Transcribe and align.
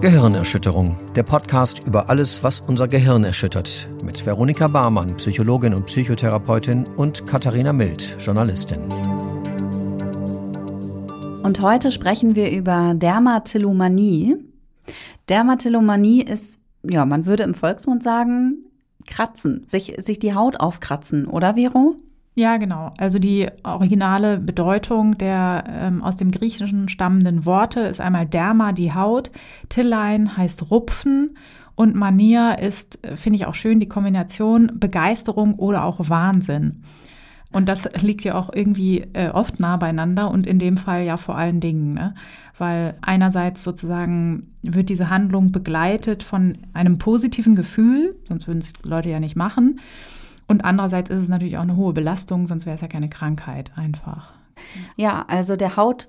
Gehirnerschütterung, 0.00 0.96
der 1.14 1.24
Podcast 1.24 1.86
über 1.86 2.08
alles, 2.08 2.42
was 2.42 2.60
unser 2.60 2.88
Gehirn 2.88 3.22
erschüttert. 3.22 3.86
Mit 4.02 4.24
Veronika 4.24 4.66
Barmann, 4.66 5.14
Psychologin 5.16 5.74
und 5.74 5.84
Psychotherapeutin 5.84 6.84
und 6.96 7.26
Katharina 7.26 7.74
Mild, 7.74 8.16
Journalistin. 8.18 8.80
Und 11.42 11.60
heute 11.60 11.92
sprechen 11.92 12.34
wir 12.34 12.50
über 12.50 12.94
Dermatillomanie. 12.94 14.38
Dermatillomanie 15.28 16.22
ist, 16.22 16.54
ja, 16.82 17.04
man 17.04 17.26
würde 17.26 17.42
im 17.42 17.52
Volksmund 17.52 18.02
sagen, 18.02 18.64
kratzen, 19.06 19.64
sich, 19.66 19.96
sich 20.00 20.18
die 20.18 20.32
Haut 20.34 20.58
aufkratzen, 20.60 21.26
oder 21.26 21.56
Vero? 21.56 21.96
Ja, 22.40 22.56
genau. 22.56 22.94
Also 22.96 23.18
die 23.18 23.48
originale 23.64 24.38
Bedeutung 24.38 25.18
der 25.18 25.62
ähm, 25.68 26.02
aus 26.02 26.16
dem 26.16 26.30
Griechischen 26.30 26.88
stammenden 26.88 27.44
Worte 27.44 27.80
ist 27.80 28.00
einmal 28.00 28.24
Derma, 28.24 28.72
die 28.72 28.94
Haut, 28.94 29.30
Tillein 29.68 30.38
heißt 30.38 30.70
Rupfen 30.70 31.36
und 31.74 31.94
Mania 31.94 32.52
ist, 32.52 33.06
äh, 33.06 33.18
finde 33.18 33.36
ich 33.36 33.44
auch 33.44 33.54
schön, 33.54 33.78
die 33.78 33.90
Kombination 33.90 34.72
Begeisterung 34.80 35.56
oder 35.56 35.84
auch 35.84 36.08
Wahnsinn. 36.08 36.82
Und 37.52 37.68
das 37.68 37.86
liegt 38.00 38.24
ja 38.24 38.36
auch 38.36 38.48
irgendwie 38.54 39.00
äh, 39.12 39.28
oft 39.28 39.60
nah 39.60 39.76
beieinander 39.76 40.30
und 40.30 40.46
in 40.46 40.58
dem 40.58 40.78
Fall 40.78 41.04
ja 41.04 41.18
vor 41.18 41.36
allen 41.36 41.60
Dingen, 41.60 41.92
ne? 41.92 42.14
weil 42.56 42.96
einerseits 43.02 43.62
sozusagen 43.62 44.54
wird 44.62 44.88
diese 44.88 45.10
Handlung 45.10 45.52
begleitet 45.52 46.22
von 46.22 46.56
einem 46.72 46.96
positiven 46.96 47.54
Gefühl, 47.54 48.16
sonst 48.26 48.46
würden 48.46 48.60
es 48.60 48.72
Leute 48.82 49.10
ja 49.10 49.20
nicht 49.20 49.36
machen. 49.36 49.78
Und 50.50 50.64
andererseits 50.64 51.10
ist 51.10 51.20
es 51.20 51.28
natürlich 51.28 51.58
auch 51.58 51.62
eine 51.62 51.76
hohe 51.76 51.92
Belastung, 51.92 52.48
sonst 52.48 52.66
wäre 52.66 52.74
es 52.74 52.80
ja 52.80 52.88
keine 52.88 53.08
Krankheit 53.08 53.70
einfach. 53.76 54.32
Ja, 54.96 55.24
also 55.28 55.54
der 55.54 55.76
Haut 55.76 56.08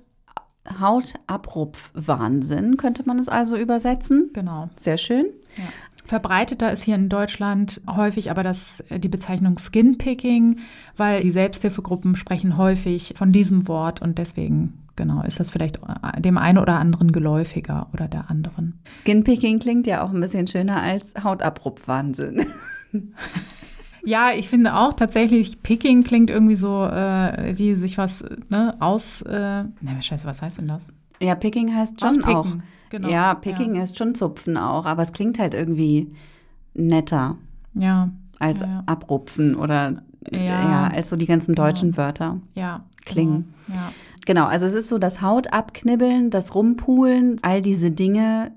Hautabrupf-Wahnsinn 0.68 2.78
könnte 2.78 3.04
man 3.06 3.20
es 3.20 3.30
also 3.30 3.56
übersetzen. 3.56 4.32
Genau. 4.34 4.72
Sehr 4.78 4.98
schön. 4.98 5.28
Ja. 5.58 5.66
Verbreiteter 6.06 6.72
ist 6.72 6.82
hier 6.82 6.96
in 6.96 7.08
Deutschland 7.08 7.82
häufig 7.88 8.32
aber 8.32 8.42
das, 8.42 8.84
die 8.90 9.10
Bezeichnung 9.10 9.60
Skinpicking, 9.60 10.58
weil 10.98 11.22
die 11.22 11.30
Selbsthilfegruppen 11.30 12.16
sprechen 12.16 12.58
häufig 12.58 13.14
von 13.16 13.32
diesem 13.32 13.68
Wort 13.68 14.02
und 14.02 14.18
deswegen 14.18 14.88
genau 14.96 15.22
ist 15.22 15.40
das 15.40 15.52
vielleicht 15.52 15.80
dem 16.20 16.40
einen 16.40 16.58
oder 16.58 16.80
anderen 16.80 17.12
geläufiger 17.12 17.90
oder 17.94 18.08
der 18.08 18.32
anderen. 18.32 18.80
Skinpicking 18.88 19.60
klingt 19.60 19.86
ja 19.86 20.04
auch 20.04 20.10
ein 20.10 20.20
bisschen 20.20 20.48
schöner 20.48 20.82
als 20.82 21.14
Hautabrupf-Wahnsinn. 21.22 22.48
Ja, 24.04 24.32
ich 24.34 24.50
finde 24.50 24.76
auch 24.76 24.94
tatsächlich, 24.94 25.62
Picking 25.62 26.04
klingt 26.04 26.30
irgendwie 26.30 26.56
so, 26.56 26.86
äh, 26.86 27.54
wie 27.58 27.76
sich 27.76 27.98
was 27.98 28.24
ne, 28.50 28.76
aus. 28.80 29.22
Äh, 29.22 29.64
ne, 29.64 30.02
scheiße, 30.02 30.26
was 30.26 30.42
heißt 30.42 30.58
denn 30.58 30.68
das? 30.68 30.88
Ja, 31.20 31.36
Picking 31.36 31.76
heißt 31.76 32.02
schon 32.02 32.24
auch. 32.24 32.48
Genau. 32.90 33.10
Ja, 33.10 33.36
Picking 33.36 33.76
ja. 33.76 33.82
heißt 33.82 33.98
schon 33.98 34.16
Zupfen 34.16 34.58
auch, 34.58 34.86
aber 34.86 35.04
es 35.04 35.14
klingt 35.14 35.40
halt 35.40 35.54
irgendwie 35.54 36.12
netter. 36.74 37.38
Ja. 37.74 38.10
Als 38.40 38.62
ja. 38.62 38.84
Abrupfen 38.88 39.56
oder 39.56 40.02
ja. 40.32 40.42
ja. 40.42 40.88
als 40.88 41.10
so 41.10 41.16
die 41.16 41.28
ganzen 41.28 41.56
deutschen 41.56 41.96
Wörter 41.96 42.40
ja, 42.56 42.84
klingen. 43.06 43.54
Genau. 43.68 43.80
Ja. 43.80 43.92
Genau, 44.26 44.46
also 44.46 44.68
es 44.68 44.74
ist 44.74 44.90
so 44.90 45.00
das 45.00 45.22
Haut 45.22 45.52
abknibbeln, 45.52 46.30
das 46.30 46.54
Rumpulen, 46.54 47.38
all 47.42 47.62
diese 47.62 47.90
Dinge 47.90 48.52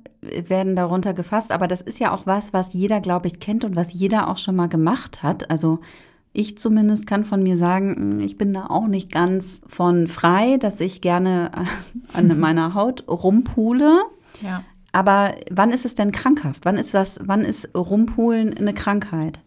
werden 0.48 0.76
darunter 0.76 1.14
gefasst. 1.14 1.52
Aber 1.52 1.68
das 1.68 1.80
ist 1.80 2.00
ja 2.00 2.12
auch 2.12 2.26
was, 2.26 2.52
was 2.52 2.72
jeder, 2.72 3.00
glaube 3.00 3.26
ich, 3.26 3.40
kennt 3.40 3.64
und 3.64 3.76
was 3.76 3.92
jeder 3.92 4.28
auch 4.28 4.38
schon 4.38 4.56
mal 4.56 4.68
gemacht 4.68 5.22
hat. 5.22 5.50
Also 5.50 5.80
ich 6.32 6.58
zumindest 6.58 7.06
kann 7.06 7.24
von 7.24 7.42
mir 7.42 7.56
sagen, 7.56 7.94
hm, 7.96 8.20
ich 8.20 8.36
bin 8.36 8.52
da 8.52 8.66
auch 8.66 8.86
nicht 8.86 9.12
ganz 9.12 9.62
von 9.66 10.08
frei, 10.08 10.56
dass 10.58 10.80
ich 10.80 11.00
gerne 11.00 11.50
an 12.12 12.38
meiner 12.40 12.74
Haut 12.74 13.04
rumpule. 13.08 14.02
Ja. 14.42 14.64
Aber 14.92 15.34
wann 15.50 15.70
ist 15.70 15.84
es 15.84 15.94
denn 15.94 16.12
krankhaft? 16.12 16.64
Wann 16.64 16.76
ist 16.76 16.94
das, 16.94 17.18
wann 17.22 17.40
ist 17.40 17.68
Rumpulen 17.74 18.56
eine 18.56 18.74
Krankheit? 18.74 19.40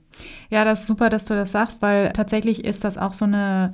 Ja, 0.50 0.66
das 0.66 0.82
ist 0.82 0.88
super, 0.88 1.10
dass 1.10 1.26
du 1.26 1.36
das 1.36 1.52
sagst, 1.52 1.82
weil 1.82 2.12
tatsächlich 2.12 2.66
ist 2.66 2.84
das 2.84 2.98
auch 2.98 3.14
so 3.14 3.26
eine 3.26 3.74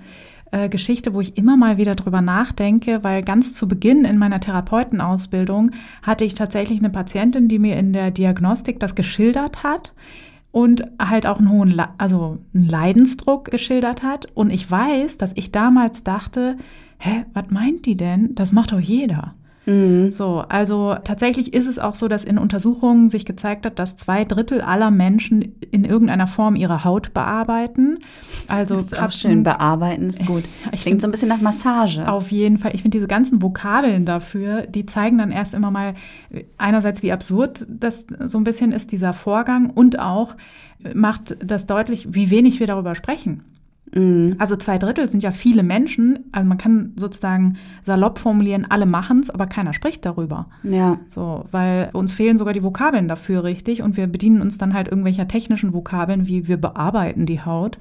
äh, 0.54 0.70
Geschichte, 0.70 1.14
wo 1.14 1.22
ich 1.22 1.36
immer 1.36 1.58
mal 1.58 1.78
wieder 1.78 1.96
drüber 1.96 2.22
nachdenke, 2.22 3.04
weil 3.04 3.24
ganz 3.24 3.56
zu 3.56 3.68
Beginn 3.68 4.06
in 4.06 4.20
meiner 4.20 4.40
Therapeutenausbildung 4.40 5.72
hatte 6.04 6.26
ich 6.26 6.36
tatsächlich 6.36 6.80
eine 6.80 6.92
Patientin, 6.92 7.48
die 7.48 7.58
mir 7.58 7.76
in 7.76 7.92
der 7.92 8.12
Diagnostik 8.12 8.80
das 8.80 8.94
geschildert 8.94 9.64
hat 9.64 9.94
und 10.52 10.84
halt 11.00 11.26
auch 11.26 11.40
einen 11.40 11.50
hohen, 11.50 11.82
also 11.98 12.38
einen 12.54 12.68
Leidensdruck 12.68 13.46
geschildert 13.50 14.04
hat. 14.04 14.28
Und 14.36 14.52
ich 14.52 14.70
weiß, 14.70 15.18
dass 15.18 15.32
ich 15.34 15.52
damals 15.52 16.04
dachte, 16.04 16.58
hä, 17.00 17.26
was 17.34 17.50
meint 17.50 17.88
die 17.88 17.98
denn? 17.98 18.36
Das 18.36 18.54
macht 18.54 18.72
doch 18.72 18.80
jeder. 18.80 19.34
Mhm. 19.66 20.12
So, 20.12 20.44
also 20.50 20.96
tatsächlich 21.04 21.54
ist 21.54 21.68
es 21.68 21.80
auch 21.80 21.96
so, 21.96 22.08
dass 22.08 22.24
in 22.24 22.38
Untersuchungen 22.38 23.10
sich 23.10 23.26
gezeigt 23.26 23.66
hat, 23.66 23.80
dass 23.80 23.96
zwei 23.96 24.26
Drittel 24.26 24.62
aller 24.62 24.92
Menschen 24.92 25.56
in 25.72 25.86
irgendeiner 25.86 26.28
Form 26.28 26.56
ihre 26.56 26.84
Haut 26.84 27.14
bearbeiten. 27.14 28.00
Also 28.48 28.76
das 28.76 28.86
ist 28.86 29.00
auch 29.02 29.12
schön, 29.12 29.44
bearbeiten 29.44 30.10
ist 30.10 30.26
gut. 30.26 30.44
Ich 30.72 30.82
Klingt 30.82 31.02
so 31.02 31.08
ein 31.08 31.12
bisschen 31.12 31.30
nach 31.30 31.42
Massage. 31.42 32.08
Auf 32.08 32.32
jeden 32.32 32.58
Fall. 32.58 32.74
Ich 32.74 32.82
finde 32.82 32.98
diese 32.98 33.08
ganzen 33.08 33.42
Vokabeln 33.42 34.06
dafür, 34.06 34.64
die 34.64 34.86
zeigen 34.86 35.18
dann 35.18 35.32
erst 35.32 35.54
immer 35.54 35.72
mal 35.72 35.94
einerseits, 36.58 37.04
wie 37.04 37.12
absurd 37.12 37.66
das 37.70 38.06
so 38.26 38.38
ein 38.38 38.44
bisschen 38.44 38.72
ist, 38.72 38.92
dieser 38.92 39.14
Vorgang 39.14 39.70
und 39.70 40.00
auch 40.00 40.36
macht 40.94 41.38
das 41.44 41.66
deutlich, 41.66 42.14
wie 42.14 42.30
wenig 42.30 42.60
wir 42.60 42.68
darüber 42.68 42.96
sprechen. 42.96 43.44
Mhm. 43.96 44.36
Also 44.40 44.56
zwei 44.56 44.78
Drittel 44.78 45.08
sind 45.08 45.24
ja 45.24 45.32
viele 45.32 45.64
Menschen. 45.64 46.20
Also 46.32 46.48
man 46.48 46.58
kann 46.58 46.94
sozusagen 46.96 47.58
salopp 47.86 48.20
formulieren, 48.20 48.66
alle 48.70 48.86
machen 48.86 49.20
es, 49.20 49.30
aber 49.30 49.46
keiner 49.46 49.74
spricht 49.74 50.06
darüber. 50.06 50.48
Ja. 50.64 51.00
So, 51.10 51.46
weil 51.52 51.90
uns 51.94 52.14
fehlen 52.14 52.38
sogar 52.38 52.54
die 52.54 52.64
Vokabeln 52.64 53.08
dafür 53.08 53.44
richtig 53.44 53.82
und 53.82 53.98
wir 53.98 54.08
bedienen 54.08 54.42
uns 54.42 54.58
dann 54.58 54.74
halt 54.74 54.88
irgendwelcher 54.88 55.28
technischen 55.28 55.74
Vokabeln, 55.74 56.28
wie 56.28 56.48
wir 56.48 56.58
bearbeiten 56.58 57.26
die 57.26 57.42
Haut. 57.42 57.78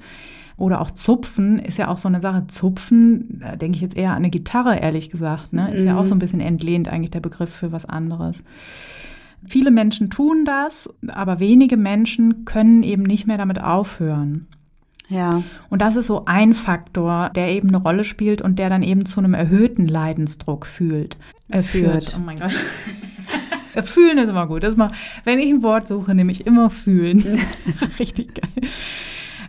Oder 0.55 0.81
auch 0.81 0.91
Zupfen 0.91 1.57
ist 1.57 1.79
ja 1.79 1.87
auch 1.87 1.97
so 1.97 2.07
eine 2.07 2.21
Sache. 2.21 2.45
Zupfen, 2.47 3.39
da 3.41 3.55
denke 3.55 3.75
ich 3.75 3.81
jetzt 3.81 3.97
eher 3.97 4.11
an 4.11 4.17
eine 4.17 4.29
Gitarre, 4.29 4.77
ehrlich 4.77 5.09
gesagt. 5.09 5.51
Ne? 5.51 5.73
Ist 5.73 5.81
mhm. 5.81 5.87
ja 5.87 5.97
auch 5.97 6.05
so 6.05 6.13
ein 6.13 6.19
bisschen 6.19 6.41
entlehnt 6.41 6.87
eigentlich 6.87 7.11
der 7.11 7.21
Begriff 7.21 7.49
für 7.49 7.71
was 7.71 7.85
anderes. 7.85 8.43
Viele 9.45 9.71
Menschen 9.71 10.09
tun 10.09 10.45
das, 10.45 10.93
aber 11.07 11.39
wenige 11.39 11.75
Menschen 11.75 12.45
können 12.45 12.83
eben 12.83 13.03
nicht 13.03 13.25
mehr 13.25 13.37
damit 13.37 13.61
aufhören. 13.61 14.47
Ja. 15.13 15.43
Und 15.69 15.81
das 15.81 15.95
ist 15.95 16.07
so 16.07 16.23
ein 16.25 16.55
Faktor, 16.55 17.29
der 17.35 17.49
eben 17.49 17.67
eine 17.67 17.77
Rolle 17.77 18.03
spielt 18.03 18.41
und 18.41 18.57
der 18.57 18.69
dann 18.69 18.81
eben 18.81 19.05
zu 19.05 19.19
einem 19.19 19.35
erhöhten 19.35 19.87
Leidensdruck 19.87 20.65
fühlt, 20.65 21.17
äh, 21.49 21.61
führt. 21.61 22.05
führt. 22.05 22.17
Oh 22.17 22.23
mein 22.23 22.39
Gott. 22.39 22.51
fühlen 23.85 24.17
ist 24.17 24.29
immer 24.29 24.47
gut. 24.47 24.63
Das 24.63 24.75
mal, 24.75 24.91
wenn 25.23 25.39
ich 25.39 25.49
ein 25.49 25.61
Wort 25.61 25.87
suche, 25.87 26.15
nehme 26.15 26.31
ich 26.31 26.47
immer 26.47 26.69
fühlen. 26.69 27.23
Richtig 27.99 28.33
geil. 28.33 28.69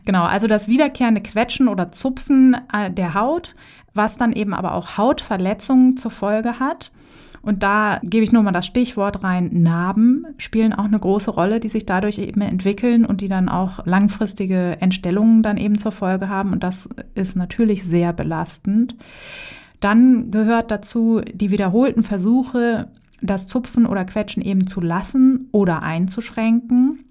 Genau, 0.04 0.24
also 0.24 0.46
das 0.46 0.68
wiederkehrende 0.68 1.22
Quetschen 1.22 1.68
oder 1.68 1.92
Zupfen 1.92 2.56
äh, 2.72 2.90
der 2.90 3.14
Haut, 3.14 3.54
was 3.94 4.18
dann 4.18 4.32
eben 4.32 4.52
aber 4.52 4.74
auch 4.74 4.98
Hautverletzungen 4.98 5.96
zur 5.96 6.10
Folge 6.10 6.60
hat. 6.60 6.90
Und 7.44 7.62
da 7.62 8.00
gebe 8.02 8.24
ich 8.24 8.32
nur 8.32 8.42
mal 8.42 8.52
das 8.52 8.66
Stichwort 8.66 9.22
rein. 9.22 9.50
Narben 9.52 10.26
spielen 10.38 10.72
auch 10.72 10.84
eine 10.84 10.98
große 10.98 11.30
Rolle, 11.30 11.60
die 11.60 11.68
sich 11.68 11.84
dadurch 11.84 12.18
eben 12.18 12.40
entwickeln 12.40 13.04
und 13.04 13.20
die 13.20 13.28
dann 13.28 13.48
auch 13.48 13.84
langfristige 13.84 14.78
Entstellungen 14.80 15.42
dann 15.42 15.58
eben 15.58 15.76
zur 15.76 15.92
Folge 15.92 16.28
haben. 16.28 16.52
Und 16.52 16.64
das 16.64 16.88
ist 17.14 17.36
natürlich 17.36 17.84
sehr 17.84 18.12
belastend. 18.14 18.96
Dann 19.80 20.30
gehört 20.30 20.70
dazu 20.70 21.20
die 21.20 21.50
wiederholten 21.50 22.02
Versuche, 22.02 22.88
das 23.20 23.46
Zupfen 23.46 23.84
oder 23.84 24.04
Quetschen 24.04 24.42
eben 24.42 24.66
zu 24.66 24.80
lassen 24.80 25.48
oder 25.52 25.82
einzuschränken. 25.82 27.04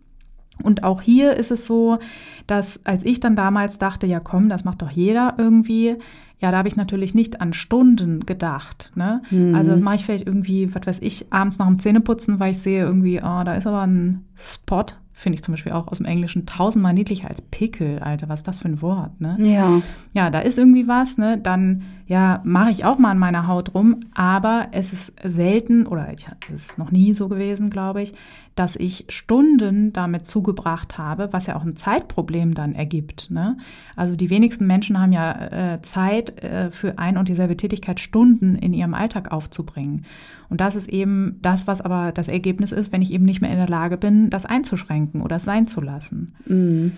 Und 0.63 0.83
auch 0.83 1.01
hier 1.01 1.35
ist 1.35 1.51
es 1.51 1.65
so, 1.65 1.99
dass 2.47 2.85
als 2.85 3.05
ich 3.05 3.19
dann 3.19 3.35
damals 3.35 3.77
dachte, 3.77 4.07
ja 4.07 4.19
komm, 4.19 4.49
das 4.49 4.63
macht 4.63 4.81
doch 4.81 4.91
jeder 4.91 5.35
irgendwie, 5.37 5.97
ja, 6.43 6.51
da 6.51 6.57
habe 6.57 6.67
ich 6.67 6.75
natürlich 6.75 7.15
nicht 7.15 7.39
an 7.39 7.53
Stunden 7.53 8.25
gedacht. 8.25 8.91
Ne? 8.95 9.21
Mhm. 9.31 9.55
Also 9.55 9.71
das 9.71 9.79
mache 9.79 9.95
ich 9.95 10.05
vielleicht 10.05 10.27
irgendwie, 10.27 10.75
was 10.75 10.85
weiß 10.85 10.97
ich, 10.99 11.31
abends 11.31 11.57
nach 11.57 11.67
dem 11.67 11.79
Zähneputzen, 11.79 12.41
weil 12.41 12.51
ich 12.51 12.57
sehe 12.57 12.83
irgendwie, 12.83 13.19
oh, 13.19 13.43
da 13.45 13.55
ist 13.55 13.65
aber 13.65 13.81
ein 13.87 14.25
Spot, 14.35 14.85
finde 15.13 15.35
ich 15.35 15.43
zum 15.43 15.53
Beispiel 15.53 15.71
auch 15.71 15.87
aus 15.87 15.99
dem 15.99 16.05
Englischen 16.05 16.45
tausendmal 16.45 16.93
niedlicher 16.93 17.29
als 17.29 17.41
Pickel, 17.41 17.99
Alter, 17.99 18.27
was 18.27 18.41
ist 18.41 18.47
das 18.47 18.59
für 18.59 18.67
ein 18.67 18.81
Wort, 18.81 19.21
ne? 19.21 19.37
Ja. 19.39 19.81
Ja, 20.11 20.29
da 20.29 20.39
ist 20.39 20.59
irgendwie 20.59 20.85
was, 20.85 21.17
ne? 21.17 21.37
Dann, 21.37 21.83
ja, 22.05 22.41
mache 22.43 22.71
ich 22.71 22.85
auch 22.85 22.97
mal 22.97 23.11
an 23.11 23.19
meiner 23.19 23.47
Haut 23.47 23.73
rum, 23.73 24.01
aber 24.13 24.67
es 24.71 24.91
ist 24.91 25.13
selten, 25.23 25.87
oder 25.87 26.11
ich, 26.13 26.27
es 26.45 26.69
ist 26.69 26.77
noch 26.77 26.91
nie 26.91 27.13
so 27.13 27.29
gewesen, 27.29 27.69
glaube 27.69 28.01
ich, 28.01 28.13
dass 28.55 28.75
ich 28.75 29.05
Stunden 29.09 29.93
damit 29.93 30.25
zugebracht 30.25 30.97
habe, 30.97 31.29
was 31.31 31.47
ja 31.47 31.55
auch 31.55 31.63
ein 31.63 31.75
Zeitproblem 31.75 32.53
dann 32.53 32.75
ergibt. 32.75 33.31
Ne? 33.31 33.57
Also 33.95 34.15
die 34.15 34.29
wenigsten 34.29 34.67
Menschen 34.67 34.99
haben 34.99 35.11
ja 35.11 35.73
äh, 35.73 35.81
Zeit 35.81 36.43
äh, 36.43 36.69
für 36.69 36.99
ein 36.99 37.17
und 37.17 37.29
dieselbe 37.29 37.57
Tätigkeit 37.57 37.99
Stunden 37.99 38.55
in 38.55 38.73
ihrem 38.73 38.93
Alltag 38.93 39.31
aufzubringen. 39.31 40.05
Und 40.49 40.61
das 40.61 40.75
ist 40.75 40.89
eben 40.89 41.39
das, 41.41 41.65
was 41.65 41.81
aber 41.81 42.11
das 42.11 42.27
Ergebnis 42.27 42.71
ist, 42.71 42.91
wenn 42.91 43.01
ich 43.01 43.11
eben 43.11 43.25
nicht 43.25 43.41
mehr 43.41 43.49
in 43.49 43.57
der 43.57 43.67
Lage 43.67 43.97
bin, 43.97 44.29
das 44.29 44.45
einzuschränken 44.45 45.21
oder 45.21 45.37
es 45.37 45.45
sein 45.45 45.67
zu 45.67 45.81
lassen. 45.81 46.35
Mhm. 46.45 46.91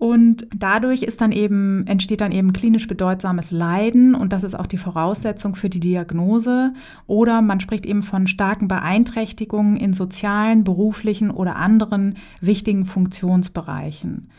Und 0.00 0.46
dadurch 0.56 1.02
ist 1.02 1.20
dann 1.20 1.30
eben, 1.30 1.86
entsteht 1.86 2.22
dann 2.22 2.32
eben 2.32 2.54
klinisch 2.54 2.86
bedeutsames 2.86 3.50
Leiden 3.50 4.14
und 4.14 4.32
das 4.32 4.44
ist 4.44 4.58
auch 4.58 4.66
die 4.66 4.78
Voraussetzung 4.78 5.54
für 5.54 5.68
die 5.68 5.78
Diagnose. 5.78 6.72
Oder 7.06 7.42
man 7.42 7.60
spricht 7.60 7.84
eben 7.84 8.02
von 8.02 8.26
starken 8.26 8.66
Beeinträchtigungen 8.66 9.76
in 9.76 9.92
sozialen, 9.92 10.64
beruflichen 10.64 11.30
oder 11.30 11.56
anderen 11.56 12.16
wichtigen 12.40 12.86
Funktionsbereichen. 12.86 14.30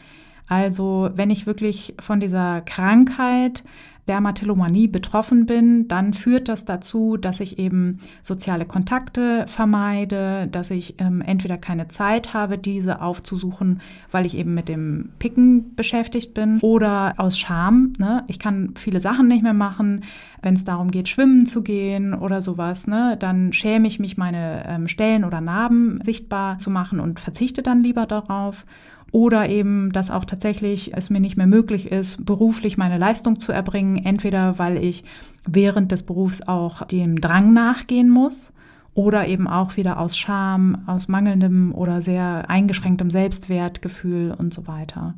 Also 0.47 1.11
wenn 1.13 1.29
ich 1.29 1.45
wirklich 1.45 1.93
von 1.99 2.19
dieser 2.19 2.61
Krankheit 2.61 3.63
Dermatillomanie 4.07 4.87
betroffen 4.87 5.45
bin, 5.45 5.87
dann 5.87 6.13
führt 6.13 6.49
das 6.49 6.65
dazu, 6.65 7.17
dass 7.17 7.39
ich 7.39 7.59
eben 7.59 7.99
soziale 8.23 8.65
Kontakte 8.65 9.45
vermeide, 9.47 10.47
dass 10.51 10.71
ich 10.71 10.95
ähm, 10.97 11.21
entweder 11.21 11.57
keine 11.57 11.87
Zeit 11.87 12.33
habe, 12.33 12.57
diese 12.57 13.01
aufzusuchen, 13.01 13.81
weil 14.11 14.25
ich 14.25 14.35
eben 14.35 14.53
mit 14.53 14.69
dem 14.69 15.09
Picken 15.19 15.75
beschäftigt 15.75 16.33
bin, 16.33 16.59
oder 16.61 17.13
aus 17.17 17.37
Scham. 17.37 17.93
Ne? 17.97 18.23
Ich 18.27 18.39
kann 18.39 18.73
viele 18.75 19.01
Sachen 19.01 19.27
nicht 19.27 19.43
mehr 19.43 19.53
machen. 19.53 20.03
Wenn 20.41 20.55
es 20.55 20.63
darum 20.63 20.89
geht, 20.89 21.07
schwimmen 21.07 21.45
zu 21.45 21.61
gehen 21.61 22.13
oder 22.13 22.41
sowas, 22.41 22.87
ne, 22.87 23.15
dann 23.19 23.53
schäme 23.53 23.87
ich 23.87 23.99
mich, 23.99 24.17
meine 24.17 24.63
ähm, 24.67 24.87
Stellen 24.87 25.23
oder 25.23 25.39
Narben 25.39 25.99
sichtbar 26.01 26.57
zu 26.57 26.71
machen 26.71 26.99
und 26.99 27.19
verzichte 27.19 27.61
dann 27.61 27.83
lieber 27.83 28.07
darauf. 28.07 28.65
Oder 29.11 29.49
eben, 29.49 29.91
dass 29.91 30.09
auch 30.09 30.23
tatsächlich 30.23 30.95
es 30.95 31.09
mir 31.09 31.19
nicht 31.19 31.35
mehr 31.35 31.47
möglich 31.47 31.91
ist, 31.91 32.25
beruflich 32.25 32.77
meine 32.77 32.97
Leistung 32.97 33.39
zu 33.39 33.51
erbringen, 33.51 33.97
entweder 34.05 34.57
weil 34.57 34.77
ich 34.77 35.03
während 35.45 35.91
des 35.91 36.03
Berufs 36.03 36.41
auch 36.41 36.85
dem 36.85 37.19
Drang 37.19 37.53
nachgehen 37.53 38.09
muss 38.09 38.53
oder 38.93 39.27
eben 39.27 39.47
auch 39.47 39.75
wieder 39.77 39.99
aus 39.99 40.17
Scham, 40.17 40.83
aus 40.85 41.07
mangelndem 41.07 41.73
oder 41.73 42.01
sehr 42.01 42.49
eingeschränktem 42.49 43.09
Selbstwertgefühl 43.09 44.33
und 44.37 44.53
so 44.53 44.67
weiter. 44.67 45.15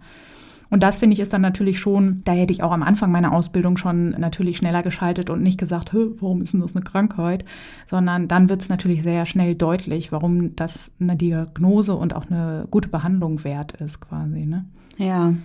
Und 0.74 0.82
das 0.82 0.98
finde 0.98 1.14
ich 1.14 1.20
ist 1.20 1.32
dann 1.32 1.44
natürlich 1.44 1.78
schon, 1.78 2.24
da 2.24 2.32
hätte 2.32 2.52
ich 2.52 2.64
auch 2.64 2.72
am 2.72 2.82
Anfang 2.82 3.12
meiner 3.12 3.32
Ausbildung 3.32 3.78
schon 3.78 4.10
natürlich 4.18 4.58
schneller 4.58 4.82
geschaltet 4.82 5.30
und 5.30 5.44
nicht 5.44 5.60
gesagt, 5.60 5.94
warum 5.94 6.42
ist 6.42 6.54
denn 6.54 6.62
das 6.62 6.76
eine 6.76 6.84
Krankheit, 6.84 7.46
sondern 7.86 8.28
dann 8.28 8.50
wird 8.50 8.64
es 8.64 8.70
natürlich 8.70 9.04
sehr 9.04 9.28
schnell 9.28 9.54
deutlich, 9.54 10.12
warum 10.12 10.56
das 10.56 10.92
eine 11.00 11.16
Diagnose 11.16 11.94
und 11.94 12.16
auch 12.16 12.26
eine 12.26 12.66
gute 12.72 12.90
Behandlung 12.90 13.44
wert 13.44 13.74
ist 13.74 14.02
quasi. 14.02 14.48
Ne? 14.48 14.66
Ja. 14.98 15.36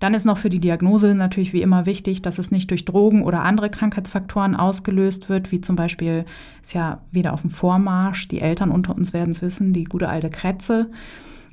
Dann 0.00 0.12
ist 0.12 0.26
noch 0.26 0.36
für 0.36 0.50
die 0.50 0.60
Diagnose 0.60 1.14
natürlich 1.14 1.54
wie 1.54 1.62
immer 1.62 1.86
wichtig, 1.86 2.20
dass 2.20 2.38
es 2.38 2.50
nicht 2.50 2.70
durch 2.70 2.84
Drogen 2.84 3.22
oder 3.22 3.44
andere 3.44 3.70
Krankheitsfaktoren 3.70 4.54
ausgelöst 4.54 5.30
wird, 5.30 5.50
wie 5.50 5.62
zum 5.62 5.76
Beispiel 5.76 6.26
ist 6.60 6.74
ja 6.74 7.00
wieder 7.10 7.32
auf 7.32 7.40
dem 7.40 7.48
Vormarsch, 7.48 8.28
die 8.28 8.42
Eltern 8.42 8.70
unter 8.70 8.94
uns 8.94 9.14
werden 9.14 9.30
es 9.30 9.40
wissen, 9.40 9.72
die 9.72 9.84
gute 9.84 10.10
alte 10.10 10.28
Krätze. 10.28 10.90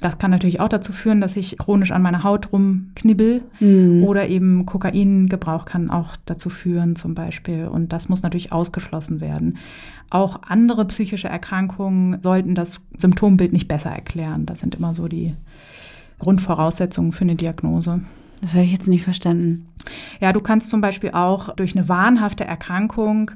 Das 0.01 0.18
kann 0.18 0.31
natürlich 0.31 0.59
auch 0.59 0.68
dazu 0.68 0.92
führen, 0.92 1.21
dass 1.21 1.38
ich 1.38 1.57
chronisch 1.57 1.92
an 1.92 2.01
meiner 2.01 2.24
Haut 2.24 2.51
rumknibbel 2.51 3.44
mhm. 3.59 4.03
oder 4.03 4.27
eben 4.27 4.65
Kokaingebrauch 4.65 5.65
kann 5.65 5.89
auch 5.89 6.15
dazu 6.25 6.50
führen 6.50 6.95
zum 6.95 7.15
Beispiel. 7.15 7.68
Und 7.68 7.94
das 7.94 8.09
muss 8.09 8.21
natürlich 8.21 8.51
ausgeschlossen 8.51 9.21
werden. 9.21 9.57
Auch 10.09 10.42
andere 10.47 10.86
psychische 10.86 11.30
Erkrankungen 11.30 12.21
sollten 12.21 12.56
das 12.56 12.81
Symptombild 12.97 13.53
nicht 13.53 13.68
besser 13.68 13.89
erklären. 13.89 14.45
Das 14.45 14.59
sind 14.59 14.75
immer 14.75 14.94
so 14.94 15.07
die 15.07 15.33
Grundvoraussetzungen 16.19 17.12
für 17.12 17.24
eine 17.24 17.36
Diagnose. 17.36 18.01
Das 18.41 18.53
habe 18.53 18.63
ich 18.63 18.71
jetzt 18.71 18.88
nicht 18.88 19.03
verstanden. 19.03 19.68
Ja, 20.19 20.33
du 20.33 20.41
kannst 20.41 20.69
zum 20.69 20.81
Beispiel 20.81 21.12
auch 21.12 21.56
durch 21.56 21.75
eine 21.75 21.89
wahnhafte 21.89 22.45
Erkrankung 22.45 23.31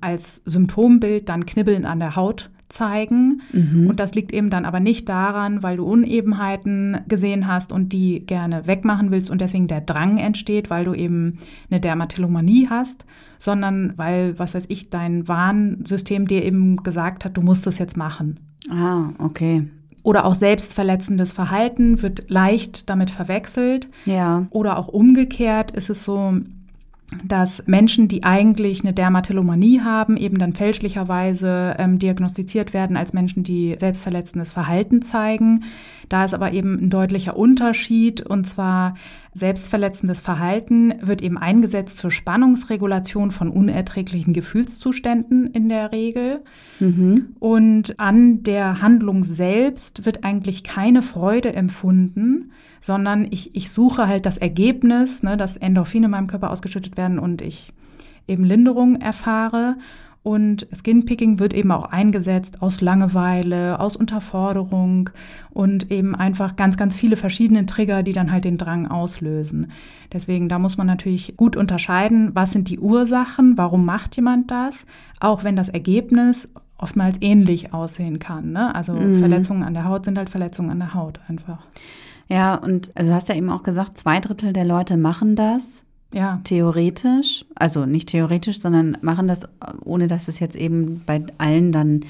als 0.00 0.42
Symptombild 0.44 1.28
dann 1.28 1.46
Knibbeln 1.46 1.84
an 1.86 1.98
der 1.98 2.16
Haut 2.16 2.50
zeigen. 2.68 3.42
Mhm. 3.52 3.86
Und 3.88 4.00
das 4.00 4.14
liegt 4.14 4.32
eben 4.32 4.50
dann 4.50 4.64
aber 4.64 4.80
nicht 4.80 5.08
daran, 5.08 5.62
weil 5.62 5.76
du 5.76 5.84
Unebenheiten 5.84 6.98
gesehen 7.08 7.46
hast 7.46 7.72
und 7.72 7.92
die 7.92 8.24
gerne 8.26 8.66
wegmachen 8.66 9.10
willst 9.10 9.30
und 9.30 9.40
deswegen 9.40 9.68
der 9.68 9.80
Drang 9.80 10.18
entsteht, 10.18 10.70
weil 10.70 10.84
du 10.84 10.94
eben 10.94 11.38
eine 11.70 11.80
Dermatillomanie 11.80 12.68
hast, 12.68 13.06
sondern 13.38 13.92
weil, 13.96 14.38
was 14.38 14.54
weiß 14.54 14.66
ich, 14.68 14.90
dein 14.90 15.28
Warnsystem 15.28 16.26
dir 16.26 16.44
eben 16.44 16.82
gesagt 16.82 17.24
hat, 17.24 17.36
du 17.36 17.42
musst 17.42 17.66
das 17.66 17.78
jetzt 17.78 17.96
machen. 17.96 18.40
Ah, 18.70 19.10
okay. 19.18 19.68
Oder 20.02 20.26
auch 20.26 20.34
selbstverletzendes 20.34 21.32
Verhalten 21.32 22.02
wird 22.02 22.28
leicht 22.28 22.90
damit 22.90 23.10
verwechselt. 23.10 23.88
Ja. 24.04 24.46
Oder 24.50 24.78
auch 24.78 24.88
umgekehrt 24.88 25.70
ist 25.70 25.88
es 25.88 26.04
so, 26.04 26.34
dass 27.24 27.66
Menschen, 27.66 28.08
die 28.08 28.24
eigentlich 28.24 28.82
eine 28.82 28.92
Dermatillomanie 28.92 29.80
haben, 29.80 30.16
eben 30.16 30.38
dann 30.38 30.52
fälschlicherweise 30.52 31.76
ähm, 31.78 31.98
diagnostiziert 31.98 32.72
werden 32.72 32.96
als 32.96 33.12
Menschen, 33.12 33.44
die 33.44 33.76
selbstverletzendes 33.78 34.50
Verhalten 34.50 35.02
zeigen. 35.02 35.64
Da 36.08 36.24
ist 36.24 36.34
aber 36.34 36.52
eben 36.52 36.78
ein 36.78 36.90
deutlicher 36.90 37.36
Unterschied 37.36 38.20
und 38.20 38.46
zwar 38.46 38.94
selbstverletzendes 39.32 40.20
Verhalten 40.20 40.94
wird 41.00 41.20
eben 41.20 41.36
eingesetzt 41.36 41.98
zur 41.98 42.10
Spannungsregulation 42.10 43.32
von 43.32 43.50
unerträglichen 43.50 44.32
Gefühlszuständen 44.32 45.48
in 45.48 45.68
der 45.68 45.90
Regel. 45.92 46.42
Mhm. 46.78 47.34
Und 47.40 47.98
an 47.98 48.44
der 48.44 48.80
Handlung 48.80 49.24
selbst 49.24 50.06
wird 50.06 50.22
eigentlich 50.22 50.62
keine 50.62 51.02
Freude 51.02 51.52
empfunden, 51.52 52.52
sondern 52.84 53.26
ich, 53.30 53.56
ich 53.56 53.70
suche 53.70 54.08
halt 54.08 54.26
das 54.26 54.36
Ergebnis, 54.36 55.22
ne, 55.22 55.38
dass 55.38 55.56
Endorphine 55.56 56.04
in 56.04 56.10
meinem 56.10 56.26
Körper 56.26 56.50
ausgeschüttet 56.50 56.98
werden 56.98 57.18
und 57.18 57.40
ich 57.40 57.72
eben 58.28 58.44
Linderung 58.44 58.96
erfahre. 58.96 59.76
Und 60.22 60.66
Skinpicking 60.76 61.38
wird 61.38 61.54
eben 61.54 61.70
auch 61.70 61.86
eingesetzt 61.86 62.60
aus 62.60 62.82
Langeweile, 62.82 63.80
aus 63.80 63.96
Unterforderung 63.96 65.08
und 65.54 65.90
eben 65.90 66.14
einfach 66.14 66.56
ganz, 66.56 66.76
ganz 66.76 66.94
viele 66.94 67.16
verschiedene 67.16 67.64
Trigger, 67.64 68.02
die 68.02 68.12
dann 68.12 68.30
halt 68.30 68.44
den 68.44 68.58
Drang 68.58 68.86
auslösen. 68.86 69.72
Deswegen, 70.12 70.50
da 70.50 70.58
muss 70.58 70.76
man 70.76 70.86
natürlich 70.86 71.38
gut 71.38 71.56
unterscheiden, 71.56 72.34
was 72.34 72.52
sind 72.52 72.68
die 72.68 72.80
Ursachen, 72.80 73.56
warum 73.56 73.86
macht 73.86 74.14
jemand 74.16 74.50
das, 74.50 74.84
auch 75.20 75.42
wenn 75.42 75.56
das 75.56 75.70
Ergebnis 75.70 76.50
oftmals 76.76 77.16
ähnlich 77.22 77.72
aussehen 77.72 78.18
kann. 78.18 78.52
Ne? 78.52 78.74
Also 78.74 78.92
mhm. 78.92 79.20
Verletzungen 79.20 79.62
an 79.62 79.72
der 79.72 79.86
Haut 79.86 80.04
sind 80.04 80.18
halt 80.18 80.28
Verletzungen 80.28 80.68
an 80.68 80.80
der 80.80 80.92
Haut 80.92 81.18
einfach. 81.28 81.66
Ja, 82.28 82.54
und 82.54 82.90
also 82.94 83.12
hast 83.12 83.28
ja 83.28 83.34
eben 83.34 83.50
auch 83.50 83.62
gesagt, 83.62 83.98
zwei 83.98 84.20
Drittel 84.20 84.52
der 84.52 84.64
Leute 84.64 84.96
machen 84.96 85.36
das. 85.36 85.84
Ja. 86.12 86.40
Theoretisch, 86.44 87.44
also 87.56 87.86
nicht 87.86 88.08
theoretisch, 88.08 88.60
sondern 88.60 88.96
machen 89.02 89.26
das, 89.26 89.40
ohne 89.84 90.06
dass 90.06 90.28
es 90.28 90.38
jetzt 90.38 90.54
eben 90.56 91.02
bei 91.04 91.22
allen 91.38 91.72
dann 91.72 92.00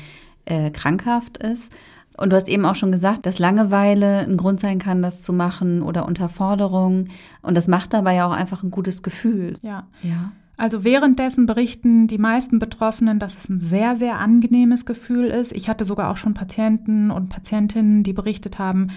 äh, 0.44 0.70
krankhaft 0.70 1.38
ist. 1.38 1.72
Und 2.16 2.30
du 2.30 2.36
hast 2.36 2.48
eben 2.48 2.64
auch 2.64 2.76
schon 2.76 2.92
gesagt, 2.92 3.26
dass 3.26 3.38
Langeweile 3.38 4.20
ein 4.20 4.36
Grund 4.36 4.60
sein 4.60 4.78
kann, 4.78 5.02
das 5.02 5.22
zu 5.22 5.32
machen 5.32 5.82
oder 5.82 6.06
Unterforderung. 6.06 7.08
Und 7.42 7.56
das 7.56 7.66
macht 7.66 7.92
dabei 7.92 8.14
ja 8.14 8.26
auch 8.26 8.32
einfach 8.32 8.62
ein 8.62 8.70
gutes 8.70 9.02
Gefühl. 9.02 9.54
Ja. 9.62 9.88
Ja. 10.02 10.32
Also 10.56 10.84
währenddessen 10.84 11.46
berichten 11.46 12.06
die 12.06 12.18
meisten 12.18 12.60
Betroffenen, 12.60 13.18
dass 13.18 13.36
es 13.36 13.48
ein 13.48 13.58
sehr, 13.58 13.96
sehr 13.96 14.20
angenehmes 14.20 14.86
Gefühl 14.86 15.26
ist. 15.26 15.50
Ich 15.52 15.68
hatte 15.68 15.84
sogar 15.84 16.10
auch 16.10 16.16
schon 16.16 16.34
Patienten 16.34 17.10
und 17.10 17.28
Patientinnen, 17.28 18.04
die 18.04 18.12
berichtet 18.12 18.60
haben, 18.60 18.90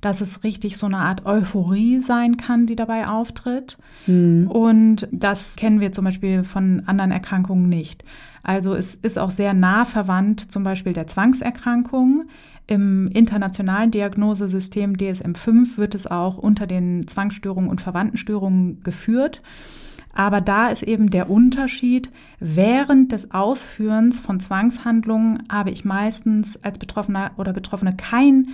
dass 0.00 0.20
es 0.20 0.44
richtig 0.44 0.76
so 0.76 0.86
eine 0.86 0.98
Art 0.98 1.26
Euphorie 1.26 2.00
sein 2.00 2.36
kann, 2.36 2.66
die 2.66 2.76
dabei 2.76 3.08
auftritt. 3.08 3.78
Mhm. 4.06 4.46
Und 4.48 5.08
das 5.10 5.56
kennen 5.56 5.80
wir 5.80 5.92
zum 5.92 6.04
Beispiel 6.04 6.44
von 6.44 6.82
anderen 6.86 7.10
Erkrankungen 7.10 7.68
nicht. 7.68 8.04
Also 8.42 8.74
es 8.74 8.94
ist 8.94 9.18
auch 9.18 9.30
sehr 9.30 9.54
nah 9.54 9.84
verwandt 9.84 10.40
zum 10.40 10.62
Beispiel 10.62 10.92
der 10.92 11.06
Zwangserkrankung. 11.06 12.24
Im 12.66 13.08
internationalen 13.08 13.90
Diagnosesystem 13.90 14.96
DSM-5 14.96 15.78
wird 15.78 15.94
es 15.94 16.06
auch 16.06 16.36
unter 16.36 16.66
den 16.66 17.06
Zwangsstörungen 17.06 17.70
und 17.70 17.80
Verwandtenstörungen 17.80 18.82
geführt. 18.82 19.42
Aber 20.12 20.40
da 20.40 20.68
ist 20.68 20.82
eben 20.82 21.10
der 21.10 21.30
Unterschied, 21.30 22.10
während 22.40 23.12
des 23.12 23.30
Ausführens 23.30 24.20
von 24.20 24.40
Zwangshandlungen 24.40 25.44
habe 25.50 25.70
ich 25.70 25.84
meistens 25.84 26.62
als 26.62 26.78
Betroffener 26.78 27.30
oder 27.36 27.52
Betroffene 27.52 27.94
kein 27.96 28.48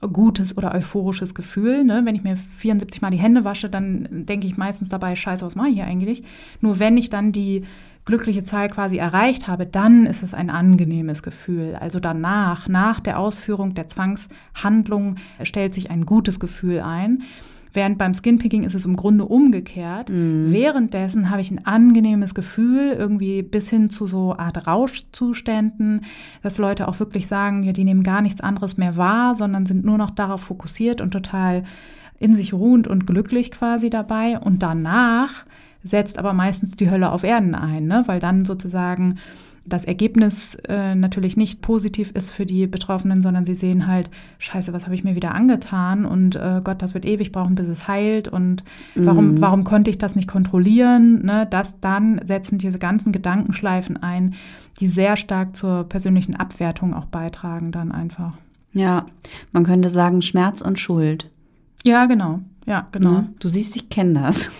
gutes 0.00 0.56
oder 0.56 0.74
euphorisches 0.74 1.34
Gefühl. 1.34 1.84
Ne? 1.84 2.02
Wenn 2.04 2.16
ich 2.16 2.22
mir 2.22 2.36
74 2.36 3.02
Mal 3.02 3.10
die 3.10 3.18
Hände 3.18 3.44
wasche, 3.44 3.68
dann 3.68 4.26
denke 4.26 4.46
ich 4.46 4.56
meistens 4.56 4.88
dabei, 4.88 5.14
scheiße, 5.14 5.44
was 5.44 5.56
mache 5.56 5.68
ich 5.68 5.74
hier 5.74 5.84
eigentlich? 5.84 6.22
Nur 6.60 6.78
wenn 6.78 6.96
ich 6.96 7.10
dann 7.10 7.32
die 7.32 7.64
glückliche 8.06 8.44
Zahl 8.44 8.68
quasi 8.68 8.96
erreicht 8.96 9.46
habe, 9.46 9.66
dann 9.66 10.06
ist 10.06 10.22
es 10.22 10.34
ein 10.34 10.50
angenehmes 10.50 11.22
Gefühl. 11.22 11.76
Also 11.78 12.00
danach, 12.00 12.66
nach 12.68 13.00
der 13.00 13.18
Ausführung 13.18 13.74
der 13.74 13.88
Zwangshandlung, 13.88 15.16
stellt 15.42 15.74
sich 15.74 15.90
ein 15.90 16.06
gutes 16.06 16.40
Gefühl 16.40 16.80
ein. 16.80 17.22
Während 17.72 17.98
beim 17.98 18.14
Skinpicking 18.14 18.64
ist 18.64 18.74
es 18.74 18.84
im 18.84 18.96
Grunde 18.96 19.24
umgekehrt. 19.24 20.08
Mhm. 20.08 20.52
Währenddessen 20.52 21.30
habe 21.30 21.40
ich 21.40 21.50
ein 21.50 21.64
angenehmes 21.66 22.34
Gefühl, 22.34 22.92
irgendwie 22.98 23.42
bis 23.42 23.70
hin 23.70 23.90
zu 23.90 24.06
so 24.06 24.36
Art 24.36 24.66
Rauschzuständen, 24.66 26.04
dass 26.42 26.58
Leute 26.58 26.88
auch 26.88 26.98
wirklich 26.98 27.26
sagen, 27.26 27.62
ja, 27.62 27.72
die 27.72 27.84
nehmen 27.84 28.02
gar 28.02 28.22
nichts 28.22 28.40
anderes 28.40 28.76
mehr 28.76 28.96
wahr, 28.96 29.34
sondern 29.34 29.66
sind 29.66 29.84
nur 29.84 29.98
noch 29.98 30.10
darauf 30.10 30.40
fokussiert 30.40 31.00
und 31.00 31.12
total 31.12 31.64
in 32.18 32.34
sich 32.34 32.52
ruhend 32.52 32.88
und 32.88 33.06
glücklich 33.06 33.50
quasi 33.50 33.88
dabei. 33.88 34.38
Und 34.38 34.62
danach 34.62 35.46
setzt 35.82 36.18
aber 36.18 36.32
meistens 36.32 36.76
die 36.76 36.90
Hölle 36.90 37.10
auf 37.10 37.24
Erden 37.24 37.54
ein, 37.54 37.86
ne? 37.86 38.02
weil 38.06 38.20
dann 38.20 38.44
sozusagen 38.44 39.18
das 39.64 39.84
Ergebnis 39.84 40.56
äh, 40.68 40.94
natürlich 40.94 41.36
nicht 41.36 41.62
positiv 41.62 42.12
ist 42.12 42.30
für 42.30 42.46
die 42.46 42.66
Betroffenen, 42.66 43.22
sondern 43.22 43.44
sie 43.44 43.54
sehen 43.54 43.86
halt, 43.86 44.10
scheiße, 44.38 44.72
was 44.72 44.84
habe 44.84 44.94
ich 44.94 45.04
mir 45.04 45.14
wieder 45.14 45.34
angetan 45.34 46.04
und 46.04 46.36
äh, 46.36 46.60
Gott, 46.64 46.82
das 46.82 46.94
wird 46.94 47.04
ewig 47.04 47.32
brauchen, 47.32 47.54
bis 47.54 47.68
es 47.68 47.86
heilt 47.86 48.28
und 48.28 48.64
warum, 48.94 49.32
mhm. 49.32 49.40
warum 49.40 49.64
konnte 49.64 49.90
ich 49.90 49.98
das 49.98 50.16
nicht 50.16 50.28
kontrollieren? 50.28 51.24
Ne? 51.24 51.46
Das 51.50 51.78
dann 51.80 52.20
setzen 52.26 52.58
diese 52.58 52.78
ganzen 52.78 53.12
Gedankenschleifen 53.12 53.96
ein, 54.02 54.34
die 54.80 54.88
sehr 54.88 55.16
stark 55.16 55.56
zur 55.56 55.84
persönlichen 55.84 56.36
Abwertung 56.36 56.94
auch 56.94 57.06
beitragen 57.06 57.72
dann 57.72 57.92
einfach. 57.92 58.32
Ja, 58.72 59.06
man 59.52 59.64
könnte 59.64 59.88
sagen 59.88 60.22
Schmerz 60.22 60.60
und 60.60 60.78
Schuld. 60.78 61.30
Ja, 61.84 62.06
genau. 62.06 62.40
Ja, 62.66 62.88
genau. 62.92 63.10
Ne? 63.10 63.32
Du 63.40 63.48
siehst, 63.48 63.76
ich 63.76 63.88
kenne 63.88 64.20
das 64.20 64.50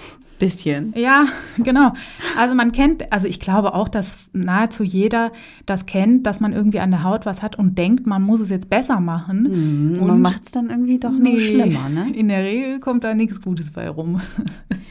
bisschen. 0.41 0.93
Ja, 0.97 1.27
genau. 1.59 1.93
Also 2.37 2.57
man 2.57 2.73
kennt, 2.73 3.13
also 3.13 3.29
ich 3.29 3.39
glaube 3.39 3.75
auch, 3.75 3.89
dass 3.89 4.17
nahezu 4.33 4.83
jeder 4.83 5.31
das 5.67 5.87
kennt, 5.87 6.27
dass 6.27 6.41
man 6.41 6.53
irgendwie 6.53 6.81
an 6.81 6.91
der 6.91 7.05
Haut 7.05 7.27
was 7.27 7.43
hat 7.43 7.57
und 7.57 7.79
denkt, 7.79 8.09
man 8.09 8.23
muss 8.23 8.41
es 8.41 8.51
jetzt 8.51 8.69
besser 8.69 8.99
machen. 8.99 9.93
Mhm, 9.93 10.01
und 10.01 10.09
man 10.09 10.21
macht 10.21 10.47
es 10.47 10.51
dann 10.51 10.69
irgendwie 10.69 10.99
doch 10.99 11.13
nee, 11.13 11.31
nur 11.31 11.39
schlimmer, 11.39 11.89
ne? 11.89 12.13
In 12.13 12.27
der 12.27 12.43
Regel 12.43 12.81
kommt 12.81 13.05
da 13.05 13.15
nichts 13.15 13.41
Gutes 13.41 13.71
bei 13.71 13.89
rum. 13.89 14.21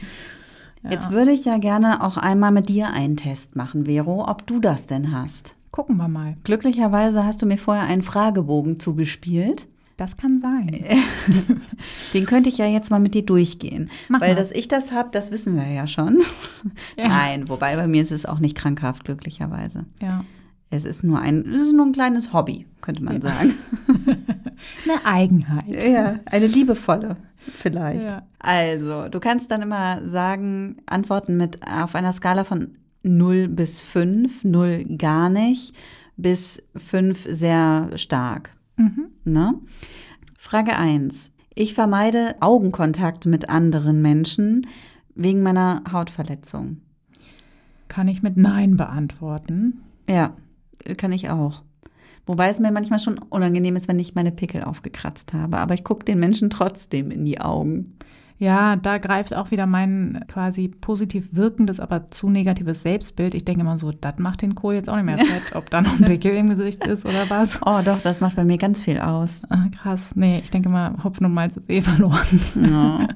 ja. 0.82 0.90
Jetzt 0.90 1.10
würde 1.10 1.32
ich 1.32 1.44
ja 1.44 1.58
gerne 1.58 2.02
auch 2.02 2.16
einmal 2.16 2.52
mit 2.52 2.70
dir 2.70 2.90
einen 2.90 3.18
Test 3.18 3.56
machen, 3.56 3.84
Vero, 3.84 4.26
ob 4.26 4.46
du 4.46 4.60
das 4.60 4.86
denn 4.86 5.12
hast. 5.12 5.56
Gucken 5.70 5.98
wir 5.98 6.08
mal. 6.08 6.36
Glücklicherweise 6.44 7.24
hast 7.24 7.42
du 7.42 7.46
mir 7.46 7.58
vorher 7.58 7.84
einen 7.84 8.02
Fragebogen 8.02 8.80
zugespielt. 8.80 9.68
Das 10.00 10.16
kann 10.16 10.40
sein. 10.40 10.82
Den 12.14 12.24
könnte 12.24 12.48
ich 12.48 12.56
ja 12.56 12.64
jetzt 12.64 12.90
mal 12.90 13.00
mit 13.00 13.12
dir 13.12 13.22
durchgehen. 13.22 13.90
Mach 14.08 14.22
weil, 14.22 14.30
mal. 14.30 14.34
dass 14.34 14.50
ich 14.50 14.66
das 14.66 14.92
habe, 14.92 15.10
das 15.12 15.30
wissen 15.30 15.56
wir 15.56 15.66
ja 15.68 15.86
schon. 15.86 16.22
Ja. 16.96 17.08
Nein, 17.08 17.48
wobei 17.48 17.76
bei 17.76 17.86
mir 17.86 18.02
ist 18.02 18.12
es 18.12 18.26
auch 18.26 18.38
nicht 18.38 18.56
krankhaft, 18.56 19.04
glücklicherweise. 19.04 19.86
Ja. 20.02 20.24
Es 20.68 20.84
ist 20.84 21.02
nur 21.04 21.18
ein, 21.18 21.46
es 21.46 21.62
ist 21.62 21.72
nur 21.72 21.86
ein 21.86 21.92
kleines 21.92 22.34
Hobby, 22.34 22.66
könnte 22.82 23.02
man 23.02 23.14
ja. 23.14 23.20
sagen. 23.22 23.54
eine 24.84 25.04
Eigenheit. 25.04 25.70
Ja, 25.70 26.20
eine 26.26 26.46
liebevolle 26.46 27.16
vielleicht. 27.56 28.10
Ja. 28.10 28.22
Also, 28.38 29.08
du 29.08 29.20
kannst 29.20 29.50
dann 29.50 29.62
immer 29.62 30.06
sagen, 30.08 30.78
antworten 30.86 31.36
mit 31.36 31.66
auf 31.66 31.94
einer 31.94 32.12
Skala 32.12 32.44
von 32.44 32.76
0 33.02 33.48
bis 33.48 33.80
5, 33.80 34.44
0 34.44 34.84
gar 34.98 35.30
nicht, 35.30 35.74
bis 36.16 36.62
5 36.76 37.26
sehr 37.28 37.90
stark. 37.96 38.50
Mhm. 38.80 39.10
Ne? 39.24 39.54
Frage 40.38 40.74
1. 40.76 41.32
Ich 41.54 41.74
vermeide 41.74 42.36
Augenkontakt 42.40 43.26
mit 43.26 43.50
anderen 43.50 44.00
Menschen 44.00 44.66
wegen 45.14 45.42
meiner 45.42 45.82
Hautverletzung. 45.92 46.80
Kann 47.88 48.08
ich 48.08 48.22
mit 48.22 48.38
Nein 48.38 48.78
beantworten? 48.78 49.82
Ja, 50.08 50.34
kann 50.96 51.12
ich 51.12 51.28
auch. 51.28 51.62
Wobei 52.24 52.48
es 52.48 52.58
mir 52.58 52.72
manchmal 52.72 53.00
schon 53.00 53.18
unangenehm 53.18 53.76
ist, 53.76 53.88
wenn 53.88 53.98
ich 53.98 54.14
meine 54.14 54.32
Pickel 54.32 54.64
aufgekratzt 54.64 55.34
habe. 55.34 55.58
Aber 55.58 55.74
ich 55.74 55.84
gucke 55.84 56.04
den 56.04 56.18
Menschen 56.18 56.48
trotzdem 56.48 57.10
in 57.10 57.24
die 57.26 57.40
Augen. 57.40 57.98
Ja, 58.40 58.76
da 58.76 58.96
greift 58.96 59.34
auch 59.34 59.50
wieder 59.50 59.66
mein 59.66 60.24
quasi 60.26 60.68
positiv 60.68 61.28
wirkendes, 61.32 61.78
aber 61.78 62.10
zu 62.10 62.30
negatives 62.30 62.82
Selbstbild. 62.82 63.34
Ich 63.34 63.44
denke 63.44 63.60
immer 63.60 63.76
so, 63.76 63.92
das 63.92 64.14
macht 64.16 64.40
den 64.40 64.54
Kohl 64.54 64.72
jetzt 64.72 64.88
auch 64.88 64.96
nicht 64.96 65.04
mehr 65.04 65.18
fett, 65.18 65.54
ob 65.54 65.68
da 65.68 65.82
noch 65.82 65.92
ein 65.92 66.06
Pickel 66.06 66.34
im 66.34 66.48
Gesicht 66.48 66.86
ist 66.86 67.04
oder 67.04 67.28
was. 67.28 67.60
Oh 67.66 67.80
doch, 67.84 68.00
das 68.00 68.22
macht 68.22 68.36
bei 68.36 68.44
mir 68.44 68.56
ganz 68.56 68.80
viel 68.80 68.98
aus. 68.98 69.42
Ah, 69.50 69.66
krass. 69.82 70.12
Nee, 70.14 70.40
ich 70.42 70.50
denke 70.50 70.70
mal, 70.70 70.94
Hopfen 71.04 71.26
und 71.26 71.34
Malz 71.34 71.58
ist 71.58 71.68
eh 71.68 71.82
verloren. 71.82 72.40
Ja. 72.54 73.08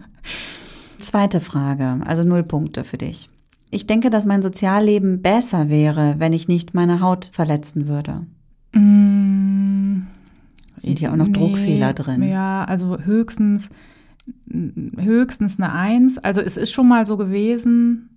Zweite 0.99 1.41
Frage, 1.41 2.01
also 2.05 2.23
null 2.23 2.43
Punkte 2.43 2.85
für 2.85 2.99
dich. 2.99 3.31
Ich 3.71 3.87
denke, 3.87 4.11
dass 4.11 4.27
mein 4.27 4.43
Sozialleben 4.43 5.23
besser 5.23 5.71
wäre, 5.71 6.17
wenn 6.19 6.35
ich 6.35 6.49
nicht 6.49 6.75
meine 6.75 7.01
Haut 7.01 7.31
verletzen 7.33 7.89
würde. 7.89 8.27
Mm, 8.73 10.03
Sind 10.77 10.99
hier 10.99 11.13
auch 11.13 11.17
noch 11.17 11.29
nee, 11.29 11.33
Druckfehler 11.33 11.95
drin? 11.95 12.23
Ja, 12.25 12.65
also 12.65 12.99
höchstens 12.99 13.71
höchstens 14.47 15.59
eine 15.59 15.73
Eins. 15.73 16.19
Also 16.19 16.41
es 16.41 16.57
ist 16.57 16.73
schon 16.73 16.89
mal 16.89 17.07
so 17.07 17.17
gewesen, 17.17 18.11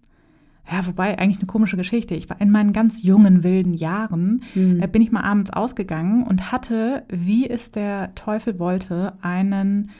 ja, 0.70 0.86
wobei 0.86 1.18
eigentlich 1.18 1.40
eine 1.40 1.48
komische 1.48 1.78
Geschichte. 1.78 2.16
Ich 2.16 2.30
war 2.30 2.40
in 2.42 2.52
meinen 2.52 2.74
ganz 2.74 3.04
jungen, 3.04 3.44
wilden 3.44 3.74
Jahren, 3.74 4.44
mhm. 4.54 4.84
bin 4.92 5.02
ich 5.02 5.12
mal 5.12 5.24
abends 5.24 5.52
ausgegangen 5.52 6.24
und 6.24 6.52
hatte, 6.52 7.04
wie 7.10 7.50
es 7.50 7.72
der 7.72 8.14
Teufel 8.16 8.60
wollte, 8.60 9.14
einen 9.22 9.92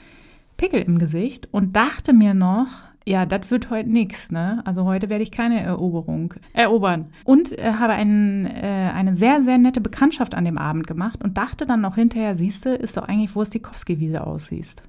Pickel 0.56 0.82
im 0.82 0.98
Gesicht 0.98 1.48
und 1.52 1.76
dachte 1.76 2.12
mir 2.12 2.34
noch, 2.34 2.66
ja, 3.06 3.24
das 3.24 3.50
wird 3.50 3.70
heute 3.70 3.88
nichts, 3.88 4.30
ne? 4.30 4.60
Also 4.66 4.84
heute 4.84 5.08
werde 5.08 5.22
ich 5.22 5.30
keine 5.30 5.62
Eroberung 5.62 6.34
erobern. 6.52 7.06
Und 7.24 7.58
äh, 7.58 7.72
habe 7.72 7.94
einen, 7.94 8.44
äh, 8.44 8.90
eine 8.94 9.14
sehr, 9.14 9.42
sehr 9.42 9.56
nette 9.56 9.80
Bekanntschaft 9.80 10.34
an 10.34 10.44
dem 10.44 10.58
Abend 10.58 10.86
gemacht 10.86 11.24
und 11.24 11.38
dachte 11.38 11.64
dann 11.64 11.80
noch 11.80 11.94
hinterher, 11.94 12.34
siehste, 12.34 12.70
ist 12.70 12.98
doch 12.98 13.08
eigentlich 13.08 13.34
Wurstikowski, 13.34 13.98
wie 13.98 14.12
du 14.12 14.22
aussiehst. 14.22 14.82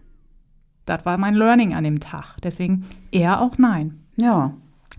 Das 0.89 1.05
war 1.05 1.19
mein 1.19 1.35
Learning 1.35 1.75
an 1.75 1.83
dem 1.83 1.99
Tag. 1.99 2.37
Deswegen 2.41 2.85
eher 3.11 3.41
auch 3.41 3.59
nein. 3.59 3.99
Ja. 4.15 4.53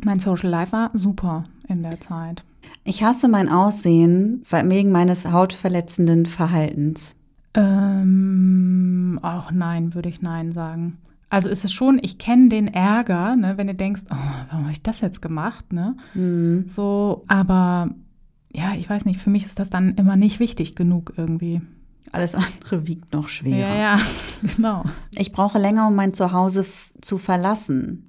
Mein 0.05 0.21
Social 0.21 0.49
Life 0.49 0.71
war 0.71 0.91
super 0.95 1.45
in 1.69 1.83
der 1.83 2.01
Zeit. 2.01 2.45
Ich 2.85 3.03
hasse 3.03 3.29
mein 3.29 3.49
Aussehen 3.49 4.43
wegen 4.49 4.93
meines 4.93 5.27
hautverletzenden 5.27 6.27
Verhaltens. 6.27 7.17
Ähm, 7.55 9.19
auch 9.23 9.51
nein, 9.51 9.95
würde 9.95 10.09
ich 10.09 10.23
nein 10.23 10.53
sagen. 10.53 10.99
Also 11.29 11.49
ist 11.49 11.65
es 11.65 11.73
schon, 11.73 11.99
ich 12.01 12.19
kenne 12.19 12.49
den 12.49 12.69
Ärger, 12.69 13.35
ne, 13.35 13.57
wenn 13.57 13.67
du 13.67 13.75
denkst, 13.75 14.03
oh, 14.11 14.17
warum 14.49 14.65
habe 14.65 14.73
ich 14.73 14.83
das 14.83 15.01
jetzt 15.01 15.21
gemacht, 15.21 15.73
ne? 15.73 15.97
Mhm. 16.15 16.67
So, 16.69 17.25
aber 17.27 17.91
ja, 18.53 18.75
ich 18.75 18.89
weiß 18.89 19.05
nicht, 19.05 19.21
für 19.21 19.31
mich 19.31 19.45
ist 19.45 19.59
das 19.59 19.71
dann 19.71 19.95
immer 19.97 20.17
nicht 20.17 20.39
wichtig 20.39 20.77
genug 20.77 21.15
irgendwie. 21.17 21.61
Alles 22.13 22.35
andere 22.35 22.87
wiegt 22.87 23.13
noch 23.13 23.29
schwerer. 23.29 23.59
Ja, 23.59 23.75
ja, 23.77 24.01
genau. 24.57 24.85
Ich 25.17 25.33
brauche 25.33 25.59
länger, 25.59 25.89
um 25.89 25.95
mein 25.95 26.15
Zuhause 26.15 26.67
zu 27.01 27.19
verlassen, 27.19 28.07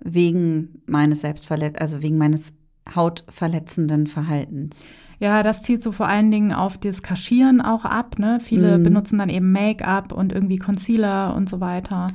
wegen 0.00 0.82
meines 0.86 1.20
Selbstverletz 1.20 1.80
also 1.80 2.02
wegen 2.02 2.18
meines 2.18 2.52
hautverletzenden 2.94 4.06
Verhaltens. 4.06 4.88
Ja, 5.20 5.44
das 5.44 5.62
zielt 5.62 5.84
so 5.84 5.92
vor 5.92 6.08
allen 6.08 6.32
Dingen 6.32 6.52
auf 6.52 6.78
das 6.78 7.02
Kaschieren 7.02 7.60
auch 7.60 7.84
ab. 7.84 8.18
Ne? 8.18 8.40
Viele 8.42 8.78
mm. 8.78 8.82
benutzen 8.82 9.18
dann 9.18 9.28
eben 9.28 9.52
Make-up 9.52 10.10
und 10.10 10.32
irgendwie 10.32 10.58
Concealer 10.58 11.36
und 11.36 11.48
so 11.48 11.60
weiter. 11.60 12.08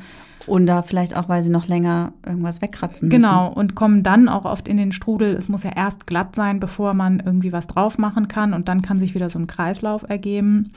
Und 0.48 0.66
da 0.66 0.82
vielleicht 0.82 1.16
auch, 1.16 1.28
weil 1.28 1.44
sie 1.44 1.50
noch 1.50 1.68
länger 1.68 2.14
irgendwas 2.26 2.62
wegkratzen 2.62 3.10
müssen. 3.10 3.22
Genau, 3.22 3.52
und 3.52 3.76
kommen 3.76 4.02
dann 4.02 4.30
auch 4.30 4.46
oft 4.46 4.68
in 4.68 4.78
den 4.78 4.94
Strudel. 4.94 5.34
Es 5.34 5.50
muss 5.50 5.64
ja 5.64 5.72
erst 5.76 6.08
glatt 6.08 6.36
sein, 6.36 6.60
bevor 6.60 6.94
man 6.94 7.20
irgendwie 7.20 7.52
was 7.52 7.68
drauf 7.68 7.98
machen 7.98 8.30
kann. 8.30 8.54
Und 8.54 8.70
dann 8.70 8.82
kann 8.82 8.98
sich 8.98 9.14
wieder 9.14 9.30
so 9.30 9.40
ein 9.40 9.48
Kreislauf 9.48 10.04
ergeben. 10.08 10.72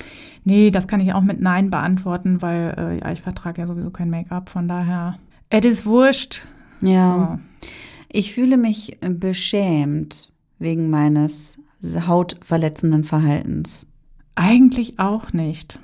Nee, 0.44 0.70
das 0.70 0.88
kann 0.88 1.00
ich 1.00 1.12
auch 1.14 1.22
mit 1.22 1.40
Nein 1.40 1.70
beantworten, 1.70 2.42
weil 2.42 2.74
äh, 2.76 2.98
ja, 2.98 3.12
ich 3.12 3.22
vertrage 3.22 3.60
ja 3.60 3.66
sowieso 3.66 3.90
kein 3.90 4.10
Make-up. 4.10 4.48
Von 4.50 4.66
daher, 4.66 5.18
es 5.50 5.64
ist 5.64 5.86
wurscht. 5.86 6.46
Ja. 6.80 7.38
So. 7.62 7.68
Ich 8.08 8.34
fühle 8.34 8.56
mich 8.56 8.98
beschämt 9.00 10.32
wegen 10.58 10.90
meines 10.90 11.58
hautverletzenden 11.84 13.04
Verhaltens. 13.04 13.86
Eigentlich 14.34 14.98
auch 14.98 15.32
nicht. 15.32 15.78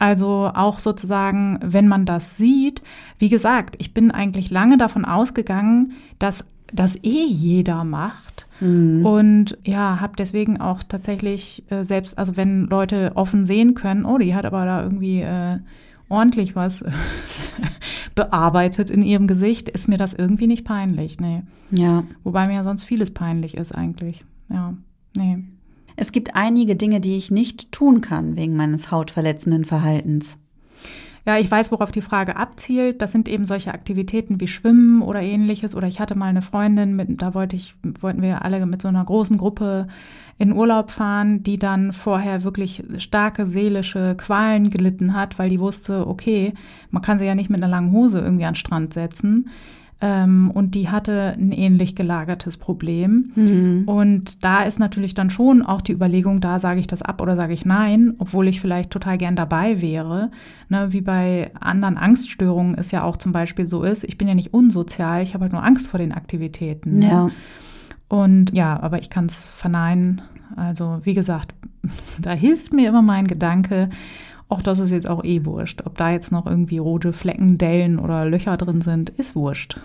Also 0.00 0.50
auch 0.54 0.78
sozusagen, 0.78 1.60
wenn 1.62 1.86
man 1.86 2.06
das 2.06 2.38
sieht, 2.38 2.80
wie 3.18 3.28
gesagt, 3.28 3.76
ich 3.78 3.92
bin 3.92 4.10
eigentlich 4.10 4.50
lange 4.50 4.78
davon 4.78 5.04
ausgegangen, 5.04 5.92
dass 6.18 6.42
das 6.72 6.96
eh 7.04 7.26
jeder 7.26 7.84
macht. 7.84 8.46
Mhm. 8.60 9.04
Und 9.04 9.58
ja, 9.62 10.00
habe 10.00 10.14
deswegen 10.16 10.58
auch 10.58 10.82
tatsächlich 10.82 11.64
äh, 11.70 11.84
selbst, 11.84 12.16
also 12.16 12.38
wenn 12.38 12.64
Leute 12.64 13.12
offen 13.14 13.44
sehen 13.44 13.74
können, 13.74 14.06
oh, 14.06 14.16
die 14.16 14.34
hat 14.34 14.46
aber 14.46 14.64
da 14.64 14.82
irgendwie 14.82 15.20
äh, 15.20 15.58
ordentlich 16.08 16.56
was 16.56 16.82
bearbeitet 18.14 18.90
in 18.90 19.02
ihrem 19.02 19.26
Gesicht, 19.26 19.68
ist 19.68 19.86
mir 19.86 19.98
das 19.98 20.14
irgendwie 20.14 20.46
nicht 20.46 20.64
peinlich, 20.64 21.20
nee. 21.20 21.42
Ja. 21.70 22.04
Wobei 22.24 22.46
mir 22.46 22.54
ja 22.54 22.64
sonst 22.64 22.84
vieles 22.84 23.10
peinlich 23.10 23.54
ist 23.54 23.74
eigentlich. 23.74 24.24
Ja, 24.50 24.72
nee. 25.14 25.44
Es 26.00 26.12
gibt 26.12 26.34
einige 26.34 26.76
Dinge, 26.76 26.98
die 26.98 27.18
ich 27.18 27.30
nicht 27.30 27.72
tun 27.72 28.00
kann 28.00 28.34
wegen 28.38 28.56
meines 28.56 28.90
hautverletzenden 28.90 29.66
Verhaltens. 29.66 30.38
Ja, 31.26 31.36
ich 31.38 31.50
weiß, 31.50 31.70
worauf 31.72 31.90
die 31.90 32.00
Frage 32.00 32.36
abzielt. 32.36 33.02
Das 33.02 33.12
sind 33.12 33.28
eben 33.28 33.44
solche 33.44 33.74
Aktivitäten 33.74 34.40
wie 34.40 34.48
Schwimmen 34.48 35.02
oder 35.02 35.20
ähnliches. 35.20 35.76
Oder 35.76 35.88
ich 35.88 36.00
hatte 36.00 36.14
mal 36.14 36.28
eine 36.28 36.40
Freundin, 36.40 36.96
mit, 36.96 37.20
da 37.20 37.34
wollte 37.34 37.54
ich, 37.54 37.74
wollten 38.00 38.22
wir 38.22 38.42
alle 38.46 38.64
mit 38.64 38.80
so 38.80 38.88
einer 38.88 39.04
großen 39.04 39.36
Gruppe 39.36 39.88
in 40.38 40.54
Urlaub 40.54 40.90
fahren, 40.90 41.42
die 41.42 41.58
dann 41.58 41.92
vorher 41.92 42.44
wirklich 42.44 42.82
starke 42.96 43.44
seelische 43.44 44.14
Qualen 44.16 44.70
gelitten 44.70 45.12
hat, 45.12 45.38
weil 45.38 45.50
die 45.50 45.60
wusste, 45.60 46.06
okay, 46.06 46.54
man 46.90 47.02
kann 47.02 47.18
sie 47.18 47.26
ja 47.26 47.34
nicht 47.34 47.50
mit 47.50 47.62
einer 47.62 47.70
langen 47.70 47.92
Hose 47.92 48.20
irgendwie 48.20 48.46
an 48.46 48.54
den 48.54 48.58
Strand 48.58 48.94
setzen. 48.94 49.50
Ähm, 50.02 50.50
und 50.50 50.74
die 50.74 50.88
hatte 50.88 51.34
ein 51.38 51.52
ähnlich 51.52 51.94
gelagertes 51.94 52.56
Problem. 52.56 53.32
Mhm. 53.34 53.82
Und 53.86 54.42
da 54.42 54.62
ist 54.62 54.78
natürlich 54.78 55.12
dann 55.12 55.28
schon 55.28 55.62
auch 55.62 55.82
die 55.82 55.92
Überlegung, 55.92 56.40
da 56.40 56.58
sage 56.58 56.80
ich 56.80 56.86
das 56.86 57.02
ab 57.02 57.20
oder 57.20 57.36
sage 57.36 57.52
ich 57.52 57.66
nein, 57.66 58.14
obwohl 58.18 58.48
ich 58.48 58.60
vielleicht 58.60 58.90
total 58.90 59.18
gern 59.18 59.36
dabei 59.36 59.82
wäre. 59.82 60.30
Ne, 60.70 60.88
wie 60.90 61.02
bei 61.02 61.50
anderen 61.60 61.98
Angststörungen 61.98 62.76
es 62.76 62.92
ja 62.92 63.02
auch 63.02 63.18
zum 63.18 63.32
Beispiel 63.32 63.68
so 63.68 63.82
ist, 63.82 64.04
ich 64.04 64.16
bin 64.16 64.28
ja 64.28 64.34
nicht 64.34 64.54
unsozial, 64.54 65.22
ich 65.22 65.34
habe 65.34 65.42
halt 65.42 65.52
nur 65.52 65.64
Angst 65.64 65.88
vor 65.88 65.98
den 65.98 66.12
Aktivitäten. 66.12 67.00
Ne? 67.00 67.06
Ja. 67.06 67.30
Und 68.08 68.54
ja, 68.54 68.80
aber 68.80 69.00
ich 69.00 69.10
kann 69.10 69.26
es 69.26 69.44
verneinen. 69.46 70.22
Also 70.56 71.00
wie 71.02 71.14
gesagt, 71.14 71.54
da 72.18 72.32
hilft 72.32 72.72
mir 72.72 72.88
immer 72.88 73.02
mein 73.02 73.26
Gedanke, 73.26 73.90
auch 74.50 74.62
das 74.62 74.78
ist 74.78 74.90
jetzt 74.90 75.08
auch 75.08 75.24
eh 75.24 75.44
wurscht. 75.44 75.82
Ob 75.84 75.96
da 75.96 76.10
jetzt 76.10 76.32
noch 76.32 76.46
irgendwie 76.46 76.78
rote 76.78 77.12
Flecken, 77.12 77.58
Dellen 77.58 77.98
oder 77.98 78.24
Löcher 78.26 78.56
drin 78.56 78.80
sind, 78.80 79.10
ist 79.10 79.34
wurscht. 79.36 79.76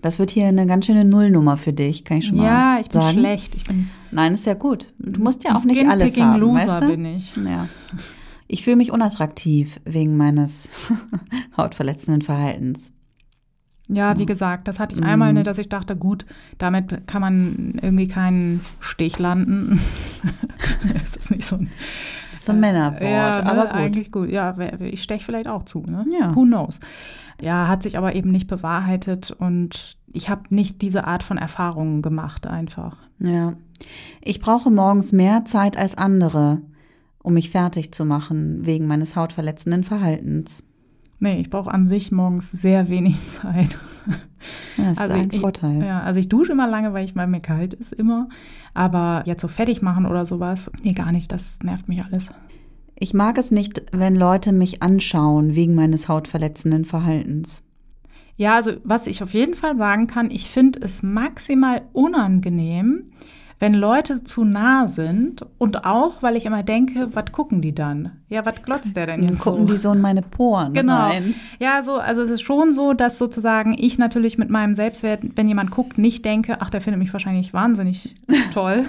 Das 0.00 0.18
wird 0.18 0.30
hier 0.30 0.46
eine 0.46 0.66
ganz 0.66 0.86
schöne 0.86 1.04
Nullnummer 1.04 1.56
für 1.56 1.72
dich, 1.72 2.04
kann 2.04 2.18
ich 2.18 2.26
schon 2.28 2.36
mal 2.36 2.44
sagen. 2.44 2.54
Ja, 2.54 2.80
ich 2.80 2.88
bin 2.88 3.00
sagen. 3.00 3.18
schlecht. 3.18 3.54
Ich 3.56 3.64
bin 3.64 3.90
Nein, 4.10 4.34
ist 4.34 4.46
ja 4.46 4.54
gut. 4.54 4.92
Du 4.98 5.20
musst 5.20 5.42
ja 5.44 5.56
auch 5.56 5.64
nicht 5.64 5.86
alles 5.88 6.18
haben, 6.18 6.40
Loser 6.40 6.68
weißt 6.68 6.82
du? 6.82 6.88
bin 6.88 7.04
ich. 7.04 7.34
Ja. 7.36 7.68
Ich 8.46 8.62
fühle 8.62 8.76
mich 8.76 8.92
unattraktiv 8.92 9.80
wegen 9.84 10.16
meines 10.16 10.68
hautverletzenden 11.56 12.22
Verhaltens. 12.22 12.92
Ja, 13.90 14.18
wie 14.18 14.26
gesagt, 14.26 14.68
das 14.68 14.78
hatte 14.78 14.96
ich 14.96 15.02
einmal, 15.02 15.32
ne, 15.32 15.42
dass 15.44 15.56
ich 15.56 15.70
dachte, 15.70 15.96
gut, 15.96 16.26
damit 16.58 17.06
kann 17.06 17.22
man 17.22 17.78
irgendwie 17.80 18.06
keinen 18.06 18.60
Stich 18.80 19.18
landen. 19.18 19.80
das 20.92 21.16
ist 21.16 21.30
nicht 21.30 21.46
so 21.46 21.56
ein, 21.56 21.70
ist 22.48 22.54
ein 22.54 22.60
Männerwort, 22.60 23.02
ja, 23.02 23.42
ne, 23.42 23.46
aber 23.50 23.66
gut. 23.66 23.74
eigentlich 23.74 24.12
gut. 24.12 24.30
Ja, 24.30 24.54
ich 24.80 25.02
steche 25.02 25.24
vielleicht 25.24 25.48
auch 25.48 25.64
zu, 25.64 25.80
ne? 25.80 26.04
Ja. 26.18 26.34
Who 26.34 26.44
knows? 26.44 26.80
Ja, 27.40 27.68
hat 27.68 27.82
sich 27.82 27.96
aber 27.96 28.14
eben 28.14 28.30
nicht 28.30 28.46
bewahrheitet 28.48 29.30
und 29.30 29.96
ich 30.12 30.28
habe 30.28 30.42
nicht 30.50 30.82
diese 30.82 31.06
Art 31.06 31.22
von 31.22 31.38
Erfahrungen 31.38 32.02
gemacht 32.02 32.46
einfach. 32.46 32.96
Ja. 33.20 33.54
Ich 34.20 34.40
brauche 34.40 34.70
morgens 34.70 35.12
mehr 35.12 35.44
Zeit 35.44 35.76
als 35.76 35.96
andere, 35.96 36.62
um 37.22 37.34
mich 37.34 37.50
fertig 37.50 37.92
zu 37.92 38.04
machen 38.04 38.66
wegen 38.66 38.86
meines 38.86 39.14
hautverletzenden 39.14 39.84
Verhaltens. 39.84 40.64
Nee, 41.20 41.40
ich 41.40 41.50
brauche 41.50 41.72
an 41.72 41.88
sich 41.88 42.12
morgens 42.12 42.50
sehr 42.50 42.88
wenig 42.88 43.28
Zeit. 43.30 43.78
Ja, 44.76 44.84
das 44.94 45.00
ist 45.00 45.10
ein 45.10 45.30
ich, 45.32 45.40
Vorteil. 45.40 45.84
Ja, 45.84 46.00
also 46.02 46.20
ich 46.20 46.28
dusche 46.28 46.52
immer 46.52 46.68
lange, 46.68 46.92
weil 46.92 47.04
ich 47.04 47.16
weil 47.16 47.26
mir 47.26 47.40
kalt 47.40 47.74
ist 47.74 47.92
immer. 47.92 48.28
Aber 48.74 49.22
jetzt 49.26 49.42
so 49.42 49.48
fertig 49.48 49.82
machen 49.82 50.06
oder 50.06 50.26
sowas, 50.26 50.70
nee, 50.82 50.92
gar 50.92 51.12
nicht. 51.12 51.32
Das 51.32 51.58
nervt 51.62 51.88
mich 51.88 52.04
alles. 52.04 52.28
Ich 52.94 53.14
mag 53.14 53.38
es 53.38 53.50
nicht, 53.50 53.82
wenn 53.92 54.16
Leute 54.16 54.52
mich 54.52 54.82
anschauen 54.82 55.54
wegen 55.54 55.74
meines 55.74 56.08
hautverletzenden 56.08 56.84
Verhaltens. 56.84 57.62
Ja, 58.36 58.54
also 58.54 58.72
was 58.84 59.08
ich 59.08 59.22
auf 59.22 59.34
jeden 59.34 59.54
Fall 59.54 59.76
sagen 59.76 60.06
kann, 60.06 60.30
ich 60.30 60.48
finde 60.48 60.80
es 60.80 61.02
maximal 61.02 61.82
unangenehm, 61.92 63.10
wenn 63.60 63.74
Leute 63.74 64.22
zu 64.24 64.44
nah 64.44 64.86
sind 64.86 65.44
und 65.58 65.84
auch, 65.84 66.22
weil 66.22 66.36
ich 66.36 66.44
immer 66.46 66.62
denke, 66.62 67.08
was 67.12 67.32
gucken 67.32 67.60
die 67.60 67.74
dann? 67.74 68.12
Ja, 68.28 68.44
was 68.44 68.62
glotzt 68.62 68.94
der 68.94 69.06
denn 69.06 69.22
Dann 69.22 69.30
jetzt 69.30 69.40
gucken 69.40 69.66
so? 69.66 69.72
die 69.72 69.76
so 69.78 69.92
in 69.92 70.00
meine 70.00 70.20
Poren 70.22 70.74
Genau. 70.74 71.08
rein. 71.08 71.34
Ja, 71.58 71.82
so, 71.82 71.94
also 71.96 72.20
es 72.22 72.30
ist 72.30 72.42
schon 72.42 72.72
so, 72.72 72.92
dass 72.92 73.18
sozusagen 73.18 73.74
ich 73.76 73.98
natürlich 73.98 74.36
mit 74.38 74.50
meinem 74.50 74.74
Selbstwert, 74.74 75.20
wenn 75.34 75.48
jemand 75.48 75.70
guckt, 75.70 75.96
nicht 75.98 76.24
denke, 76.24 76.58
ach, 76.60 76.68
der 76.70 76.80
findet 76.82 77.00
mich 77.00 77.12
wahrscheinlich 77.12 77.52
wahnsinnig 77.54 78.14
toll, 78.54 78.84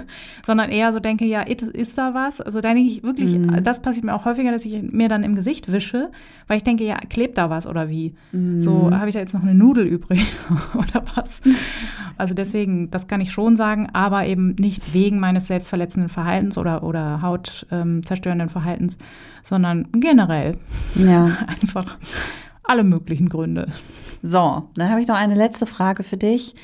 sondern 0.46 0.70
eher 0.70 0.92
so 0.92 1.00
denke, 1.00 1.24
ja, 1.24 1.40
ist, 1.40 1.62
ist 1.62 1.96
da 1.98 2.12
was? 2.14 2.40
Also 2.40 2.60
da 2.60 2.72
denke 2.74 2.90
ich 2.92 3.02
wirklich, 3.02 3.34
Mhm. 3.38 3.62
das 3.64 3.80
passiert 3.82 4.04
mir 4.04 4.14
auch 4.14 4.24
häufiger, 4.26 4.52
dass 4.52 4.64
ich 4.66 4.82
mir 4.82 5.08
dann 5.08 5.24
im 5.24 5.34
Gesicht 5.34 5.72
wische, 5.72 6.10
weil 6.46 6.58
ich 6.58 6.64
denke, 6.64 6.84
ja, 6.84 6.96
klebt 7.08 7.38
da 7.38 7.48
was 7.50 7.66
oder 7.66 7.88
wie? 7.88 8.14
Mhm. 8.32 8.60
So, 8.60 8.90
habe 8.92 9.08
ich 9.08 9.14
da 9.14 9.20
jetzt 9.20 9.34
noch 9.34 9.42
eine 9.42 9.54
Nudel 9.54 9.86
übrig 9.86 10.24
oder 10.74 11.02
was? 11.16 11.40
Also 12.18 12.34
deswegen, 12.34 12.90
das 12.90 13.06
kann 13.06 13.20
ich 13.22 13.32
schon 13.32 13.56
sagen, 13.56 13.88
aber 13.94 14.26
eben 14.26 14.54
nicht 14.60 14.94
wegen 14.94 15.18
meines 15.20 15.46
selbstverletzenden 15.46 16.08
Verhaltens 16.08 16.58
oder, 16.58 16.82
oder 16.82 17.22
hautzerstörenden 17.22 18.48
Verhaltens, 18.48 18.98
sondern 19.42 19.88
generell 19.92 20.58
Ja. 20.94 21.36
einfach 21.46 21.96
alle 22.64 22.84
möglichen 22.84 23.28
Gründe. 23.28 23.66
So, 24.22 24.68
dann 24.74 24.90
habe 24.90 25.00
ich 25.00 25.08
noch 25.08 25.16
eine 25.16 25.34
letzte 25.34 25.66
Frage 25.66 26.02
für 26.02 26.16
dich. 26.16 26.54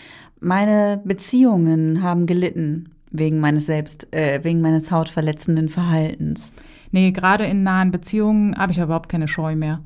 Meine 0.40 1.00
Beziehungen 1.04 2.02
haben 2.02 2.26
gelitten 2.26 2.90
wegen 3.10 3.40
meines 3.40 3.66
selbst, 3.66 4.12
äh, 4.14 4.40
wegen 4.44 4.60
meines 4.60 4.90
hautverletzenden 4.90 5.68
Verhaltens. 5.68 6.52
Nee, 6.92 7.10
gerade 7.12 7.44
in 7.46 7.62
nahen 7.62 7.90
Beziehungen 7.90 8.56
habe 8.56 8.72
ich 8.72 8.78
überhaupt 8.78 9.08
keine 9.08 9.26
Scheu 9.26 9.56
mehr. 9.56 9.80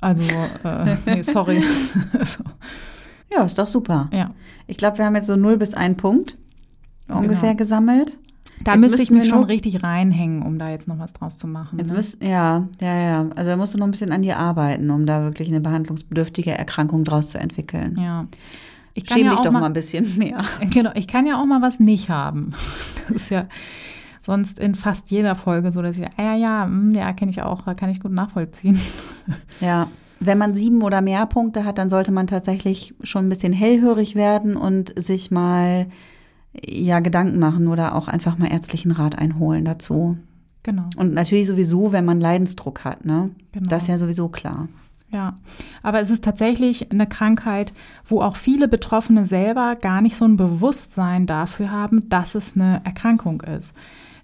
Also, 0.00 0.22
äh, 0.62 0.96
nee, 1.06 1.22
sorry. 1.22 1.62
so, 2.24 2.44
Ja, 3.32 3.44
ist 3.44 3.58
doch 3.58 3.66
super. 3.68 4.10
ja. 4.12 4.30
Ich 4.66 4.76
glaube, 4.76 4.98
wir 4.98 5.06
haben 5.06 5.16
jetzt 5.16 5.26
so 5.26 5.36
0 5.36 5.56
bis 5.56 5.74
1 5.74 5.96
Punkt 5.96 6.36
ungefähr 7.08 7.50
Genau. 7.50 7.58
gesammelt. 7.58 8.18
Da 8.64 8.72
Jetzt 8.74 8.82
müsste 8.82 9.02
ich 9.02 9.10
mich 9.10 9.28
schon 9.28 9.44
richtig 9.44 9.82
reinhängen, 9.82 10.42
um 10.42 10.58
da 10.58 10.70
jetzt 10.70 10.88
noch 10.88 10.98
was 10.98 11.12
draus 11.12 11.36
zu 11.36 11.46
machen. 11.46 11.78
Jetzt 11.78 11.90
ne? 11.90 11.96
müsst, 11.96 12.22
ja, 12.22 12.66
ja, 12.80 12.96
ja. 12.96 13.26
Also 13.36 13.50
da 13.50 13.56
musst 13.56 13.74
du 13.74 13.78
noch 13.78 13.86
ein 13.86 13.90
bisschen 13.90 14.12
an 14.12 14.22
dir 14.22 14.38
arbeiten, 14.38 14.90
um 14.90 15.04
da 15.04 15.22
wirklich 15.22 15.48
eine 15.48 15.60
behandlungsbedürftige 15.60 16.52
Erkrankung 16.52 17.04
draus 17.04 17.28
zu 17.28 17.38
entwickeln. 17.38 17.96
ja. 18.00 18.26
Ich 18.94 19.04
kann 19.04 19.18
Schäm 19.18 19.26
ja 19.26 19.32
dich 19.32 19.40
auch 19.40 19.44
doch 19.44 19.52
mal 19.52 19.60
mal, 19.60 19.66
ein 19.66 19.74
bisschen 19.74 20.16
mehr. 20.16 20.42
genau, 20.70 20.90
ich 20.94 21.06
kann 21.06 21.26
ja 21.26 21.38
auch 21.38 21.44
mal 21.44 21.60
was 21.60 21.78
nicht 21.78 22.08
haben. 22.08 22.52
Das 23.08 23.22
ist 23.22 23.30
ja 23.30 23.46
sonst 24.22 24.58
in 24.58 24.74
fast 24.74 25.10
jeder 25.10 25.34
Folge 25.34 25.70
so, 25.70 25.82
dass 25.82 25.98
ich, 25.98 26.06
ah, 26.16 26.22
ja, 26.22 26.34
ja, 26.34 26.64
hm, 26.64 26.92
ja, 26.92 27.12
kenne 27.12 27.30
ich 27.30 27.42
auch, 27.42 27.66
kann 27.76 27.90
ich 27.90 28.00
gut 28.00 28.12
nachvollziehen. 28.12 28.80
Ja. 29.60 29.88
Wenn 30.18 30.38
man 30.38 30.54
sieben 30.54 30.80
oder 30.82 31.02
mehr 31.02 31.26
Punkte 31.26 31.64
hat, 31.64 31.76
dann 31.76 31.90
sollte 31.90 32.10
man 32.10 32.26
tatsächlich 32.26 32.94
schon 33.02 33.26
ein 33.26 33.28
bisschen 33.28 33.52
hellhörig 33.52 34.14
werden 34.14 34.56
und 34.56 34.98
sich 34.98 35.30
mal 35.30 35.88
ja 36.64 37.00
Gedanken 37.00 37.38
machen 37.38 37.68
oder 37.68 37.94
auch 37.94 38.08
einfach 38.08 38.38
mal 38.38 38.50
ärztlichen 38.50 38.92
Rat 38.92 39.18
einholen 39.18 39.64
dazu. 39.64 40.16
Genau. 40.62 40.84
Und 40.96 41.14
natürlich 41.14 41.46
sowieso, 41.46 41.92
wenn 41.92 42.04
man 42.04 42.20
Leidensdruck 42.20 42.84
hat, 42.84 43.04
ne? 43.04 43.30
Genau. 43.52 43.68
Das 43.68 43.84
ist 43.84 43.88
ja 43.88 43.98
sowieso 43.98 44.28
klar. 44.28 44.68
Ja, 45.12 45.36
aber 45.82 46.00
es 46.00 46.10
ist 46.10 46.24
tatsächlich 46.24 46.90
eine 46.90 47.06
Krankheit, 47.06 47.72
wo 48.08 48.20
auch 48.20 48.34
viele 48.36 48.66
Betroffene 48.66 49.24
selber 49.24 49.76
gar 49.76 50.00
nicht 50.00 50.16
so 50.16 50.24
ein 50.24 50.36
Bewusstsein 50.36 51.26
dafür 51.26 51.70
haben, 51.70 52.08
dass 52.08 52.34
es 52.34 52.56
eine 52.56 52.80
Erkrankung 52.84 53.42
ist. 53.42 53.72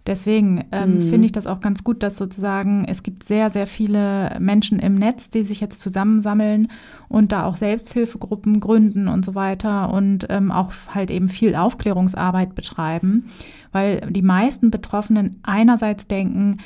Deswegen 0.07 0.65
ähm, 0.73 0.97
Mhm. 0.97 1.09
finde 1.09 1.27
ich 1.27 1.33
das 1.33 1.47
auch 1.47 1.61
ganz 1.61 1.85
gut, 1.85 2.03
dass 2.03 2.17
sozusagen 2.19 2.85
es 2.87 3.03
gibt 3.05 3.23
sehr, 3.23 3.51
sehr 3.51 3.69
viele 3.69 4.37
Menschen 4.41 4.81
im 4.81 4.95
Netz, 4.95 5.31
die 5.31 5.45
sich 5.45 5.61
jetzt 5.61 5.81
zusammensammeln 5.81 6.69
und 7.09 7.31
da 7.31 7.45
auch 7.45 7.57
Selbsthilfegruppen 7.57 8.59
gründen 8.59 9.07
und 9.07 9.25
so 9.25 9.35
weiter 9.37 9.93
und 9.93 10.27
ähm, 10.29 10.51
auch 10.51 10.73
halt 10.93 11.11
eben 11.11 11.29
viel 11.29 11.55
Aufklärungsarbeit 11.55 12.55
betreiben, 12.57 13.27
weil 13.71 14.01
die 14.11 14.23
meisten 14.23 14.71
Betroffenen 14.73 15.39
einerseits 15.45 16.09
denken, 16.09 16.59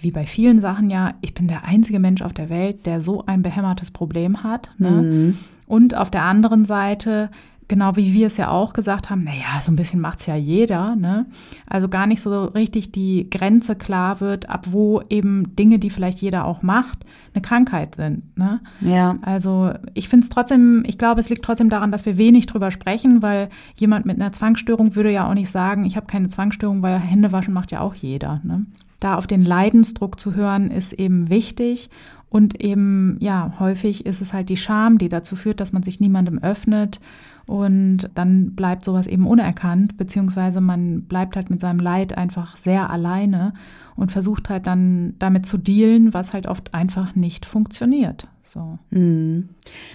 wie 0.00 0.10
bei 0.10 0.26
vielen 0.26 0.60
Sachen 0.60 0.90
ja, 0.90 1.14
ich 1.22 1.32
bin 1.32 1.48
der 1.48 1.64
einzige 1.64 1.98
Mensch 1.98 2.20
auf 2.20 2.34
der 2.34 2.50
Welt, 2.50 2.84
der 2.84 3.00
so 3.00 3.24
ein 3.24 3.40
behämmertes 3.40 3.90
Problem 3.90 4.42
hat. 4.42 4.70
Ne? 4.76 4.90
Mhm. 4.90 5.38
Und 5.66 5.96
auf 5.96 6.10
der 6.10 6.24
anderen 6.24 6.66
Seite, 6.66 7.30
genau 7.68 7.96
wie 7.96 8.12
wir 8.14 8.26
es 8.26 8.38
ja 8.38 8.50
auch 8.50 8.72
gesagt 8.72 9.10
haben, 9.10 9.22
naja, 9.22 9.60
so 9.62 9.70
ein 9.70 9.76
bisschen 9.76 10.00
macht's 10.00 10.26
ja 10.26 10.34
jeder. 10.34 10.96
Ne? 10.96 11.26
Also 11.66 11.88
gar 11.88 12.06
nicht 12.06 12.20
so 12.20 12.46
richtig 12.46 12.92
die 12.92 13.28
Grenze 13.30 13.76
klar 13.76 14.20
wird, 14.20 14.48
ab 14.48 14.66
wo 14.70 15.02
eben 15.10 15.54
Dinge, 15.54 15.78
die 15.78 15.90
vielleicht 15.90 16.18
jeder 16.20 16.46
auch 16.46 16.62
macht, 16.62 17.04
eine 17.34 17.42
Krankheit 17.42 17.94
sind. 17.94 18.36
Ne? 18.36 18.60
Ja. 18.80 19.16
Also 19.22 19.72
ich 19.94 20.08
finde 20.08 20.24
es 20.24 20.30
trotzdem, 20.30 20.82
ich 20.86 20.98
glaube, 20.98 21.20
es 21.20 21.28
liegt 21.28 21.44
trotzdem 21.44 21.68
daran, 21.68 21.92
dass 21.92 22.06
wir 22.06 22.16
wenig 22.16 22.46
drüber 22.46 22.70
sprechen, 22.70 23.22
weil 23.22 23.50
jemand 23.76 24.06
mit 24.06 24.16
einer 24.16 24.32
Zwangsstörung 24.32 24.94
würde 24.96 25.12
ja 25.12 25.28
auch 25.28 25.34
nicht 25.34 25.50
sagen, 25.50 25.84
ich 25.84 25.96
habe 25.96 26.06
keine 26.06 26.28
Zwangsstörung, 26.28 26.82
weil 26.82 26.98
Hände 26.98 27.32
waschen 27.32 27.54
macht 27.54 27.70
ja 27.70 27.80
auch 27.80 27.94
jeder. 27.94 28.40
Ne? 28.44 28.64
Da 28.98 29.16
auf 29.16 29.26
den 29.26 29.44
Leidensdruck 29.44 30.18
zu 30.18 30.34
hören, 30.34 30.70
ist 30.70 30.94
eben 30.94 31.28
wichtig. 31.28 31.90
Und 32.30 32.60
eben, 32.60 33.16
ja, 33.20 33.54
häufig 33.58 34.04
ist 34.04 34.20
es 34.20 34.32
halt 34.32 34.50
die 34.50 34.56
Scham, 34.56 34.98
die 34.98 35.08
dazu 35.08 35.34
führt, 35.34 35.60
dass 35.60 35.72
man 35.72 35.82
sich 35.82 35.98
niemandem 35.98 36.38
öffnet. 36.38 37.00
Und 37.48 38.10
dann 38.14 38.50
bleibt 38.54 38.84
sowas 38.84 39.06
eben 39.06 39.26
unerkannt, 39.26 39.96
beziehungsweise 39.96 40.60
man 40.60 41.00
bleibt 41.02 41.34
halt 41.34 41.48
mit 41.48 41.62
seinem 41.62 41.80
Leid 41.80 42.16
einfach 42.16 42.58
sehr 42.58 42.90
alleine 42.90 43.54
und 43.96 44.12
versucht 44.12 44.50
halt 44.50 44.66
dann 44.66 45.14
damit 45.18 45.46
zu 45.46 45.56
dealen, 45.56 46.12
was 46.12 46.34
halt 46.34 46.46
oft 46.46 46.74
einfach 46.74 47.16
nicht 47.16 47.46
funktioniert. 47.46 48.28
So. 48.42 48.78
Mhm. 48.90 49.48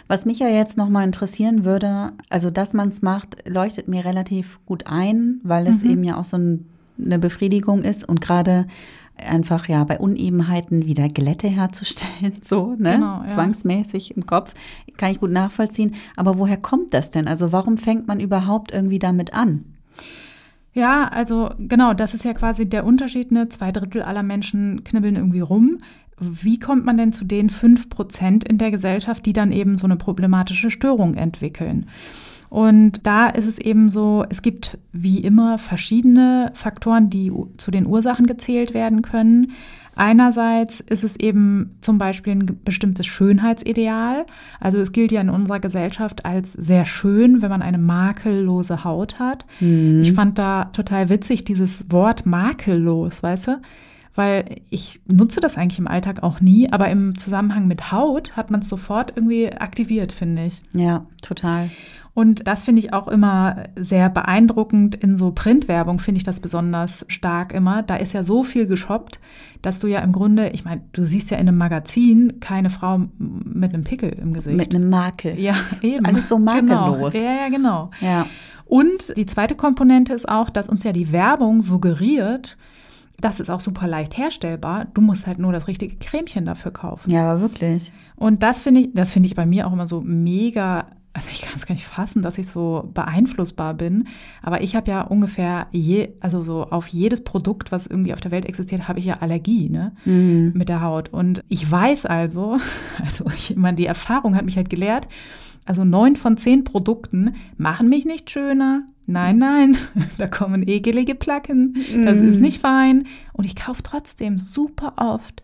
Was 0.07 0.25
mich 0.25 0.39
ja 0.39 0.47
jetzt 0.47 0.77
noch 0.77 0.89
mal 0.89 1.03
interessieren 1.03 1.63
würde, 1.63 2.13
also 2.29 2.49
dass 2.49 2.73
man 2.73 2.89
es 2.89 3.03
macht, 3.03 3.47
leuchtet 3.47 3.87
mir 3.87 4.03
relativ 4.03 4.59
gut 4.65 4.85
ein, 4.87 5.39
weil 5.43 5.67
es 5.67 5.83
Mhm. 5.83 5.89
eben 5.91 6.03
ja 6.03 6.17
auch 6.17 6.25
so 6.25 6.37
ein, 6.37 6.65
eine 6.99 7.19
Befriedigung 7.19 7.83
ist 7.83 8.07
und 8.07 8.19
gerade 8.19 8.65
einfach 9.17 9.67
ja 9.67 9.83
bei 9.83 9.99
Unebenheiten 9.99 10.85
wieder 10.85 11.07
Glätte 11.09 11.47
herzustellen, 11.47 12.33
so, 12.41 12.75
ne? 12.77 12.93
Genau, 12.93 13.21
ja. 13.21 13.27
Zwangsmäßig 13.27 14.15
im 14.17 14.25
Kopf, 14.25 14.53
kann 14.97 15.11
ich 15.11 15.19
gut 15.19 15.31
nachvollziehen. 15.31 15.95
Aber 16.15 16.37
woher 16.37 16.57
kommt 16.57 16.93
das 16.93 17.11
denn? 17.11 17.27
Also 17.27 17.51
warum 17.51 17.77
fängt 17.77 18.07
man 18.07 18.19
überhaupt 18.19 18.71
irgendwie 18.71 18.99
damit 18.99 19.33
an? 19.33 19.65
Ja, 20.73 21.07
also 21.07 21.51
genau, 21.59 21.93
das 21.93 22.13
ist 22.13 22.25
ja 22.25 22.33
quasi 22.33 22.67
der 22.67 22.85
Unterschied. 22.85 23.31
Ne? 23.31 23.47
Zwei 23.49 23.71
Drittel 23.71 24.01
aller 24.01 24.23
Menschen 24.23 24.83
knibbeln 24.83 25.15
irgendwie 25.15 25.41
rum. 25.41 25.79
Wie 26.19 26.59
kommt 26.59 26.85
man 26.85 26.97
denn 26.97 27.13
zu 27.13 27.25
den 27.25 27.49
fünf 27.49 27.89
Prozent 27.89 28.43
in 28.43 28.57
der 28.57 28.71
Gesellschaft, 28.71 29.25
die 29.25 29.33
dann 29.33 29.51
eben 29.51 29.77
so 29.77 29.85
eine 29.85 29.97
problematische 29.97 30.71
Störung 30.71 31.13
entwickeln? 31.15 31.87
Und 32.53 33.07
da 33.07 33.29
ist 33.29 33.47
es 33.47 33.57
eben 33.57 33.89
so, 33.89 34.25
es 34.29 34.43
gibt 34.43 34.77
wie 34.91 35.17
immer 35.17 35.57
verschiedene 35.57 36.51
Faktoren, 36.53 37.09
die 37.09 37.31
zu 37.57 37.71
den 37.71 37.87
Ursachen 37.87 38.27
gezählt 38.27 38.75
werden 38.75 39.01
können. 39.01 39.53
Einerseits 39.95 40.79
ist 40.79 41.03
es 41.03 41.15
eben 41.15 41.75
zum 41.81 41.97
Beispiel 41.97 42.33
ein 42.33 42.59
bestimmtes 42.63 43.07
Schönheitsideal. 43.07 44.27
Also 44.59 44.77
es 44.77 44.91
gilt 44.91 45.11
ja 45.11 45.21
in 45.21 45.31
unserer 45.31 45.59
Gesellschaft 45.59 46.25
als 46.25 46.53
sehr 46.53 46.85
schön, 46.85 47.41
wenn 47.41 47.49
man 47.49 47.63
eine 47.63 47.79
makellose 47.79 48.83
Haut 48.83 49.17
hat. 49.17 49.47
Mhm. 49.59 50.03
Ich 50.03 50.13
fand 50.13 50.37
da 50.37 50.65
total 50.65 51.09
witzig 51.09 51.45
dieses 51.45 51.89
Wort 51.89 52.27
makellos, 52.27 53.23
weißt 53.23 53.47
du? 53.47 53.61
Weil 54.13 54.61
ich 54.69 55.01
nutze 55.11 55.39
das 55.39 55.57
eigentlich 55.57 55.79
im 55.79 55.87
Alltag 55.87 56.21
auch 56.21 56.39
nie, 56.39 56.71
aber 56.71 56.87
im 56.91 57.17
Zusammenhang 57.17 57.67
mit 57.67 57.91
Haut 57.91 58.37
hat 58.37 58.51
man 58.51 58.59
es 58.59 58.69
sofort 58.69 59.13
irgendwie 59.15 59.51
aktiviert, 59.51 60.11
finde 60.11 60.45
ich. 60.45 60.61
Ja, 60.71 61.07
total. 61.23 61.71
Und 62.15 62.47
das 62.47 62.61
finde 62.61 62.79
ich 62.79 62.93
auch 62.93 63.07
immer 63.07 63.63
sehr 63.75 64.09
beeindruckend. 64.09 64.95
In 64.95 65.17
so 65.17 65.31
Printwerbung 65.31 65.97
finde 65.97 66.17
ich 66.17 66.23
das 66.23 66.39
besonders 66.39 67.05
stark 67.07 67.53
immer. 67.53 67.81
Da 67.81 67.95
ist 67.95 68.13
ja 68.13 68.23
so 68.23 68.43
viel 68.43 68.67
geshoppt, 68.67 69.19
dass 69.63 69.79
du 69.79 69.87
ja 69.87 69.99
im 70.01 70.11
Grunde, 70.11 70.49
ich 70.49 70.63
meine, 70.63 70.81
du 70.91 71.05
siehst 71.05 71.31
ja 71.31 71.37
in 71.37 71.47
einem 71.47 71.57
Magazin 71.57 72.39
keine 72.39 72.69
Frau 72.69 73.01
mit 73.17 73.73
einem 73.73 73.83
Pickel 73.83 74.09
im 74.09 74.31
Gesicht. 74.31 74.57
Mit 74.57 74.75
einem 74.75 74.91
Makel. 74.91 75.39
Ja, 75.39 75.55
eben. 75.81 76.03
Ist 76.03 76.05
alles 76.05 76.29
so 76.29 76.37
makellos. 76.37 77.13
Genau. 77.13 77.25
Ja, 77.25 77.33
ja, 77.33 77.49
genau. 77.49 77.89
Ja. 77.99 78.27
Und 78.65 79.17
die 79.17 79.25
zweite 79.25 79.55
Komponente 79.55 80.13
ist 80.13 80.29
auch, 80.29 80.51
dass 80.51 80.69
uns 80.69 80.83
ja 80.83 80.91
die 80.93 81.11
Werbung 81.11 81.63
suggeriert, 81.63 82.57
das 83.19 83.39
ist 83.39 83.49
auch 83.49 83.59
super 83.59 83.87
leicht 83.87 84.17
herstellbar. 84.17 84.85
Du 84.93 85.01
musst 85.01 85.25
halt 85.25 85.39
nur 85.39 85.51
das 85.51 85.67
richtige 85.67 85.95
Cremchen 85.95 86.45
dafür 86.45 86.71
kaufen. 86.71 87.09
Ja, 87.09 87.31
aber 87.31 87.41
wirklich. 87.41 87.91
Und 88.15 88.43
das 88.43 88.61
finde 88.61 88.81
ich, 88.81 88.89
das 88.93 89.11
finde 89.11 89.27
ich 89.27 89.35
bei 89.35 89.45
mir 89.45 89.65
auch 89.67 89.73
immer 89.73 89.87
so 89.87 90.01
mega 90.01 90.87
also 91.13 91.29
ich 91.31 91.43
kann 91.43 91.53
es 91.55 91.67
gar 91.67 91.75
nicht 91.75 91.85
fassen, 91.85 92.23
dass 92.23 92.39
ich 92.39 92.47
so 92.47 92.89
beeinflussbar 92.91 93.75
bin. 93.75 94.07
Aber 94.41 94.61
ich 94.61 94.75
habe 94.75 94.89
ja 94.89 95.01
ungefähr 95.01 95.67
je, 95.71 96.09
also 96.19 96.41
so 96.41 96.63
auf 96.63 96.87
jedes 96.87 97.23
Produkt, 97.23 97.71
was 97.71 97.85
irgendwie 97.85 98.13
auf 98.13 98.19
der 98.19 98.31
Welt 98.31 98.45
existiert, 98.45 98.87
habe 98.87 98.97
ich 98.97 99.05
ja 99.05 99.19
Allergie, 99.19 99.69
ne? 99.69 99.91
Mhm. 100.05 100.53
Mit 100.55 100.69
der 100.69 100.81
Haut. 100.81 101.09
Und 101.09 101.43
ich 101.49 101.69
weiß 101.69 102.07
also, 102.07 102.57
also 103.03 103.25
ich 103.35 103.55
meine, 103.55 103.77
die 103.77 103.85
Erfahrung 103.85 104.35
hat 104.35 104.45
mich 104.45 104.57
halt 104.57 104.71
gelehrt, 104.71 105.07
also 105.65 105.85
neun 105.85 106.15
von 106.15 106.35
zehn 106.35 106.63
Produkten 106.63 107.35
machen 107.57 107.89
mich 107.89 108.05
nicht 108.05 108.31
schöner. 108.31 108.83
Nein, 109.05 109.37
nein, 109.37 109.77
da 110.17 110.27
kommen 110.27 110.67
ekelige 110.67 111.13
Placken. 111.13 111.77
Das 112.05 112.17
mhm. 112.17 112.29
ist 112.29 112.39
nicht 112.39 112.59
fein. 112.59 113.05
Und 113.33 113.45
ich 113.45 113.55
kaufe 113.55 113.83
trotzdem 113.83 114.39
super 114.39 114.93
oft 114.97 115.43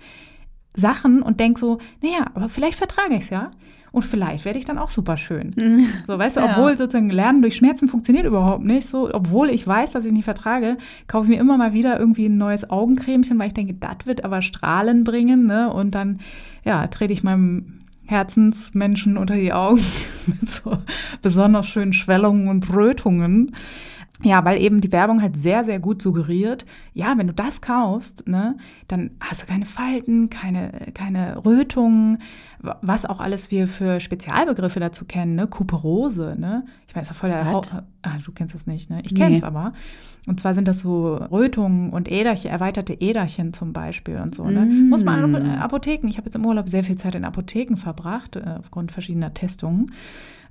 Sachen 0.75 1.21
und 1.21 1.39
denke 1.39 1.59
so, 1.59 1.77
naja, 2.01 2.25
aber 2.33 2.49
vielleicht 2.49 2.77
vertrage 2.77 3.15
ich 3.15 3.25
es 3.25 3.29
ja. 3.29 3.51
Und 3.91 4.05
vielleicht 4.05 4.45
werde 4.45 4.59
ich 4.59 4.65
dann 4.65 4.77
auch 4.77 4.89
super 4.89 5.17
schön. 5.17 5.55
So, 6.07 6.17
weißt 6.17 6.37
du, 6.37 6.41
obwohl 6.41 6.71
ja. 6.71 6.77
sozusagen 6.77 7.09
Lernen 7.09 7.41
durch 7.41 7.55
Schmerzen 7.55 7.87
funktioniert 7.87 8.25
überhaupt 8.25 8.63
nicht. 8.63 8.89
So, 8.89 9.13
obwohl 9.13 9.49
ich 9.49 9.65
weiß, 9.65 9.91
dass 9.91 10.05
ich 10.05 10.11
nicht 10.11 10.23
vertrage, 10.23 10.77
kaufe 11.07 11.25
ich 11.25 11.29
mir 11.29 11.39
immer 11.39 11.57
mal 11.57 11.73
wieder 11.73 11.99
irgendwie 11.99 12.25
ein 12.25 12.37
neues 12.37 12.69
Augencremchen, 12.69 13.37
weil 13.37 13.47
ich 13.47 13.53
denke, 13.53 13.75
das 13.75 14.05
wird 14.05 14.23
aber 14.23 14.41
Strahlen 14.41 15.03
bringen. 15.03 15.45
Ne? 15.45 15.71
Und 15.71 15.93
dann, 15.95 16.19
ja, 16.63 16.87
trete 16.87 17.13
ich 17.13 17.23
meinem 17.23 17.81
Herzensmenschen 18.05 19.17
unter 19.17 19.35
die 19.35 19.53
Augen 19.53 19.81
mit 20.25 20.49
so 20.49 20.77
besonders 21.21 21.67
schönen 21.67 21.93
Schwellungen 21.93 22.47
und 22.47 22.73
Rötungen. 22.73 23.55
Ja, 24.21 24.43
weil 24.43 24.61
eben 24.61 24.81
die 24.81 24.91
Werbung 24.91 25.21
halt 25.21 25.37
sehr, 25.37 25.63
sehr 25.63 25.79
gut 25.79 26.01
suggeriert, 26.01 26.65
ja, 26.93 27.17
wenn 27.17 27.27
du 27.27 27.33
das 27.33 27.61
kaufst, 27.61 28.27
ne, 28.27 28.57
dann 28.89 29.11
hast 29.21 29.41
du 29.41 29.45
keine 29.45 29.65
Falten, 29.65 30.29
keine, 30.29 30.71
keine 30.93 31.45
Rötungen, 31.45 32.21
was 32.81 33.05
auch 33.05 33.21
alles 33.21 33.49
wir 33.49 33.69
für 33.69 34.01
Spezialbegriffe 34.01 34.81
dazu 34.81 35.05
kennen, 35.05 35.35
ne, 35.35 35.47
Kuperose, 35.47 36.35
ne. 36.37 36.65
Ich 36.89 36.95
weiß 36.95 37.07
ja 37.07 37.13
voll 37.13 37.29
der 37.29 37.49
Haut, 37.49 37.69
ah, 38.01 38.17
du 38.25 38.31
kennst 38.33 38.55
das 38.55 38.67
nicht, 38.67 38.89
ne? 38.89 38.99
Ich 39.05 39.15
kenne 39.15 39.35
es 39.35 39.41
nee. 39.41 39.47
aber. 39.47 39.73
Und 40.27 40.41
zwar 40.41 40.53
sind 40.53 40.67
das 40.67 40.79
so 40.79 41.15
Rötungen 41.15 41.91
und 41.91 42.11
Äderchen, 42.11 42.51
erweiterte 42.51 42.93
Äderchen 42.93 43.53
zum 43.53 43.71
Beispiel 43.71 44.17
und 44.17 44.35
so, 44.35 44.43
ne. 44.43 44.65
Mm. 44.65 44.89
Muss 44.89 45.05
man 45.05 45.33
in 45.33 45.49
Apotheken, 45.49 46.09
ich 46.09 46.17
habe 46.17 46.25
jetzt 46.25 46.35
im 46.35 46.45
Urlaub 46.45 46.67
sehr 46.67 46.83
viel 46.83 46.97
Zeit 46.97 47.15
in 47.15 47.23
Apotheken 47.23 47.77
verbracht, 47.77 48.35
äh, 48.35 48.43
aufgrund 48.59 48.91
verschiedener 48.91 49.33
Testungen. 49.33 49.93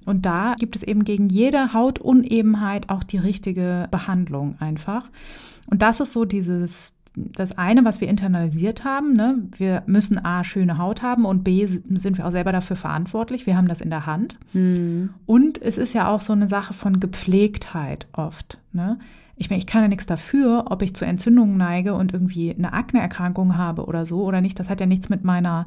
Und 0.07 0.27
da 0.27 0.55
gibt 0.59 0.77
es 0.77 0.83
eben 0.83 1.05
gegen 1.05 1.29
jede 1.29 1.73
Hautunebenheit 1.73 2.89
auch 2.89 3.05
die 3.05 3.19
richtige 3.19 3.89
Behandlung 3.91 4.57
einfach. 4.59 5.05
Und 5.67 5.83
das 5.83 6.01
ist 6.01 6.13
so 6.13 6.25
dieses, 6.25 6.95
das 7.15 7.57
eine, 7.57 7.85
was 7.85 8.01
wir 8.01 8.09
internalisiert 8.09 8.85
haben. 8.85 9.15
Ne? 9.15 9.43
Wir 9.57 9.83
müssen 9.87 10.25
A, 10.25 10.45
schöne 10.45 10.79
Haut 10.79 11.03
haben 11.03 11.25
und 11.25 11.45
B, 11.45 11.67
sind 11.67 12.19
wir 12.19 12.27
auch 12.27 12.33
selber 12.33 12.53
dafür 12.53 12.77
verantwortlich. 12.77 13.47
Wir 13.47 13.57
haben 13.57 13.69
das 13.69 13.81
in 13.81 13.91
der 13.91 14.07
Hand. 14.07 14.39
Mhm. 14.53 15.11
Und 15.27 15.61
es 15.61 15.79
ist 15.79 15.95
ja 15.95 16.09
auch 16.09 16.21
so 16.21 16.33
eine 16.33 16.49
Sache 16.49 16.75
von 16.75 17.01
Gepflegtheit 17.01 18.07
oft. 18.13 18.59
Ne? 18.73 18.99
Ich 19.37 19.51
meine, 19.51 19.59
ich 19.59 19.67
kann 19.67 19.83
ja 19.83 19.89
nichts 19.89 20.07
dafür, 20.07 20.67
ob 20.71 20.83
ich 20.83 20.95
zu 20.95 21.05
Entzündungen 21.05 21.57
neige 21.57 21.95
und 21.95 22.13
irgendwie 22.13 22.55
eine 22.55 22.73
Akneerkrankung 22.73 23.57
habe 23.57 23.85
oder 23.85 24.07
so 24.07 24.23
oder 24.25 24.41
nicht. 24.41 24.59
Das 24.59 24.69
hat 24.69 24.81
ja 24.81 24.87
nichts 24.87 25.09
mit 25.09 25.25
meiner 25.25 25.67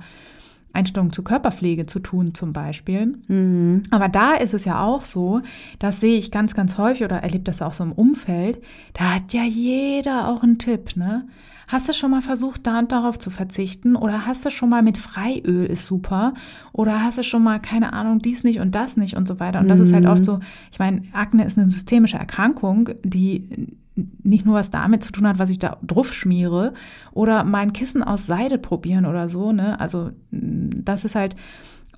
Einstellung 0.73 1.12
zur 1.12 1.23
Körperpflege 1.23 1.86
zu 1.86 1.99
tun 1.99 2.34
zum 2.34 2.53
Beispiel. 2.53 3.17
Mhm. 3.27 3.84
Aber 3.91 4.10
da 4.10 4.34
ist 4.34 4.53
es 4.53 4.65
ja 4.65 4.84
auch 4.84 5.01
so, 5.01 5.41
das 5.79 5.99
sehe 5.99 6.17
ich 6.17 6.31
ganz, 6.31 6.53
ganz 6.53 6.77
häufig 6.77 7.03
oder 7.03 7.17
erlebe 7.17 7.43
das 7.43 7.62
auch 7.62 7.73
so 7.73 7.84
im 7.84 7.91
Umfeld, 7.91 8.62
da 8.93 9.15
hat 9.15 9.34
ja 9.34 9.43
jeder 9.43 10.27
auch 10.27 10.43
einen 10.43 10.57
Tipp, 10.57 10.95
ne? 10.95 11.27
Hast 11.67 11.88
du 11.88 11.93
schon 11.93 12.12
mal 12.12 12.21
versucht, 12.21 12.67
da 12.67 12.79
und 12.79 12.91
darauf 12.91 13.17
zu 13.17 13.29
verzichten? 13.29 13.95
Oder 13.95 14.25
hast 14.25 14.45
du 14.45 14.49
schon 14.49 14.67
mal 14.67 14.81
mit 14.81 14.97
Freiöl 14.97 15.65
ist 15.65 15.86
super? 15.86 16.34
Oder 16.73 17.01
hast 17.01 17.17
du 17.17 17.23
schon 17.23 17.43
mal, 17.43 17.62
keine 17.62 17.93
Ahnung, 17.93 18.19
dies 18.19 18.43
nicht 18.43 18.60
und 18.60 18.75
das 18.75 18.97
nicht 18.97 19.15
und 19.15 19.25
so 19.25 19.39
weiter? 19.39 19.62
Und 19.62 19.69
das 19.69 19.77
mhm. 19.77 19.84
ist 19.86 19.93
halt 19.93 20.05
oft 20.05 20.19
mhm. 20.19 20.25
so, 20.25 20.39
ich 20.69 20.79
meine, 20.79 21.03
Akne 21.13 21.45
ist 21.45 21.57
eine 21.57 21.69
systemische 21.69 22.17
Erkrankung, 22.17 22.89
die 23.05 23.77
nicht 23.95 24.45
nur 24.45 24.56
was 24.56 24.69
damit 24.69 25.04
zu 25.04 25.12
tun 25.12 25.27
hat, 25.27 25.39
was 25.39 25.49
ich 25.49 25.60
da 25.60 25.77
drauf 25.82 26.13
schmiere 26.13 26.73
oder 27.12 27.43
mein 27.43 27.73
Kissen 27.73 28.04
aus 28.04 28.25
Seide 28.25 28.58
probieren 28.58 29.06
oder 29.06 29.30
so. 29.30 29.51
Ne? 29.51 29.80
Also 29.80 30.12
das 30.32 31.06
ist 31.06 31.15
halt 31.15 31.36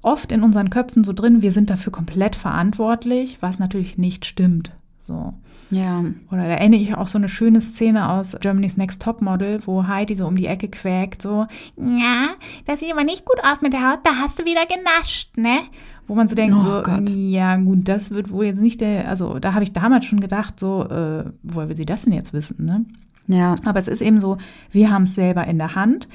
oft 0.01 0.31
in 0.31 0.43
unseren 0.43 0.69
Köpfen 0.69 1.03
so 1.03 1.13
drin, 1.13 1.41
wir 1.41 1.51
sind 1.51 1.69
dafür 1.69 1.91
komplett 1.91 2.35
verantwortlich, 2.35 3.37
was 3.41 3.59
natürlich 3.59 3.97
nicht 3.97 4.25
stimmt. 4.25 4.71
So. 4.99 5.33
Ja. 5.69 6.03
Oder 6.31 6.47
da 6.47 6.53
erinnere 6.53 6.79
ich 6.79 6.95
auch 6.95 7.07
so 7.07 7.17
eine 7.17 7.29
schöne 7.29 7.59
Szene 7.59 8.09
aus 8.09 8.37
Germany's 8.39 8.77
Next 8.77 9.01
Top 9.01 9.21
Model, 9.21 9.61
wo 9.65 9.87
Heidi 9.87 10.13
so 10.13 10.27
um 10.27 10.35
die 10.35 10.45
Ecke 10.45 10.67
quäkt, 10.67 11.21
so, 11.21 11.47
ja, 11.77 12.29
das 12.65 12.79
sieht 12.79 12.91
aber 12.91 13.03
nicht 13.03 13.25
gut 13.25 13.43
aus 13.43 13.61
mit 13.61 13.73
der 13.73 13.89
Haut, 13.89 13.99
da 14.03 14.15
hast 14.15 14.39
du 14.39 14.45
wieder 14.45 14.65
genascht, 14.65 15.35
ne? 15.37 15.61
Wo 16.07 16.15
man 16.15 16.27
so 16.27 16.35
denkt, 16.35 16.55
oh, 16.57 16.63
so, 16.63 16.81
Gott. 16.83 17.09
ja 17.09 17.55
gut, 17.57 17.87
das 17.87 18.11
wird 18.11 18.31
wohl 18.31 18.45
jetzt 18.45 18.61
nicht 18.61 18.81
der, 18.81 19.07
also 19.07 19.39
da 19.39 19.53
habe 19.53 19.63
ich 19.63 19.73
damals 19.73 20.05
schon 20.05 20.19
gedacht, 20.19 20.59
so, 20.59 20.83
äh, 20.83 21.25
woher 21.43 21.69
will 21.69 21.77
sie 21.77 21.85
das 21.85 22.03
denn 22.03 22.13
jetzt 22.13 22.33
wissen, 22.33 22.65
ne? 22.65 22.85
Ja. 23.27 23.55
Aber 23.65 23.79
es 23.79 23.87
ist 23.87 24.01
eben 24.01 24.19
so, 24.19 24.37
wir 24.71 24.91
haben 24.91 25.03
es 25.03 25.15
selber 25.15 25.47
in 25.47 25.57
der 25.57 25.75
Hand. 25.75 26.07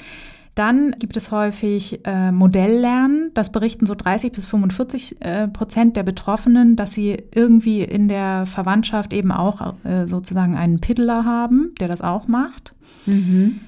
Dann 0.54 0.90
gibt 0.98 1.16
es 1.16 1.30
häufig 1.30 2.00
äh, 2.04 2.32
Modelllernen. 2.32 3.30
Das 3.32 3.52
berichten 3.52 3.86
so 3.86 3.94
30 3.94 4.32
bis 4.32 4.44
45 4.44 5.16
äh, 5.20 5.46
Prozent 5.46 5.96
der 5.96 6.02
Betroffenen, 6.02 6.74
dass 6.74 6.92
sie 6.94 7.16
irgendwie 7.32 7.82
in 7.82 8.08
der 8.08 8.44
Verwandtschaft 8.44 9.12
eben 9.12 9.30
auch 9.30 9.74
äh, 9.84 10.06
sozusagen 10.06 10.56
einen 10.56 10.80
Piddler 10.80 11.24
haben, 11.24 11.74
der 11.80 11.86
das 11.86 12.00
auch 12.00 12.26
macht. 12.26 12.74
Mhm. 13.06 13.60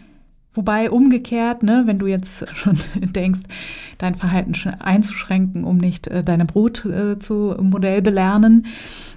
Wobei 0.52 0.90
umgekehrt, 0.90 1.62
ne, 1.62 1.82
wenn 1.86 1.98
du 1.98 2.06
jetzt 2.06 2.44
schon 2.56 2.78
denkst, 2.94 3.40
dein 3.98 4.16
Verhalten 4.16 4.54
einzuschränken, 4.80 5.64
um 5.64 5.76
nicht 5.76 6.08
äh, 6.08 6.24
deine 6.24 6.44
Brut 6.44 6.84
äh, 6.84 7.18
zu 7.18 7.54
modellbelernen, 7.60 8.66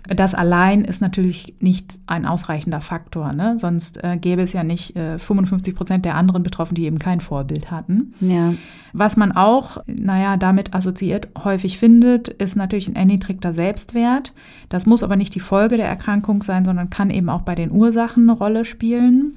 das 0.07 0.35
allein 0.35 0.83
ist 0.83 1.01
natürlich 1.01 1.55
nicht 1.61 1.97
ein 2.07 2.25
ausreichender 2.25 2.81
Faktor. 2.81 3.31
Ne? 3.31 3.57
Sonst 3.57 4.03
äh, 4.03 4.17
gäbe 4.17 4.41
es 4.41 4.51
ja 4.51 4.63
nicht 4.63 4.97
äh, 4.97 5.17
55 5.17 5.73
Prozent 5.75 6.05
der 6.05 6.15
anderen 6.15 6.43
Betroffenen, 6.43 6.75
die 6.75 6.85
eben 6.85 6.99
kein 6.99 7.21
Vorbild 7.21 7.71
hatten. 7.71 8.13
Ja. 8.19 8.53
Was 8.91 9.17
man 9.17 9.31
auch, 9.31 9.77
naja, 9.87 10.37
damit 10.37 10.75
assoziiert 10.75 11.29
häufig 11.43 11.79
findet, 11.79 12.27
ist 12.27 12.55
natürlich 12.55 12.87
ein 12.87 12.95
erniedrigter 12.95 13.53
Selbstwert. 13.53 14.33
Das 14.69 14.85
muss 14.85 15.01
aber 15.01 15.15
nicht 15.15 15.33
die 15.33 15.39
Folge 15.39 15.77
der 15.77 15.87
Erkrankung 15.87 16.43
sein, 16.43 16.63
sondern 16.63 16.91
kann 16.91 17.09
eben 17.09 17.29
auch 17.29 17.41
bei 17.41 17.55
den 17.55 17.71
Ursachen 17.71 18.29
eine 18.29 18.37
Rolle 18.37 18.65
spielen. 18.65 19.35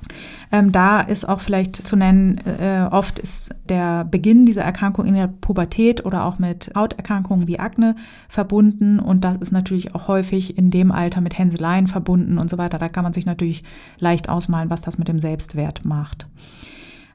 Ähm, 0.53 0.73
da 0.73 1.01
ist 1.01 1.27
auch 1.27 1.41
vielleicht 1.41 1.86
zu 1.87 1.97
nennen, 1.97 2.39
äh, 2.39 2.89
oft 2.91 3.19
ist 3.19 3.55
der 3.69 4.05
Beginn 4.05 4.47
dieser 4.47 4.63
Erkrankung 4.63 5.07
in 5.07 5.15
der 5.15 5.29
Pubertät 5.29 6.05
oder 6.05 6.25
auch 6.25 6.39
mit 6.39 6.73
Hauterkrankungen 6.75 7.47
wie 7.47 7.59
Akne 7.59 7.97
verbunden. 8.29 8.99
Und 8.99 9.25
das 9.25 9.39
ist 9.39 9.53
natürlich 9.53 9.95
auch 9.95 10.09
häufig 10.09 10.59
in 10.59 10.71
dem 10.71 10.93
Alter 10.93 11.21
mit 11.21 11.39
Hänseleien 11.39 11.87
verbunden 11.87 12.39
und 12.39 12.51
so 12.51 12.59
weiter. 12.59 12.79
Da 12.79 12.89
kann 12.89 13.05
man 13.05 13.13
sich 13.13 13.27
natürlich 13.27 13.63
leicht 13.99 14.29
ausmalen, 14.29 14.71
was 14.71 14.81
das 14.81 14.99
mit 14.99 15.09
dem 15.09 15.21
Selbstwert 15.21 15.85
macht. 15.85 16.27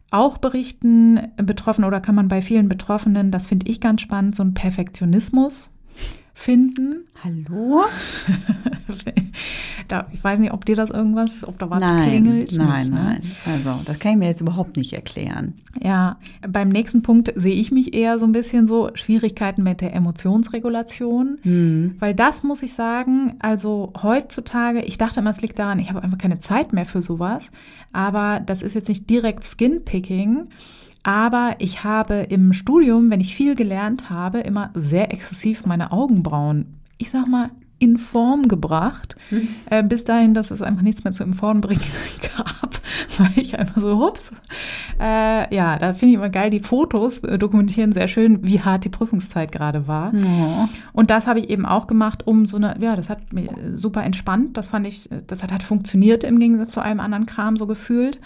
Auch 0.10 0.38
berichten 0.38 1.19
Betroffene 1.38 1.88
oder 1.88 2.01
kann 2.01 2.15
man 2.15 2.27
bei 2.27 2.41
vielen 2.41 2.67
Betroffenen, 2.67 3.31
das 3.31 3.47
finde 3.47 3.67
ich 3.67 3.79
ganz 3.79 4.01
spannend, 4.01 4.36
so 4.36 4.43
ein 4.43 4.53
Perfektionismus 4.53 5.71
finden. 6.41 7.06
Hallo? 7.23 7.84
da, 9.88 10.08
ich 10.12 10.23
weiß 10.23 10.39
nicht, 10.39 10.51
ob 10.54 10.65
dir 10.65 10.75
das 10.75 10.89
irgendwas, 10.89 11.47
ob 11.47 11.60
da 11.60 11.69
was 11.69 11.80
nein, 11.80 12.10
klingelt. 12.10 12.51
Nein, 12.54 12.89
nicht, 12.89 12.93
ne? 12.93 13.04
nein. 13.04 13.21
Also, 13.45 13.80
das 13.86 13.99
kann 13.99 14.13
ich 14.13 14.17
mir 14.17 14.27
jetzt 14.27 14.41
überhaupt 14.41 14.75
nicht 14.75 14.93
erklären. 14.93 15.54
Ja, 15.82 16.17
beim 16.47 16.69
nächsten 16.69 17.04
Punkt 17.04 17.32
sehe 17.36 17.54
ich 17.54 17.71
mich 17.71 17.93
eher 17.93 18.17
so 18.17 18.25
ein 18.25 18.32
bisschen 18.32 18.67
so 18.67 18.89
Schwierigkeiten 18.95 19.63
mit 19.63 19.82
der 19.82 19.93
Emotionsregulation, 19.93 21.38
Hm. 21.43 21.95
weil 21.99 22.13
das 22.15 22.43
muss 22.43 22.63
ich 22.63 22.73
sagen, 22.73 23.34
also 23.39 23.93
heutzutage, 24.01 24.82
ich 24.82 24.97
dachte 24.97 25.19
immer, 25.19 25.30
es 25.30 25.41
liegt 25.41 25.60
daran, 25.60 25.80
ich 25.80 25.89
habe 25.89 26.01
einfach 26.01 26.17
keine 26.17 26.39
Zeit 26.39 26.73
mehr 26.73 26.86
für 26.86 27.01
sowas, 27.01 27.51
aber 27.93 28.41
das 28.43 28.62
ist 28.62 28.73
jetzt 28.75 28.89
nicht 28.89 29.10
direkt 29.10 29.43
Skinpicking. 29.43 30.47
Aber 31.03 31.55
ich 31.57 31.83
habe 31.83 32.27
im 32.29 32.53
Studium, 32.53 33.09
wenn 33.09 33.21
ich 33.21 33.35
viel 33.35 33.55
gelernt 33.55 34.09
habe, 34.09 34.39
immer 34.39 34.69
sehr 34.75 35.11
exzessiv 35.11 35.65
meine 35.65 35.91
Augenbrauen, 35.91 36.77
ich 36.97 37.09
sag 37.09 37.27
mal, 37.27 37.49
in 37.79 37.97
Form 37.97 38.47
gebracht, 38.47 39.15
äh, 39.71 39.81
bis 39.83 40.03
dahin, 40.03 40.35
dass 40.35 40.51
es 40.51 40.61
einfach 40.61 40.83
nichts 40.83 41.03
mehr 41.03 41.13
zu 41.13 41.23
in 41.23 41.33
Form 41.33 41.61
bringen 41.61 41.81
gab, 42.37 42.79
weil 43.17 43.31
ich 43.35 43.57
einfach 43.57 43.81
so, 43.81 43.97
hups. 43.99 44.31
Äh, 44.99 45.53
ja, 45.53 45.79
da 45.79 45.93
finde 45.93 46.09
ich 46.11 46.17
immer 46.17 46.29
geil, 46.29 46.51
die 46.51 46.59
Fotos 46.59 47.21
dokumentieren 47.21 47.91
sehr 47.91 48.07
schön, 48.07 48.45
wie 48.45 48.61
hart 48.61 48.85
die 48.85 48.89
Prüfungszeit 48.89 49.51
gerade 49.51 49.87
war. 49.87 50.13
Oh. 50.13 50.67
Und 50.93 51.09
das 51.09 51.25
habe 51.25 51.39
ich 51.39 51.49
eben 51.49 51.65
auch 51.65 51.87
gemacht, 51.87 52.27
um 52.27 52.45
so 52.45 52.57
eine, 52.57 52.75
ja, 52.79 52.95
das 52.95 53.09
hat 53.09 53.33
mir 53.33 53.49
super 53.73 54.03
entspannt. 54.03 54.57
Das 54.57 54.67
fand 54.67 54.85
ich, 54.85 55.09
das 55.25 55.41
hat 55.41 55.51
halt 55.51 55.63
funktioniert 55.63 56.23
im 56.23 56.37
Gegensatz 56.37 56.69
zu 56.69 56.81
allem 56.81 56.99
anderen 56.99 57.25
Kram 57.25 57.57
so 57.57 57.65
gefühlt. 57.65 58.19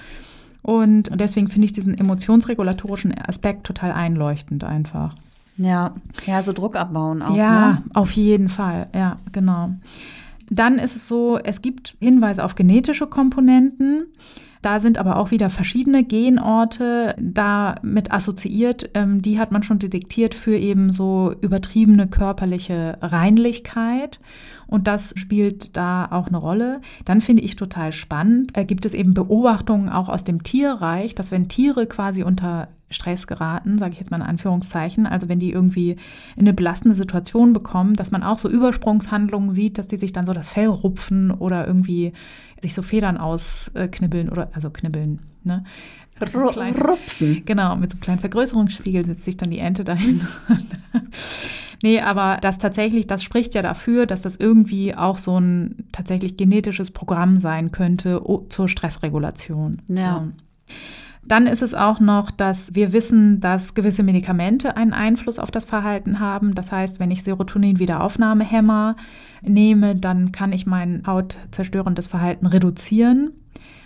Und 0.65 1.12
deswegen 1.13 1.47
finde 1.47 1.65
ich 1.65 1.73
diesen 1.73 1.95
emotionsregulatorischen 1.95 3.13
Aspekt 3.28 3.67
total 3.67 3.91
einleuchtend 3.91 4.63
einfach. 4.63 5.13
Ja, 5.58 5.93
ja, 6.25 6.41
so 6.41 6.54
Druck 6.54 6.75
abbauen 6.75 7.21
auch. 7.21 7.36
ja, 7.36 7.73
Ne? 7.73 7.84
auf 7.93 8.10
jeden 8.13 8.49
Fall. 8.49 8.88
Ja, 8.95 9.17
genau. 9.32 9.69
Dann 10.49 10.80
ist 10.80 10.95
es 10.95 11.08
so, 11.08 11.38
es 11.38 11.62
gibt 11.62 11.95
Hinweise 11.99 12.43
auf 12.43 12.56
genetische 12.56 13.06
Komponenten. 13.06 14.08
Da 14.65 14.80
sind 14.80 14.97
aber 14.97 15.17
auch 15.19 15.30
wieder 15.30 15.51
verschiedene 15.51 16.04
Genorte 16.04 17.13
damit 17.19 18.12
assoziiert. 18.12 18.89
Ähm, 18.95 19.21
die 19.21 19.38
hat 19.38 19.51
man 19.51 19.62
schon 19.62 19.78
detektiert 19.78 20.34
für 20.34 20.58
eben 20.58 20.89
so 20.89 21.36
übertriebene 21.41 22.08
körperliche 22.08 22.97
Reinlichkeit. 22.99 24.19
Und 24.65 24.88
das 24.88 25.13
spielt 25.17 25.78
da 25.78 26.08
auch 26.10 26.30
eine 26.30 26.38
Rolle. 26.38 26.82
Dann 27.06 27.21
finde 27.21 27.43
ich 27.43 27.56
total 27.56 27.91
spannend, 27.91 28.58
äh, 28.58 28.65
gibt 28.65 28.88
es 28.88 28.95
eben 28.95 29.13
Beobachtungen 29.13 29.88
auch 29.88 30.10
aus 30.10 30.23
dem 30.23 30.41
Tierreich, 30.41 31.13
dass 31.13 31.30
wenn 31.30 31.47
Tiere 31.47 31.86
quasi 31.86 32.23
unter 32.23 32.67
Stress 32.95 33.27
geraten, 33.27 33.77
sage 33.77 33.93
ich 33.93 33.99
jetzt 33.99 34.12
mal 34.12 34.17
in 34.17 34.23
Anführungszeichen, 34.23 35.05
also 35.05 35.29
wenn 35.29 35.39
die 35.39 35.51
irgendwie 35.51 35.91
in 35.91 36.41
eine 36.41 36.53
belastende 36.53 36.95
Situation 36.95 37.53
bekommen, 37.53 37.93
dass 37.93 38.12
man 38.12 38.23
auch 38.23 38.39
so 38.39 38.49
Übersprungshandlungen 38.49 39.51
sieht, 39.51 39.77
dass 39.77 39.88
die 39.88 39.97
sich 39.97 40.13
dann 40.13 40.25
so 40.25 40.34
das 40.34 40.49
Fell 40.49 40.67
rupfen 40.67 41.31
oder 41.31 41.67
irgendwie 41.67 42.13
sich 42.62 42.73
so 42.73 42.81
Federn 42.81 43.17
ausknibbeln 43.17 44.29
oder 44.29 44.49
also 44.53 44.69
knibbeln, 44.69 45.19
ne? 45.43 45.63
Ru 46.34 46.49
Klein- 46.49 46.75
Rupfen. 46.75 47.43
Genau, 47.45 47.75
mit 47.75 47.91
so 47.91 47.95
einem 47.95 48.01
kleinen 48.01 48.19
Vergrößerungsspiegel 48.19 49.05
setzt 49.05 49.25
sich 49.25 49.36
dann 49.36 49.51
die 49.51 49.60
Ente 49.60 49.84
dahin. 49.84 50.25
nee, 51.84 51.99
aber 51.99 52.38
das 52.41 52.58
tatsächlich, 52.58 53.05
das 53.05 53.21
spricht 53.21 53.53
ja 53.53 53.62
dafür, 53.62 54.05
dass 54.05 54.21
das 54.21 54.38
irgendwie 54.38 54.95
auch 54.95 55.17
so 55.17 55.38
ein 55.38 55.86
tatsächlich 55.91 56.38
genetisches 56.38 56.91
Programm 56.91 57.38
sein 57.38 57.71
könnte 57.71 58.21
zur 58.49 58.69
Stressregulation. 58.69 59.81
Ja. 59.89 60.23
So. 60.23 60.73
Dann 61.27 61.47
ist 61.47 61.63
es 61.63 61.73
auch 61.73 61.99
noch, 61.99 62.29
dass 62.29 62.75
wir 62.75 62.93
wissen, 62.93 63.39
dass 63.39 63.73
gewisse 63.73 64.03
Medikamente 64.03 64.77
einen 64.77 64.93
Einfluss 64.93 65.39
auf 65.39 65.49
das 65.49 65.65
Verhalten 65.65 66.19
haben. 66.19 66.53
Das 66.53 66.71
heißt, 66.71 66.99
wenn 66.99 67.09
ich 67.09 67.23
Serotonin-Wiederaufnahmehemmer 67.23 68.95
nehme, 69.41 69.95
dann 69.95 70.31
kann 70.31 70.51
ich 70.51 70.67
mein 70.67 71.03
hautzerstörendes 71.07 72.07
Verhalten 72.07 72.45
reduzieren. 72.45 73.31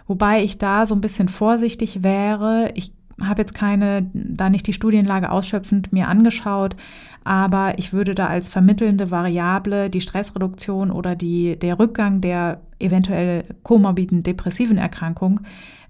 Wobei 0.05 0.43
ich 0.43 0.57
da 0.57 0.85
so 0.85 0.95
ein 0.95 1.01
bisschen 1.01 1.29
vorsichtig 1.29 2.03
wäre. 2.03 2.71
Ich 2.75 2.91
habe 3.21 3.41
jetzt 3.41 3.53
keine, 3.53 4.09
da 4.13 4.49
nicht 4.49 4.67
die 4.67 4.73
Studienlage 4.73 5.31
ausschöpfend 5.31 5.93
mir 5.93 6.07
angeschaut, 6.07 6.75
aber 7.23 7.77
ich 7.77 7.93
würde 7.93 8.15
da 8.15 8.27
als 8.27 8.49
vermittelnde 8.49 9.11
Variable 9.11 9.89
die 9.89 10.01
Stressreduktion 10.01 10.91
oder 10.91 11.15
die, 11.15 11.57
der 11.57 11.79
Rückgang 11.79 12.21
der 12.21 12.61
eventuell 12.79 13.43
komorbiden 13.63 14.23
depressiven 14.23 14.77
Erkrankung, 14.77 15.41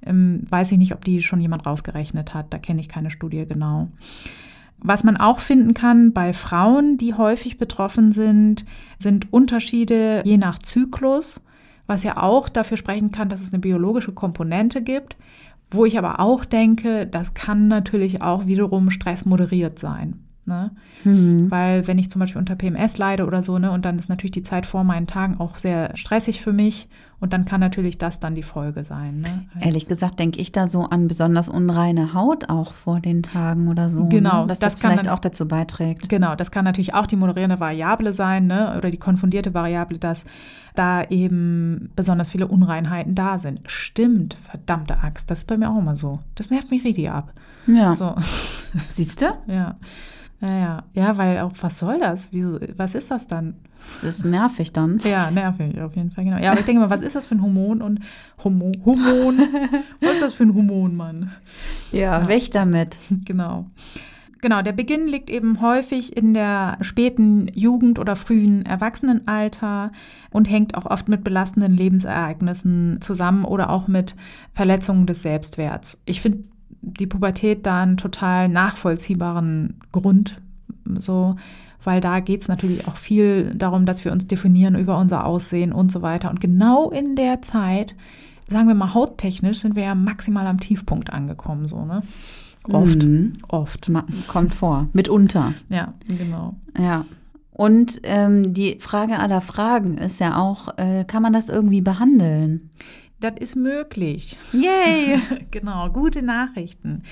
ähm, 0.05 0.43
weiß 0.49 0.71
ich 0.71 0.77
nicht, 0.77 0.93
ob 0.93 1.05
die 1.05 1.21
schon 1.21 1.41
jemand 1.41 1.65
rausgerechnet 1.65 2.33
hat. 2.33 2.53
Da 2.53 2.57
kenne 2.57 2.81
ich 2.81 2.89
keine 2.89 3.09
Studie 3.09 3.45
genau. 3.47 3.89
Was 4.81 5.03
man 5.03 5.17
auch 5.17 5.39
finden 5.39 5.73
kann 5.73 6.13
bei 6.13 6.31
Frauen, 6.31 6.97
die 6.97 7.13
häufig 7.13 7.57
betroffen 7.57 8.13
sind, 8.13 8.65
sind 8.97 9.31
Unterschiede 9.33 10.21
je 10.23 10.37
nach 10.37 10.59
Zyklus, 10.59 11.41
was 11.85 12.03
ja 12.03 12.17
auch 12.17 12.47
dafür 12.47 12.77
sprechen 12.77 13.11
kann, 13.11 13.29
dass 13.29 13.41
es 13.41 13.51
eine 13.51 13.59
biologische 13.59 14.13
Komponente 14.13 14.81
gibt, 14.81 15.17
wo 15.69 15.85
ich 15.85 15.97
aber 15.97 16.19
auch 16.19 16.45
denke, 16.45 17.05
das 17.07 17.33
kann 17.33 17.67
natürlich 17.67 18.21
auch 18.21 18.45
wiederum 18.47 18.89
stressmoderiert 18.89 19.79
sein. 19.79 20.23
Ne? 20.49 20.71
Hm. 21.03 21.49
Weil 21.49 21.87
wenn 21.87 21.97
ich 21.97 22.09
zum 22.11 22.19
Beispiel 22.19 22.39
unter 22.39 22.55
PMS 22.55 22.97
leide 22.97 23.25
oder 23.25 23.41
so, 23.43 23.57
ne, 23.57 23.71
und 23.71 23.85
dann 23.85 23.97
ist 23.97 24.09
natürlich 24.09 24.31
die 24.31 24.43
Zeit 24.43 24.65
vor 24.65 24.83
meinen 24.83 25.07
Tagen 25.07 25.39
auch 25.39 25.57
sehr 25.57 25.95
stressig 25.95 26.41
für 26.41 26.51
mich 26.51 26.89
und 27.21 27.31
dann 27.33 27.45
kann 27.45 27.59
natürlich 27.59 27.97
das 27.97 28.19
dann 28.19 28.33
die 28.35 28.43
Folge 28.43 28.83
sein. 28.83 29.21
Ne? 29.21 29.45
Also- 29.53 29.65
Ehrlich 29.65 29.87
gesagt 29.87 30.19
denke 30.19 30.39
ich 30.41 30.51
da 30.51 30.67
so 30.67 30.83
an 30.83 31.07
besonders 31.07 31.47
unreine 31.49 32.13
Haut 32.13 32.49
auch 32.49 32.73
vor 32.73 32.99
den 32.99 33.23
Tagen 33.23 33.67
oder 33.69 33.87
so. 33.89 34.07
Genau, 34.07 34.41
ne? 34.41 34.47
dass 34.47 34.59
das 34.59 34.73
das, 34.73 34.79
vielleicht 34.81 35.05
dann- 35.05 35.13
auch 35.13 35.19
dazu 35.19 35.47
beiträgt. 35.47 36.09
Genau, 36.09 36.35
das 36.35 36.51
kann 36.51 36.65
natürlich 36.65 36.93
auch 36.93 37.07
die 37.07 37.15
moderierende 37.15 37.59
Variable 37.59 38.11
sein, 38.11 38.47
ne? 38.47 38.75
oder 38.77 38.89
die 38.89 38.97
konfundierte 38.97 39.53
Variable, 39.53 39.99
dass 39.99 40.25
da 40.75 41.03
eben 41.03 41.91
besonders 41.95 42.29
viele 42.31 42.47
Unreinheiten 42.47 43.15
da 43.15 43.37
sind. 43.37 43.61
Stimmt, 43.65 44.37
verdammte 44.49 44.99
Axt, 45.03 45.29
das 45.29 45.39
ist 45.39 45.45
bei 45.47 45.57
mir 45.57 45.69
auch 45.69 45.77
immer 45.77 45.97
so. 45.97 46.19
Das 46.35 46.49
nervt 46.51 46.71
mich 46.71 46.83
richtig 46.83 47.09
ab. 47.09 47.33
Ja. 47.67 47.91
So, 47.93 48.15
Siehst 48.89 49.21
du? 49.21 49.25
ja. 49.47 49.75
Ja, 50.41 50.57
ja, 50.57 50.83
ja, 50.93 51.17
weil 51.17 51.39
auch, 51.39 51.51
was 51.61 51.79
soll 51.79 51.99
das? 51.99 52.29
Wieso, 52.31 52.59
was 52.77 52.95
ist 52.95 53.11
das 53.11 53.27
dann? 53.27 53.55
Das 53.79 54.03
ist 54.03 54.25
nervig 54.25 54.71
dann. 54.71 54.99
Ja, 55.03 55.29
nervig, 55.31 55.79
auf 55.81 55.95
jeden 55.95 56.11
Fall, 56.11 56.23
genau. 56.23 56.37
Ja, 56.37 56.51
aber 56.51 56.59
ich 56.59 56.65
denke 56.65 56.81
mal, 56.81 56.89
was 56.89 57.01
ist 57.01 57.15
das 57.15 57.27
für 57.27 57.35
ein 57.35 57.41
Hormon 57.41 57.81
und 57.81 57.99
Homo, 58.43 58.71
Hormon? 58.85 59.39
was 60.01 60.11
ist 60.13 60.21
das 60.21 60.33
für 60.33 60.43
ein 60.43 60.53
Hormon, 60.53 60.95
Mann? 60.95 61.31
Ja, 61.91 62.27
weg 62.27 62.51
damit. 62.51 62.97
Genau. 63.25 63.65
Genau, 64.41 64.61
der 64.61 64.71
Beginn 64.71 65.07
liegt 65.07 65.29
eben 65.29 65.59
häufig 65.59 66.15
in 66.15 66.33
der 66.33 66.77
späten 66.79 67.49
Jugend 67.53 67.99
oder 67.99 68.15
frühen 68.15 68.65
Erwachsenenalter 68.65 69.91
und 70.29 70.49
hängt 70.49 70.75
auch 70.75 70.85
oft 70.85 71.09
mit 71.09 71.25
belastenden 71.25 71.75
Lebensereignissen 71.75 73.01
zusammen 73.01 73.43
oder 73.43 73.69
auch 73.69 73.89
mit 73.89 74.15
Verletzungen 74.53 75.05
des 75.07 75.23
Selbstwerts. 75.23 75.99
Ich 76.05 76.21
finde 76.21 76.45
die 76.81 77.07
Pubertät 77.07 77.65
da 77.65 77.83
einen 77.83 77.97
total 77.97 78.47
nachvollziehbaren 78.49 79.75
Grund, 79.91 80.39
so, 80.97 81.35
weil 81.83 82.01
da 82.01 82.19
geht 82.19 82.41
es 82.41 82.47
natürlich 82.47 82.87
auch 82.87 82.95
viel 82.95 83.53
darum, 83.55 83.85
dass 83.85 84.03
wir 84.05 84.11
uns 84.11 84.27
definieren 84.27 84.75
über 84.75 84.97
unser 84.97 85.25
Aussehen 85.25 85.71
und 85.71 85.91
so 85.91 86.01
weiter. 86.01 86.29
Und 86.29 86.41
genau 86.41 86.89
in 86.89 87.15
der 87.15 87.41
Zeit, 87.41 87.95
sagen 88.47 88.67
wir 88.67 88.75
mal 88.75 88.93
hauttechnisch, 88.93 89.59
sind 89.59 89.75
wir 89.75 89.83
ja 89.83 89.95
maximal 89.95 90.47
am 90.47 90.59
Tiefpunkt 90.59 91.11
angekommen, 91.11 91.67
so, 91.67 91.85
ne? 91.85 92.01
Oft. 92.71 93.03
Mhm. 93.03 93.33
Oft. 93.47 93.89
Ma- 93.89 94.05
Kommt 94.27 94.53
vor. 94.53 94.87
Mitunter. 94.93 95.53
Ja, 95.69 95.93
genau. 96.07 96.55
Ja. 96.77 97.05
Und 97.51 98.01
ähm, 98.03 98.53
die 98.53 98.77
Frage 98.79 99.17
aller 99.17 99.41
Fragen 99.41 99.97
ist 99.97 100.19
ja 100.19 100.37
auch, 100.37 100.77
äh, 100.77 101.03
kann 101.05 101.23
man 101.23 101.33
das 101.33 101.49
irgendwie 101.49 101.81
behandeln? 101.81 102.69
Das 103.19 103.33
ist 103.39 103.55
möglich. 103.55 104.37
Yay! 104.53 105.19
genau, 105.51 105.89
gute 105.89 106.21
Nachrichten. 106.21 107.03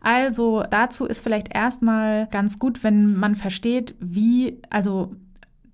Also 0.00 0.64
dazu 0.68 1.06
ist 1.06 1.22
vielleicht 1.22 1.54
erstmal 1.54 2.26
ganz 2.28 2.58
gut, 2.58 2.82
wenn 2.82 3.16
man 3.16 3.36
versteht, 3.36 3.94
wie, 4.00 4.60
also 4.70 5.14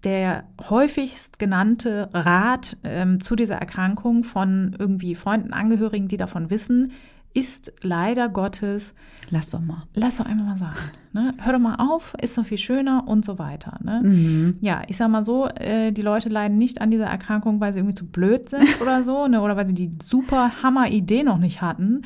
der 0.04 0.44
häufigst 0.68 1.38
genannte 1.38 2.08
Rat 2.12 2.76
ähm, 2.84 3.20
zu 3.20 3.36
dieser 3.36 3.56
Erkrankung 3.56 4.22
von 4.24 4.76
irgendwie 4.78 5.14
Freunden, 5.14 5.52
Angehörigen, 5.52 6.08
die 6.08 6.16
davon 6.16 6.50
wissen, 6.50 6.92
ist 7.34 7.72
leider 7.82 8.28
Gottes, 8.28 8.94
Lass 9.30 9.50
doch 9.50 9.60
mal. 9.60 9.82
lass 9.94 10.16
doch 10.16 10.26
einfach 10.26 10.44
mal 10.46 10.56
sagen, 10.56 10.78
ne? 11.12 11.30
hör 11.38 11.52
doch 11.52 11.58
mal 11.60 11.76
auf, 11.76 12.14
ist 12.20 12.36
doch 12.38 12.44
viel 12.44 12.58
schöner 12.58 13.04
und 13.06 13.24
so 13.24 13.38
weiter. 13.38 13.78
Ne? 13.82 14.00
Mhm. 14.02 14.56
Ja, 14.60 14.82
ich 14.88 14.96
sag 14.96 15.08
mal 15.10 15.22
so, 15.24 15.46
äh, 15.48 15.92
die 15.92 16.02
Leute 16.02 16.28
leiden 16.30 16.56
nicht 16.58 16.80
an 16.80 16.90
dieser 16.90 17.06
Erkrankung, 17.06 17.60
weil 17.60 17.72
sie 17.72 17.80
irgendwie 17.80 17.94
zu 17.94 18.06
blöd 18.06 18.48
sind 18.48 18.64
oder 18.80 19.02
so, 19.02 19.26
ne, 19.28 19.40
oder 19.42 19.56
weil 19.56 19.66
sie 19.66 19.74
die 19.74 19.92
super 20.02 20.62
Hammer-Idee 20.62 21.22
noch 21.22 21.38
nicht 21.38 21.60
hatten, 21.60 22.02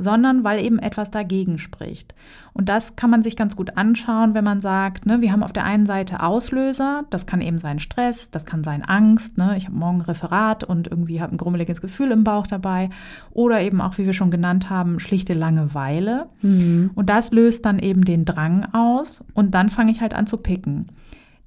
sondern 0.00 0.42
weil 0.42 0.64
eben 0.64 0.78
etwas 0.78 1.10
dagegen 1.10 1.58
spricht. 1.58 2.14
Und 2.52 2.68
das 2.68 2.96
kann 2.96 3.10
man 3.10 3.22
sich 3.22 3.36
ganz 3.36 3.54
gut 3.54 3.76
anschauen, 3.76 4.34
wenn 4.34 4.44
man 4.44 4.60
sagt, 4.60 5.06
ne, 5.06 5.20
wir 5.20 5.30
haben 5.30 5.42
auf 5.42 5.52
der 5.52 5.64
einen 5.64 5.86
Seite 5.86 6.22
Auslöser, 6.22 7.04
das 7.10 7.26
kann 7.26 7.40
eben 7.40 7.58
sein 7.58 7.78
Stress, 7.78 8.30
das 8.30 8.44
kann 8.44 8.64
sein 8.64 8.82
Angst, 8.82 9.38
ne, 9.38 9.54
ich 9.56 9.66
habe 9.66 9.76
morgen 9.76 9.98
ein 9.98 10.02
Referat 10.02 10.64
und 10.64 10.88
irgendwie 10.88 11.20
habe 11.20 11.34
ein 11.34 11.38
grummeliges 11.38 11.80
Gefühl 11.80 12.10
im 12.10 12.24
Bauch 12.24 12.46
dabei, 12.46 12.88
oder 13.30 13.60
eben 13.60 13.80
auch, 13.80 13.98
wie 13.98 14.06
wir 14.06 14.12
schon 14.12 14.30
genannt 14.30 14.70
haben, 14.70 14.98
schlichte 14.98 15.34
Langeweile. 15.34 16.26
Mhm. 16.42 16.90
Und 16.94 17.08
das 17.08 17.30
löst 17.30 17.64
dann 17.66 17.78
eben 17.78 18.04
den 18.04 18.24
Drang 18.24 18.66
aus 18.72 19.22
und 19.34 19.54
dann 19.54 19.68
fange 19.68 19.92
ich 19.92 20.00
halt 20.00 20.14
an 20.14 20.26
zu 20.26 20.38
picken. 20.38 20.86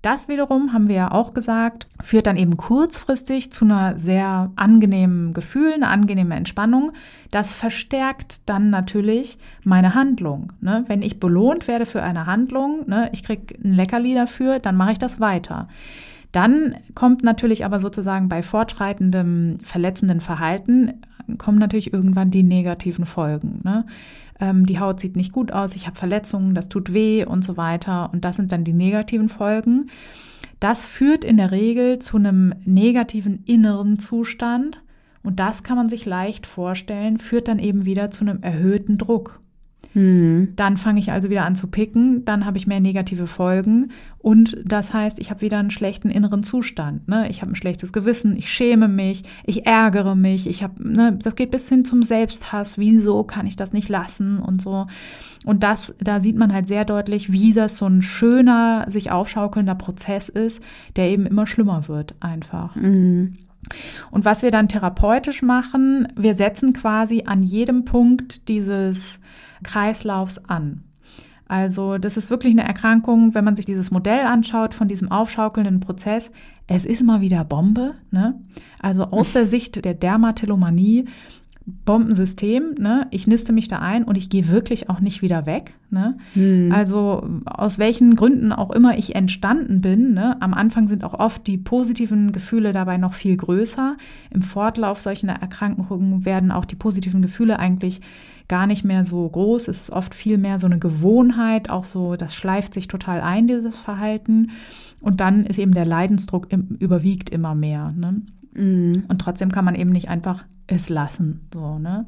Das 0.04 0.28
wiederum, 0.28 0.74
haben 0.74 0.90
wir 0.90 0.96
ja 0.96 1.12
auch 1.12 1.34
gesagt, 1.34 1.88
führt 2.02 2.28
dann 2.28 2.36
eben 2.36 2.58
kurzfristig 2.58 3.54
zu 3.54 3.64
einer 3.64 3.98
sehr 3.98 4.52
angenehmen 4.58 5.34
Gefühl, 5.34 5.72
einer 5.72 5.92
angenehmen 5.92 6.34
Entspannung. 6.34 6.92
Das 7.32 7.54
verstärkt 7.54 8.42
dann 8.50 8.70
natürlich 8.70 9.38
meine 9.64 9.96
Handlung. 9.96 10.52
Ne? 10.60 10.84
Wenn 10.88 11.04
ich 11.04 11.22
belohnt 11.22 11.70
werde 11.70 11.86
für 11.86 12.04
eine 12.04 12.26
Handlung, 12.26 12.86
ne, 12.86 13.10
ich 13.14 13.24
kriege 13.24 13.56
ein 13.64 13.76
Leckerli 13.76 14.14
dafür, 14.14 14.60
dann 14.60 14.76
mache 14.76 14.92
ich 14.92 15.00
das 15.00 15.22
weiter. 15.22 15.68
Dann 16.34 16.76
kommt 16.96 17.24
natürlich 17.24 17.64
aber 17.64 17.80
sozusagen 17.80 18.28
bei 18.28 18.44
fortschreitendem 18.44 19.60
verletzenden 19.64 20.20
Verhalten, 20.20 21.02
kommen 21.38 21.60
natürlich 21.60 21.94
irgendwann 21.94 22.30
die 22.30 22.44
negativen 22.44 23.06
Folgen. 23.06 23.62
Ne? 23.64 23.86
Ähm, 24.44 24.66
die 24.66 24.80
Haut 24.80 25.00
sieht 25.00 25.16
nicht 25.16 25.32
gut 25.32 25.54
aus, 25.54 25.74
ich 25.74 25.88
habe 25.88 25.96
Verletzungen, 25.96 26.54
das 26.54 26.68
tut 26.68 26.94
weh 26.94 27.24
und 27.24 27.46
so 27.46 27.56
weiter. 27.56 28.10
Und 28.12 28.26
das 28.26 28.36
sind 28.36 28.52
dann 28.52 28.66
die 28.66 28.74
negativen 28.74 29.30
Folgen. 29.30 29.90
Das 30.60 30.84
führt 30.84 31.24
in 31.24 31.38
der 31.38 31.52
Regel 31.52 32.00
zu 32.00 32.18
einem 32.18 32.54
negativen 32.66 33.44
inneren 33.46 34.00
Zustand. 34.00 34.82
Und 35.24 35.40
das 35.40 35.64
kann 35.64 35.78
man 35.78 35.88
sich 35.88 36.06
leicht 36.06 36.46
vorstellen, 36.46 37.20
führt 37.20 37.48
dann 37.48 37.60
eben 37.60 37.86
wieder 37.86 38.12
zu 38.12 38.26
einem 38.26 38.44
erhöhten 38.44 38.98
Druck. 38.98 39.40
Mhm. 39.94 40.54
Dann 40.56 40.78
fange 40.78 41.00
ich 41.00 41.12
also 41.12 41.30
wieder 41.30 41.46
an 41.46 41.56
zu 41.56 41.68
picken, 41.68 42.26
dann 42.26 42.46
habe 42.46 42.58
ich 42.58 42.68
mehr 42.68 42.80
negative 42.80 43.28
Folgen 43.28 43.92
und 44.24 44.58
das 44.64 44.94
heißt, 44.94 45.20
ich 45.20 45.30
habe 45.30 45.42
wieder 45.42 45.58
einen 45.58 45.70
schlechten 45.70 46.10
inneren 46.10 46.44
Zustand. 46.44 47.10
Ne? 47.10 47.30
Ich 47.30 47.42
habe 47.42 47.52
ein 47.52 47.56
schlechtes 47.56 47.92
Gewissen, 47.92 48.38
ich 48.38 48.50
schäme 48.50 48.88
mich, 48.88 49.24
ich 49.44 49.66
ärgere 49.66 50.16
mich, 50.16 50.48
ich 50.48 50.64
habe, 50.64 50.76
ne, 50.82 51.20
das 51.22 51.36
geht 51.36 51.52
bis 51.52 51.68
hin 51.68 51.84
zum 51.84 52.04
Selbsthass. 52.04 52.78
Wieso 52.78 53.24
kann 53.24 53.46
ich 53.46 53.58
das 53.58 53.74
nicht 53.74 53.90
lassen 53.90 54.40
und 54.40 54.62
so. 54.62 54.88
Und 55.46 55.62
das, 55.62 55.94
da 56.00 56.22
sieht 56.22 56.38
man 56.38 56.54
halt 56.54 56.70
sehr 56.70 56.86
deutlich, 56.86 57.34
wie 57.34 57.52
das 57.52 57.78
so 57.78 57.86
ein 57.86 58.02
schöner, 58.02 58.86
sich 58.90 59.12
aufschaukelnder 59.12 59.76
Prozess 59.76 60.30
ist, 60.30 60.64
der 60.96 61.10
eben 61.10 61.26
immer 61.26 61.46
schlimmer 61.46 61.90
wird 61.90 62.16
einfach. 62.22 62.78
Mhm. 62.78 63.38
Und 64.10 64.24
was 64.24 64.42
wir 64.42 64.52
dann 64.52 64.70
therapeutisch 64.70 65.42
machen, 65.42 66.08
wir 66.16 66.36
setzen 66.36 66.74
quasi 66.74 67.24
an 67.26 67.44
jedem 67.44 67.86
Punkt 67.86 68.48
dieses 68.48 69.20
Kreislaufs 69.64 70.38
an. 70.38 70.84
Also 71.48 71.98
das 71.98 72.18
ist 72.18 72.30
wirklich 72.30 72.54
eine 72.54 72.68
Erkrankung, 72.68 73.36
wenn 73.36 73.44
man 73.44 73.56
sich 73.56 73.66
dieses 73.66 73.92
Modell 73.92 74.22
anschaut 74.26 74.74
von 74.74 74.88
diesem 74.88 75.12
aufschaukelnden 75.12 75.82
Prozess. 75.82 76.32
Es 76.68 76.86
ist 76.86 77.02
immer 77.02 77.22
wieder 77.22 77.44
Bombe. 77.44 77.96
Ne? 78.12 78.40
Also 78.80 79.04
aus 79.06 79.34
der 79.34 79.46
Sicht 79.46 79.84
der 79.84 79.94
Dermatillomanie 79.94 81.06
Bombensystem, 81.66 82.76
ne? 82.78 83.08
Ich 83.12 83.26
niste 83.26 83.54
mich 83.54 83.70
da 83.70 83.80
ein 83.80 84.04
und 84.04 84.18
ich 84.18 84.30
gehe 84.30 84.50
wirklich 84.50 84.90
auch 84.90 85.00
nicht 85.00 85.22
wieder 85.22 85.46
weg. 85.46 85.76
Ne? 85.90 86.18
Hm. 86.34 86.72
Also 86.74 87.26
aus 87.46 87.80
welchen 87.80 88.16
Gründen 88.16 88.52
auch 88.52 88.72
immer 88.72 88.98
ich 88.98 89.16
entstanden 89.16 89.80
bin. 89.80 90.14
Ne? 90.14 90.36
Am 90.42 90.54
Anfang 90.54 90.88
sind 90.88 91.06
auch 91.06 91.14
oft 91.14 91.48
die 91.48 91.58
positiven 91.58 92.34
Gefühle 92.34 92.74
dabei 92.74 92.98
noch 92.98 93.14
viel 93.14 93.38
größer. 93.38 93.96
Im 94.32 94.42
Fortlauf 94.42 95.02
solcher 95.02 95.30
Erkrankungen 95.30 96.26
werden 96.26 96.52
auch 96.52 96.66
die 96.66 96.76
positiven 96.76 97.22
Gefühle 97.22 97.60
eigentlich 97.60 98.02
gar 98.50 98.68
nicht 98.68 98.84
mehr 98.84 99.06
so 99.06 99.30
groß. 99.30 99.70
Es 99.70 99.84
ist 99.84 99.90
oft 99.90 100.14
viel 100.14 100.38
mehr 100.38 100.60
so 100.60 100.66
eine 100.66 100.80
Gewohnheit, 100.80 101.70
auch 101.70 101.86
so, 101.86 102.18
das 102.18 102.36
schleift 102.36 102.74
sich 102.74 102.88
total 102.88 103.22
ein, 103.22 103.48
dieses 103.48 103.78
Verhalten. 103.78 104.52
Und 105.00 105.22
dann 105.22 105.46
ist 105.46 105.60
eben 105.60 105.74
der 105.74 105.86
Leidensdruck 105.86 106.52
im, 106.52 106.76
überwiegt 106.80 107.30
immer 107.30 107.56
mehr. 107.56 107.94
Ne? 107.98 108.22
Mhm. 108.54 109.06
Und 109.08 109.20
trotzdem 109.20 109.52
kann 109.52 109.66
man 109.66 109.76
eben 109.76 109.92
nicht 109.92 110.10
einfach 110.10 110.46
es 110.68 110.90
lassen. 110.90 111.48
So, 111.54 111.80
ne? 111.80 112.06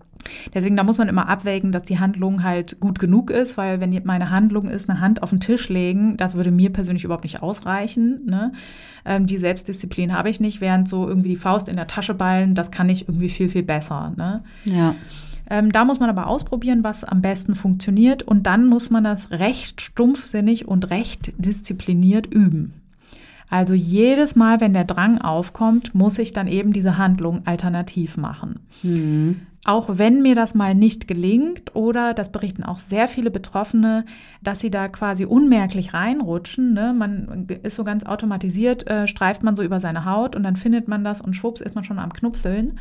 Deswegen, 0.54 0.76
da 0.76 0.84
muss 0.84 0.98
man 0.98 1.08
immer 1.08 1.28
abwägen, 1.28 1.72
dass 1.72 1.84
die 1.84 1.98
Handlung 1.98 2.42
halt 2.42 2.80
gut 2.80 2.98
genug 2.98 3.30
ist, 3.30 3.56
weil 3.56 3.80
wenn 3.80 3.98
meine 4.04 4.30
Handlung 4.30 4.68
ist, 4.68 4.88
eine 4.88 5.00
Hand 5.00 5.22
auf 5.22 5.30
den 5.30 5.40
Tisch 5.40 5.68
legen, 5.68 6.16
das 6.16 6.34
würde 6.34 6.50
mir 6.50 6.70
persönlich 6.72 7.04
überhaupt 7.04 7.24
nicht 7.24 7.42
ausreichen. 7.42 8.26
Ne? 8.26 8.52
Ähm, 9.04 9.26
die 9.26 9.38
Selbstdisziplin 9.38 10.16
habe 10.16 10.30
ich 10.30 10.40
nicht, 10.40 10.60
während 10.60 10.88
so 10.88 11.08
irgendwie 11.08 11.30
die 11.30 11.36
Faust 11.36 11.68
in 11.68 11.76
der 11.76 11.86
Tasche 11.86 12.14
ballen, 12.14 12.54
das 12.54 12.70
kann 12.70 12.88
ich 12.88 13.08
irgendwie 13.08 13.28
viel, 13.28 13.48
viel 13.48 13.62
besser. 13.62 14.12
Ne? 14.16 14.42
Ja. 14.64 14.94
Ähm, 15.50 15.72
da 15.72 15.84
muss 15.84 15.98
man 15.98 16.10
aber 16.10 16.26
ausprobieren, 16.26 16.84
was 16.84 17.04
am 17.04 17.22
besten 17.22 17.54
funktioniert 17.54 18.22
und 18.22 18.44
dann 18.46 18.66
muss 18.66 18.90
man 18.90 19.04
das 19.04 19.30
recht 19.30 19.80
stumpfsinnig 19.80 20.68
und 20.68 20.90
recht 20.90 21.32
diszipliniert 21.38 22.26
üben. 22.26 22.74
Also 23.50 23.74
jedes 23.74 24.36
Mal, 24.36 24.60
wenn 24.60 24.74
der 24.74 24.84
Drang 24.84 25.20
aufkommt, 25.20 25.94
muss 25.94 26.18
ich 26.18 26.32
dann 26.32 26.48
eben 26.48 26.72
diese 26.72 26.98
Handlung 26.98 27.46
alternativ 27.46 28.16
machen. 28.16 28.60
Mhm. 28.82 29.40
Auch 29.64 29.98
wenn 29.98 30.22
mir 30.22 30.34
das 30.34 30.54
mal 30.54 30.74
nicht 30.74 31.08
gelingt 31.08 31.74
oder 31.74 32.14
das 32.14 32.30
berichten 32.30 32.62
auch 32.62 32.78
sehr 32.78 33.08
viele 33.08 33.30
Betroffene, 33.30 34.04
dass 34.42 34.60
sie 34.60 34.70
da 34.70 34.88
quasi 34.88 35.24
unmerklich 35.24 35.92
reinrutschen. 35.94 36.72
Ne? 36.72 36.94
Man 36.96 37.46
ist 37.62 37.76
so 37.76 37.84
ganz 37.84 38.04
automatisiert, 38.04 38.86
äh, 38.86 39.06
streift 39.06 39.42
man 39.42 39.56
so 39.56 39.62
über 39.62 39.80
seine 39.80 40.04
Haut 40.04 40.36
und 40.36 40.42
dann 40.42 40.56
findet 40.56 40.88
man 40.88 41.04
das 41.04 41.20
und 41.20 41.34
schwupps 41.34 41.60
ist 41.60 41.74
man 41.74 41.84
schon 41.84 41.98
am 41.98 42.12
Knupseln. 42.12 42.78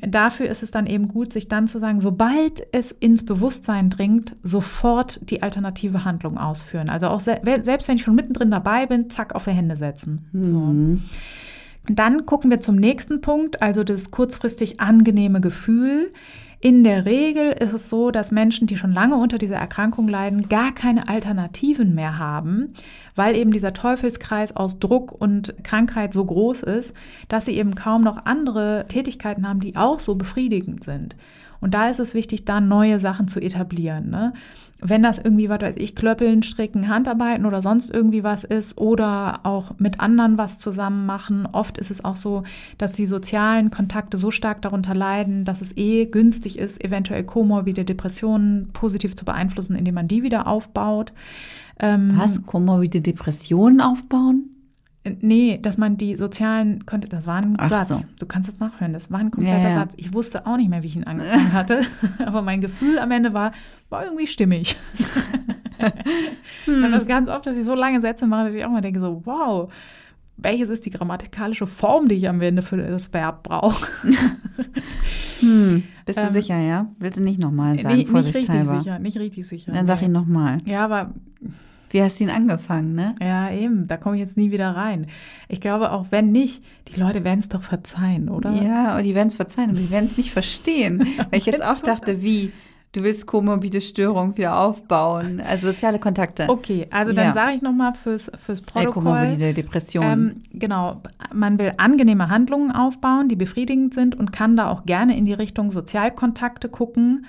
Dafür 0.00 0.48
ist 0.48 0.62
es 0.62 0.70
dann 0.70 0.86
eben 0.86 1.08
gut, 1.08 1.32
sich 1.32 1.48
dann 1.48 1.66
zu 1.66 1.78
sagen, 1.78 2.00
sobald 2.00 2.66
es 2.72 2.92
ins 2.92 3.24
Bewusstsein 3.24 3.90
dringt, 3.90 4.36
sofort 4.42 5.20
die 5.30 5.42
alternative 5.42 6.04
Handlung 6.04 6.38
ausführen. 6.38 6.88
Also 6.88 7.08
auch 7.08 7.20
se 7.20 7.40
selbst 7.62 7.88
wenn 7.88 7.96
ich 7.96 8.02
schon 8.02 8.14
mittendrin 8.14 8.50
dabei 8.50 8.86
bin, 8.86 9.10
zack, 9.10 9.34
auf 9.34 9.44
die 9.44 9.50
Hände 9.50 9.76
setzen. 9.76 10.28
Mhm. 10.32 10.44
So. 10.44 11.92
Dann 11.94 12.26
gucken 12.26 12.50
wir 12.50 12.60
zum 12.60 12.76
nächsten 12.76 13.20
Punkt, 13.20 13.62
also 13.62 13.82
das 13.82 14.10
kurzfristig 14.10 14.80
angenehme 14.80 15.40
Gefühl. 15.40 16.12
In 16.60 16.82
der 16.82 17.04
Regel 17.04 17.52
ist 17.52 17.72
es 17.72 17.88
so, 17.88 18.10
dass 18.10 18.32
Menschen, 18.32 18.66
die 18.66 18.76
schon 18.76 18.92
lange 18.92 19.14
unter 19.14 19.38
dieser 19.38 19.58
Erkrankung 19.58 20.08
leiden, 20.08 20.48
gar 20.48 20.74
keine 20.74 21.08
Alternativen 21.08 21.94
mehr 21.94 22.18
haben, 22.18 22.74
weil 23.14 23.36
eben 23.36 23.52
dieser 23.52 23.74
Teufelskreis 23.74 24.56
aus 24.56 24.80
Druck 24.80 25.12
und 25.12 25.54
Krankheit 25.62 26.12
so 26.12 26.24
groß 26.24 26.64
ist, 26.64 26.96
dass 27.28 27.44
sie 27.44 27.56
eben 27.56 27.76
kaum 27.76 28.02
noch 28.02 28.26
andere 28.26 28.86
Tätigkeiten 28.88 29.48
haben, 29.48 29.60
die 29.60 29.76
auch 29.76 30.00
so 30.00 30.16
befriedigend 30.16 30.82
sind. 30.82 31.14
Und 31.60 31.74
da 31.74 31.88
ist 31.88 32.00
es 32.00 32.14
wichtig, 32.14 32.44
da 32.44 32.60
neue 32.60 33.00
Sachen 33.00 33.28
zu 33.28 33.40
etablieren. 33.40 34.10
Ne? 34.10 34.32
Wenn 34.80 35.02
das 35.02 35.18
irgendwie, 35.18 35.48
was 35.48 35.60
weiß 35.60 35.74
ich, 35.76 35.96
Klöppeln, 35.96 36.42
Stricken, 36.42 36.88
Handarbeiten 36.88 37.46
oder 37.46 37.62
sonst 37.62 37.92
irgendwie 37.92 38.22
was 38.22 38.44
ist 38.44 38.78
oder 38.78 39.40
auch 39.44 39.72
mit 39.78 39.98
anderen 39.98 40.38
was 40.38 40.58
zusammen 40.58 41.04
machen. 41.04 41.46
Oft 41.50 41.78
ist 41.78 41.90
es 41.90 42.04
auch 42.04 42.16
so, 42.16 42.44
dass 42.78 42.92
die 42.92 43.06
sozialen 43.06 43.70
Kontakte 43.70 44.16
so 44.16 44.30
stark 44.30 44.62
darunter 44.62 44.94
leiden, 44.94 45.44
dass 45.44 45.60
es 45.60 45.76
eh 45.76 46.06
günstig 46.06 46.58
ist, 46.58 46.82
eventuell 46.84 47.24
komorbide 47.24 47.84
Depressionen 47.84 48.68
positiv 48.72 49.16
zu 49.16 49.24
beeinflussen, 49.24 49.74
indem 49.74 49.94
man 49.94 50.08
die 50.08 50.22
wieder 50.22 50.46
aufbaut. 50.46 51.12
Ähm, 51.80 52.12
was? 52.16 52.44
Komorbide 52.46 53.00
Depressionen 53.00 53.80
aufbauen? 53.80 54.50
Nee, 55.20 55.58
dass 55.60 55.78
man 55.78 55.96
die 55.96 56.16
sozialen 56.16 56.86
konnte, 56.86 57.08
das 57.08 57.26
war 57.26 57.36
ein 57.36 57.54
Ach 57.58 57.68
Satz. 57.68 57.88
So. 57.88 58.04
Du 58.18 58.26
kannst 58.26 58.48
es 58.48 58.58
nachhören, 58.60 58.92
das 58.92 59.10
war 59.10 59.20
ein 59.20 59.30
kompletter 59.30 59.62
ja, 59.62 59.68
ja. 59.70 59.74
Satz. 59.74 59.94
Ich 59.96 60.12
wusste 60.12 60.46
auch 60.46 60.56
nicht 60.56 60.68
mehr, 60.68 60.82
wie 60.82 60.86
ich 60.86 60.96
ihn 60.96 61.04
angefangen 61.04 61.52
hatte, 61.52 61.82
aber 62.24 62.42
mein 62.42 62.60
Gefühl 62.60 62.98
am 62.98 63.10
Ende 63.10 63.32
war, 63.32 63.52
war 63.88 64.04
irgendwie 64.04 64.26
stimmig. 64.26 64.76
hm. 65.78 66.74
Ich 66.74 66.82
habe 66.82 66.92
das 66.92 67.06
ganz 67.06 67.28
oft, 67.28 67.46
dass 67.46 67.56
ich 67.56 67.64
so 67.64 67.74
lange 67.74 68.00
Sätze 68.00 68.26
mache, 68.26 68.46
dass 68.46 68.54
ich 68.54 68.64
auch 68.64 68.70
mal 68.70 68.80
denke 68.80 69.00
so, 69.00 69.22
wow, 69.24 69.72
welches 70.38 70.68
ist 70.68 70.86
die 70.86 70.90
grammatikalische 70.90 71.66
Form, 71.66 72.08
die 72.08 72.14
ich 72.14 72.28
am 72.28 72.40
Ende 72.40 72.62
für 72.62 72.76
das 72.76 73.12
Verb 73.12 73.42
brauche? 73.42 73.88
hm. 75.40 75.82
Bist 76.06 76.18
du 76.18 76.22
ähm, 76.22 76.32
sicher, 76.32 76.58
ja? 76.58 76.86
Willst 76.98 77.18
du 77.18 77.22
nicht 77.22 77.40
nochmal 77.40 77.78
sagen, 77.78 77.96
nee, 77.96 78.04
Nicht 78.04 78.14
richtig 78.14 78.46
sicher, 78.46 78.98
nicht 78.98 79.18
richtig 79.18 79.46
sicher. 79.46 79.72
Dann 79.72 79.86
sag 79.86 80.00
ihn 80.02 80.12
nochmal. 80.12 80.58
Ja, 80.64 80.84
aber 80.84 81.12
wie 81.90 82.02
hast 82.02 82.20
du 82.20 82.24
ihn 82.24 82.30
angefangen, 82.30 82.94
ne? 82.94 83.14
Ja, 83.20 83.50
eben. 83.50 83.86
Da 83.86 83.96
komme 83.96 84.16
ich 84.16 84.20
jetzt 84.20 84.36
nie 84.36 84.50
wieder 84.50 84.70
rein. 84.70 85.06
Ich 85.48 85.60
glaube, 85.60 85.92
auch 85.92 86.06
wenn 86.10 86.32
nicht, 86.32 86.62
die 86.88 87.00
Leute 87.00 87.24
werden 87.24 87.40
es 87.40 87.48
doch 87.48 87.62
verzeihen, 87.62 88.28
oder? 88.28 88.52
Ja, 88.52 89.00
die 89.02 89.14
werden 89.14 89.28
es 89.28 89.36
verzeihen, 89.36 89.70
aber 89.70 89.78
die 89.78 89.90
werden 89.90 90.06
es 90.06 90.16
nicht 90.16 90.30
verstehen. 90.30 91.00
Weil 91.30 91.38
ich 91.38 91.46
jetzt 91.46 91.64
auch 91.64 91.80
dachte, 91.80 92.22
wie? 92.22 92.52
Du 92.92 93.02
willst 93.02 93.26
komorbide 93.26 93.82
Störung 93.82 94.38
wieder 94.38 94.58
aufbauen, 94.58 95.42
also 95.42 95.66
soziale 95.66 95.98
Kontakte. 95.98 96.46
Okay, 96.48 96.86
also 96.90 97.12
dann 97.12 97.26
ja. 97.26 97.32
sage 97.34 97.52
ich 97.52 97.60
nochmal 97.60 97.92
fürs, 97.92 98.30
fürs 98.42 98.62
Protokoll. 98.62 99.04
komorbide 99.04 99.52
Depression. 99.52 100.04
Ähm, 100.04 100.42
genau, 100.54 101.02
man 101.34 101.58
will 101.58 101.74
angenehme 101.76 102.30
Handlungen 102.30 102.72
aufbauen, 102.72 103.28
die 103.28 103.36
befriedigend 103.36 103.92
sind 103.92 104.14
und 104.14 104.32
kann 104.32 104.56
da 104.56 104.70
auch 104.70 104.86
gerne 104.86 105.18
in 105.18 105.26
die 105.26 105.34
Richtung 105.34 105.70
Sozialkontakte 105.70 106.70
gucken 106.70 107.26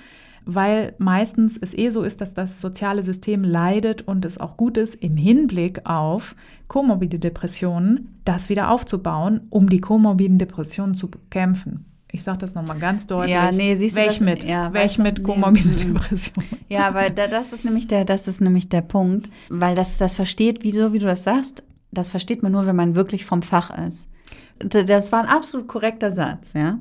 weil 0.55 0.93
meistens 0.97 1.57
es 1.57 1.77
eh 1.77 1.89
so 1.89 2.01
ist, 2.01 2.21
dass 2.21 2.33
das 2.33 2.59
soziale 2.59 3.03
System 3.03 3.43
leidet 3.43 4.01
und 4.01 4.25
es 4.25 4.37
auch 4.37 4.57
gut 4.57 4.77
ist, 4.77 4.95
im 4.95 5.17
Hinblick 5.17 5.81
auf 5.85 6.35
komorbide 6.67 7.19
Depressionen 7.19 8.19
das 8.25 8.49
wieder 8.49 8.71
aufzubauen, 8.71 9.41
um 9.49 9.69
die 9.69 9.81
komorbiden 9.81 10.37
Depressionen 10.37 10.95
zu 10.95 11.09
bekämpfen. 11.09 11.85
Ich 12.11 12.23
sage 12.23 12.39
das 12.39 12.55
nochmal 12.55 12.79
ganz 12.79 13.05
deutlich. 13.05 13.33
Ja, 13.33 13.51
nee, 13.51 13.75
siehst 13.75 13.95
du 13.95 14.01
Welch 14.01 14.17
das, 14.17 14.19
mit, 14.21 14.43
ja, 14.43 14.73
welch 14.73 14.97
mit 14.97 15.23
komorbide 15.23 15.69
nee, 15.69 15.85
Depression. 15.85 16.43
Ja, 16.67 16.93
weil 16.95 17.11
da, 17.11 17.27
das 17.27 17.53
ist 17.53 17.65
nämlich 17.65 17.87
der, 17.87 18.03
das 18.03 18.27
ist 18.27 18.41
nämlich 18.41 18.67
der 18.67 18.81
Punkt, 18.81 19.29
weil 19.49 19.75
das, 19.75 19.97
das 19.97 20.15
versteht, 20.15 20.63
wie 20.63 20.71
so 20.71 20.91
wie 20.93 20.99
du 20.99 21.05
das 21.05 21.23
sagst, 21.23 21.63
das 21.91 22.09
versteht 22.09 22.41
man 22.41 22.51
nur, 22.51 22.65
wenn 22.65 22.75
man 22.75 22.95
wirklich 22.95 23.25
vom 23.25 23.43
Fach 23.43 23.75
ist. 23.87 24.07
Das 24.59 25.11
war 25.11 25.21
ein 25.21 25.29
absolut 25.29 25.67
korrekter 25.67 26.11
Satz, 26.11 26.53
ja. 26.53 26.79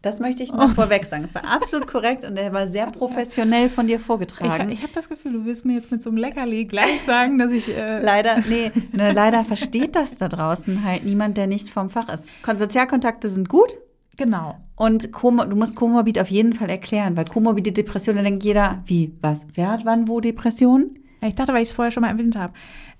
Das 0.00 0.20
möchte 0.20 0.44
ich 0.44 0.52
mal 0.52 0.66
oh. 0.66 0.74
vorweg 0.74 1.04
sagen. 1.06 1.24
Es 1.24 1.34
war 1.34 1.44
absolut 1.44 1.88
korrekt 1.88 2.24
und 2.24 2.36
er 2.36 2.52
war 2.52 2.68
sehr 2.68 2.86
professionell 2.86 3.68
von 3.68 3.88
dir 3.88 3.98
vorgetragen. 3.98 4.70
Ich, 4.70 4.78
ich 4.78 4.82
habe 4.84 4.92
das 4.94 5.08
Gefühl, 5.08 5.32
du 5.32 5.44
willst 5.44 5.64
mir 5.64 5.74
jetzt 5.74 5.90
mit 5.90 6.02
so 6.02 6.10
einem 6.10 6.18
Leckerli 6.18 6.66
gleich 6.66 7.02
sagen, 7.02 7.38
dass 7.38 7.50
ich. 7.50 7.68
Äh 7.76 7.98
leider, 8.00 8.38
nee, 8.48 8.70
ne, 8.92 9.12
leider 9.12 9.44
versteht 9.44 9.96
das 9.96 10.14
da 10.14 10.28
draußen 10.28 10.84
halt 10.84 11.04
niemand, 11.04 11.36
der 11.36 11.48
nicht 11.48 11.68
vom 11.70 11.90
Fach 11.90 12.08
ist. 12.08 12.28
Sozialkontakte 12.58 13.28
sind 13.28 13.48
gut. 13.48 13.76
Genau. 14.16 14.56
Und 14.76 15.10
du 15.12 15.56
musst 15.56 15.76
Komorbid 15.76 16.20
auf 16.20 16.28
jeden 16.28 16.52
Fall 16.52 16.70
erklären, 16.70 17.16
weil 17.16 17.24
komorbide 17.24 17.72
Depressionen, 17.72 18.24
denkt 18.24 18.44
jeder, 18.44 18.82
wie, 18.84 19.12
was? 19.20 19.46
Wer 19.54 19.70
hat 19.70 19.84
wann 19.84 20.08
wo 20.08 20.20
Depressionen? 20.20 20.98
Ich 21.20 21.34
dachte, 21.34 21.52
weil 21.52 21.62
ich 21.62 21.68
es 21.68 21.74
vorher 21.74 21.90
schon 21.90 22.02
mal 22.02 22.10
erwähnt 22.10 22.36
habe. 22.36 22.52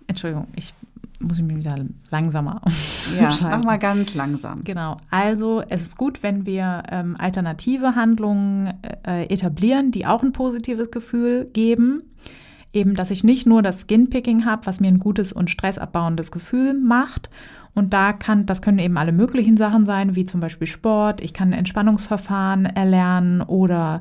Entschuldigung, 0.09 0.47
ich 0.57 0.75
muss 1.21 1.39
ich 1.39 1.45
mich 1.45 1.57
wieder 1.57 1.77
langsamer 2.11 2.61
Ja, 3.19 3.31
mach 3.43 3.65
mal 3.65 3.79
ganz 3.79 4.15
langsam. 4.15 4.63
Genau. 4.65 4.99
Also 5.11 5.63
es 5.69 5.83
ist 5.83 5.97
gut, 5.97 6.23
wenn 6.23 6.47
wir 6.47 6.83
ähm, 6.91 7.17
alternative 7.19 7.95
Handlungen 7.95 8.75
äh, 9.07 9.25
etablieren, 9.25 9.91
die 9.91 10.07
auch 10.07 10.23
ein 10.23 10.33
positives 10.33 10.91
Gefühl 10.91 11.47
geben. 11.53 12.03
Eben, 12.73 12.95
dass 12.95 13.11
ich 13.11 13.25
nicht 13.25 13.47
nur 13.47 13.63
das 13.63 13.81
Skinpicking 13.81 14.45
habe, 14.45 14.67
was 14.67 14.79
mir 14.79 14.89
ein 14.89 14.99
gutes 14.99 15.33
und 15.33 15.51
stressabbauendes 15.51 16.31
Gefühl 16.31 16.75
macht. 16.75 17.31
Und 17.75 17.95
da 17.95 18.13
kann, 18.13 18.45
das 18.45 18.61
können 18.61 18.79
eben 18.79 18.99
alle 18.99 19.13
möglichen 19.13 19.57
Sachen 19.57 19.87
sein, 19.87 20.17
wie 20.17 20.27
zum 20.27 20.41
Beispiel 20.41 20.67
Sport. 20.67 21.23
Ich 21.23 21.33
kann 21.33 21.53
Entspannungsverfahren 21.53 22.67
erlernen 22.67 23.41
oder 23.41 24.01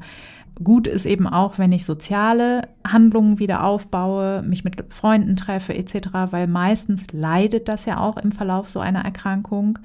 Gut 0.63 0.87
ist 0.87 1.05
eben 1.05 1.27
auch, 1.27 1.59
wenn 1.59 1.71
ich 1.71 1.85
soziale 1.85 2.63
Handlungen 2.85 3.37
wieder 3.37 3.63
aufbaue, 3.63 4.41
mich 4.41 4.63
mit 4.63 4.83
Freunden 4.91 5.35
treffe 5.35 5.75
etc., 5.75 6.09
weil 6.31 6.47
meistens 6.47 7.05
leidet 7.11 7.67
das 7.67 7.85
ja 7.85 7.99
auch 7.99 8.17
im 8.17 8.31
Verlauf 8.31 8.69
so 8.69 8.79
einer 8.79 9.05
Erkrankung. 9.05 9.79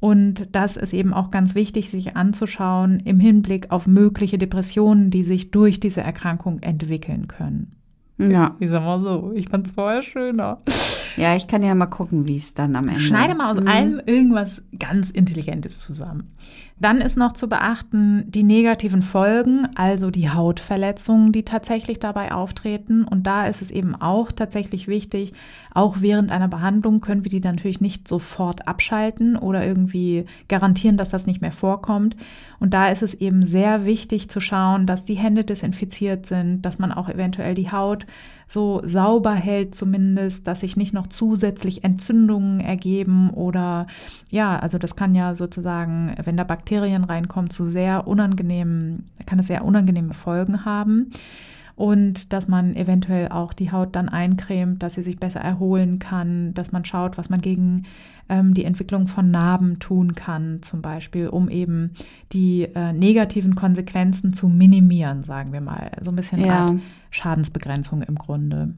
Und 0.00 0.54
das 0.54 0.76
ist 0.76 0.94
eben 0.94 1.12
auch 1.12 1.30
ganz 1.30 1.54
wichtig, 1.54 1.90
sich 1.90 2.16
anzuschauen 2.16 3.00
im 3.00 3.20
Hinblick 3.20 3.70
auf 3.70 3.86
mögliche 3.86 4.38
Depressionen, 4.38 5.10
die 5.10 5.24
sich 5.24 5.50
durch 5.50 5.80
diese 5.80 6.00
Erkrankung 6.00 6.60
entwickeln 6.60 7.28
können. 7.28 7.72
Ja. 8.18 8.56
Ich 8.60 8.70
sag 8.70 8.82
mal 8.82 9.02
so, 9.02 9.32
ich 9.34 9.48
fand 9.48 9.66
es 9.66 9.72
vorher 9.72 10.02
schöner. 10.02 10.58
Ja, 11.16 11.34
ich 11.34 11.48
kann 11.48 11.62
ja 11.62 11.74
mal 11.74 11.86
gucken, 11.86 12.26
wie 12.26 12.36
es 12.36 12.54
dann 12.54 12.76
am 12.76 12.88
Ende. 12.88 13.00
Schneide 13.00 13.34
mal 13.34 13.50
aus 13.50 13.60
mhm. 13.60 13.68
allem 13.68 14.00
irgendwas 14.06 14.62
ganz 14.78 15.10
Intelligentes 15.10 15.78
zusammen. 15.78 16.32
Dann 16.80 17.00
ist 17.00 17.16
noch 17.16 17.32
zu 17.32 17.48
beachten 17.48 18.30
die 18.30 18.44
negativen 18.44 19.02
Folgen, 19.02 19.68
also 19.74 20.10
die 20.10 20.30
Hautverletzungen, 20.30 21.32
die 21.32 21.44
tatsächlich 21.44 21.98
dabei 21.98 22.32
auftreten. 22.32 23.04
Und 23.04 23.26
da 23.26 23.46
ist 23.46 23.62
es 23.62 23.72
eben 23.72 23.96
auch 23.96 24.30
tatsächlich 24.30 24.86
wichtig, 24.86 25.32
auch 25.74 25.96
während 26.00 26.30
einer 26.30 26.48
Behandlung 26.48 27.00
können 27.00 27.24
wir 27.24 27.30
die 27.30 27.40
natürlich 27.40 27.80
nicht 27.80 28.06
sofort 28.06 28.68
abschalten 28.68 29.36
oder 29.36 29.66
irgendwie 29.66 30.26
garantieren, 30.48 30.96
dass 30.96 31.08
das 31.08 31.26
nicht 31.26 31.40
mehr 31.40 31.52
vorkommt. 31.52 32.16
Und 32.60 32.74
da 32.74 32.88
ist 32.88 33.02
es 33.02 33.14
eben 33.14 33.44
sehr 33.44 33.84
wichtig 33.84 34.30
zu 34.30 34.40
schauen, 34.40 34.86
dass 34.86 35.04
die 35.04 35.14
Hände 35.14 35.44
desinfiziert 35.44 36.26
sind, 36.26 36.62
dass 36.62 36.78
man 36.78 36.92
auch 36.92 37.08
eventuell 37.08 37.54
die 37.54 37.70
Haut 37.70 38.06
so 38.48 38.80
sauber 38.82 39.34
hält 39.34 39.74
zumindest, 39.74 40.46
dass 40.46 40.60
sich 40.60 40.76
nicht 40.76 40.94
noch 40.94 41.06
zusätzlich 41.06 41.84
Entzündungen 41.84 42.60
ergeben 42.60 43.30
oder 43.30 43.86
ja, 44.30 44.58
also 44.58 44.78
das 44.78 44.96
kann 44.96 45.14
ja 45.14 45.34
sozusagen, 45.34 46.14
wenn 46.24 46.38
da 46.38 46.44
Bakterien 46.44 47.04
reinkommen, 47.04 47.50
zu 47.50 47.66
sehr 47.66 48.08
unangenehmen, 48.08 49.04
kann 49.26 49.38
es 49.38 49.48
sehr 49.48 49.64
unangenehme 49.64 50.14
Folgen 50.14 50.64
haben. 50.64 51.12
Und 51.76 52.32
dass 52.32 52.48
man 52.48 52.74
eventuell 52.74 53.28
auch 53.28 53.52
die 53.52 53.70
Haut 53.70 53.94
dann 53.94 54.08
eincremt, 54.08 54.82
dass 54.82 54.94
sie 54.94 55.02
sich 55.02 55.20
besser 55.20 55.40
erholen 55.40 56.00
kann, 56.00 56.52
dass 56.54 56.72
man 56.72 56.84
schaut, 56.84 57.16
was 57.16 57.30
man 57.30 57.40
gegen 57.40 57.84
ähm, 58.28 58.54
die 58.54 58.64
Entwicklung 58.64 59.06
von 59.06 59.30
Narben 59.30 59.78
tun 59.78 60.14
kann, 60.14 60.62
zum 60.62 60.82
Beispiel, 60.82 61.28
um 61.28 61.48
eben 61.48 61.92
die 62.32 62.68
äh, 62.74 62.92
negativen 62.92 63.54
Konsequenzen 63.54 64.32
zu 64.32 64.48
minimieren, 64.48 65.22
sagen 65.22 65.52
wir 65.52 65.60
mal. 65.60 65.92
So 66.00 66.10
ein 66.10 66.16
bisschen 66.16 66.44
ja. 66.44 66.66
Art 66.66 66.76
Schadensbegrenzung 67.10 68.02
im 68.02 68.16
Grunde. 68.16 68.74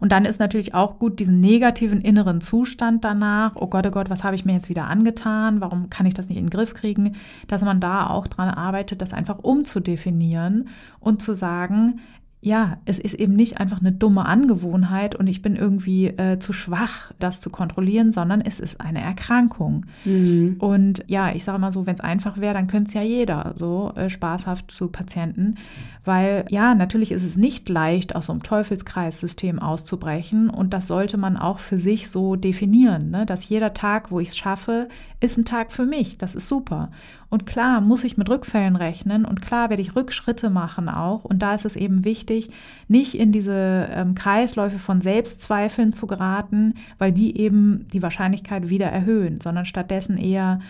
Und 0.00 0.12
dann 0.12 0.24
ist 0.24 0.40
natürlich 0.40 0.74
auch 0.74 0.98
gut, 0.98 1.20
diesen 1.20 1.40
negativen 1.40 2.00
inneren 2.00 2.40
Zustand 2.40 3.04
danach, 3.04 3.52
oh 3.56 3.66
Gott, 3.68 3.86
oh 3.86 3.90
Gott, 3.90 4.10
was 4.10 4.24
habe 4.24 4.34
ich 4.34 4.44
mir 4.44 4.54
jetzt 4.54 4.68
wieder 4.68 4.86
angetan, 4.86 5.60
warum 5.60 5.90
kann 5.90 6.06
ich 6.06 6.14
das 6.14 6.28
nicht 6.28 6.38
in 6.38 6.46
den 6.46 6.50
Griff 6.50 6.74
kriegen, 6.74 7.16
dass 7.46 7.62
man 7.62 7.80
da 7.80 8.08
auch 8.08 8.26
dran 8.26 8.48
arbeitet, 8.48 9.02
das 9.02 9.12
einfach 9.12 9.38
umzudefinieren 9.38 10.68
und 10.98 11.22
zu 11.22 11.34
sagen, 11.34 12.00
ja, 12.42 12.78
es 12.86 12.98
ist 12.98 13.14
eben 13.14 13.34
nicht 13.34 13.60
einfach 13.60 13.80
eine 13.80 13.92
dumme 13.92 14.24
Angewohnheit 14.24 15.14
und 15.14 15.26
ich 15.26 15.42
bin 15.42 15.56
irgendwie 15.56 16.06
äh, 16.06 16.38
zu 16.38 16.54
schwach, 16.54 17.12
das 17.18 17.40
zu 17.40 17.50
kontrollieren, 17.50 18.14
sondern 18.14 18.40
es 18.40 18.60
ist 18.60 18.80
eine 18.80 19.02
Erkrankung. 19.02 19.84
Mhm. 20.06 20.56
Und 20.58 21.04
ja, 21.06 21.32
ich 21.34 21.44
sage 21.44 21.58
mal 21.58 21.70
so, 21.70 21.84
wenn 21.84 21.96
es 21.96 22.00
einfach 22.00 22.38
wäre, 22.38 22.54
dann 22.54 22.66
könnte 22.66 22.88
es 22.88 22.94
ja 22.94 23.02
jeder 23.02 23.54
so 23.58 23.92
äh, 23.94 24.08
spaßhaft 24.08 24.70
zu 24.70 24.88
Patienten, 24.88 25.56
weil 26.04 26.46
ja, 26.48 26.74
natürlich 26.74 27.12
ist 27.12 27.24
es 27.24 27.36
nicht 27.36 27.68
leicht, 27.68 28.16
aus 28.16 28.26
so 28.26 28.32
einem 28.32 28.42
Teufelskreissystem 28.42 29.58
auszubrechen 29.58 30.48
und 30.48 30.72
das 30.72 30.86
sollte 30.86 31.16
man 31.16 31.36
auch 31.36 31.58
für 31.58 31.78
sich 31.78 32.08
so 32.10 32.36
definieren, 32.36 33.10
ne? 33.10 33.26
dass 33.26 33.48
jeder 33.48 33.74
Tag, 33.74 34.10
wo 34.10 34.20
ich 34.20 34.30
es 34.30 34.36
schaffe, 34.36 34.88
ist 35.20 35.36
ein 35.36 35.44
Tag 35.44 35.70
für 35.72 35.84
mich. 35.84 36.16
Das 36.16 36.34
ist 36.34 36.48
super. 36.48 36.90
Und 37.28 37.46
klar 37.46 37.80
muss 37.80 38.04
ich 38.04 38.16
mit 38.16 38.30
Rückfällen 38.30 38.74
rechnen 38.74 39.24
und 39.24 39.42
klar 39.42 39.68
werde 39.68 39.82
ich 39.82 39.94
Rückschritte 39.94 40.48
machen 40.48 40.88
auch. 40.88 41.24
Und 41.24 41.40
da 41.40 41.54
ist 41.54 41.66
es 41.66 41.76
eben 41.76 42.04
wichtig, 42.04 42.50
nicht 42.88 43.14
in 43.14 43.30
diese 43.30 43.88
ähm, 43.92 44.14
Kreisläufe 44.14 44.78
von 44.78 45.00
Selbstzweifeln 45.00 45.92
zu 45.92 46.06
geraten, 46.06 46.74
weil 46.98 47.12
die 47.12 47.36
eben 47.38 47.86
die 47.92 48.02
Wahrscheinlichkeit 48.02 48.70
wieder 48.70 48.86
erhöhen, 48.86 49.40
sondern 49.40 49.66
stattdessen 49.66 50.16
eher 50.16 50.60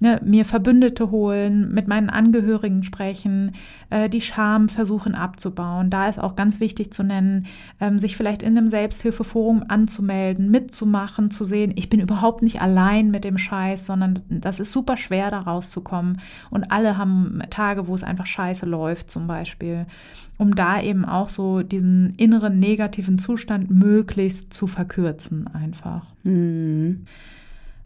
ne, 0.00 0.20
mir 0.24 0.44
Verbündete 0.44 1.10
holen, 1.10 1.72
mit 1.72 1.86
meinen 1.86 2.10
Angehörigen 2.10 2.82
sprechen, 2.82 3.52
äh, 3.90 4.08
die 4.08 4.20
Scham 4.20 4.68
versuchen 4.68 5.14
abzubauen. 5.14 5.90
Da 5.90 6.08
ist 6.08 6.18
auch 6.18 6.34
ganz 6.34 6.58
wichtig 6.58 6.92
zu 6.92 7.02
nennen, 7.02 7.46
ähm, 7.80 7.98
sich 7.98 8.16
vielleicht 8.16 8.42
in 8.42 8.56
einem 8.56 8.70
Selbsthilfeforum 8.70 9.64
anzumelden, 9.68 10.50
mitzumachen, 10.50 11.30
zu 11.30 11.44
sehen, 11.44 11.72
ich 11.76 11.88
bin 11.88 12.00
überhaupt 12.00 12.42
nicht 12.42 12.60
allein 12.60 13.10
mit 13.10 13.24
dem 13.24 13.38
Scheiß, 13.38 13.86
sondern 13.86 14.20
das 14.28 14.58
ist 14.58 14.72
super 14.72 14.96
schwer, 14.96 15.30
da 15.30 15.40
rauszukommen. 15.40 16.20
Und 16.48 16.72
alle 16.72 16.96
haben 16.96 17.40
Tage, 17.50 17.86
wo 17.86 17.94
es 17.94 18.02
einfach 18.02 18.26
scheiße 18.26 18.66
läuft, 18.66 19.10
zum 19.10 19.26
Beispiel 19.26 19.86
um 20.38 20.54
da 20.54 20.80
eben 20.80 21.04
auch 21.04 21.28
so 21.28 21.62
diesen 21.62 22.14
inneren 22.16 22.58
negativen 22.58 23.18
Zustand 23.18 23.70
möglichst 23.70 24.54
zu 24.54 24.66
verkürzen 24.66 25.46
einfach. 25.48 26.06
Mhm. 26.22 27.04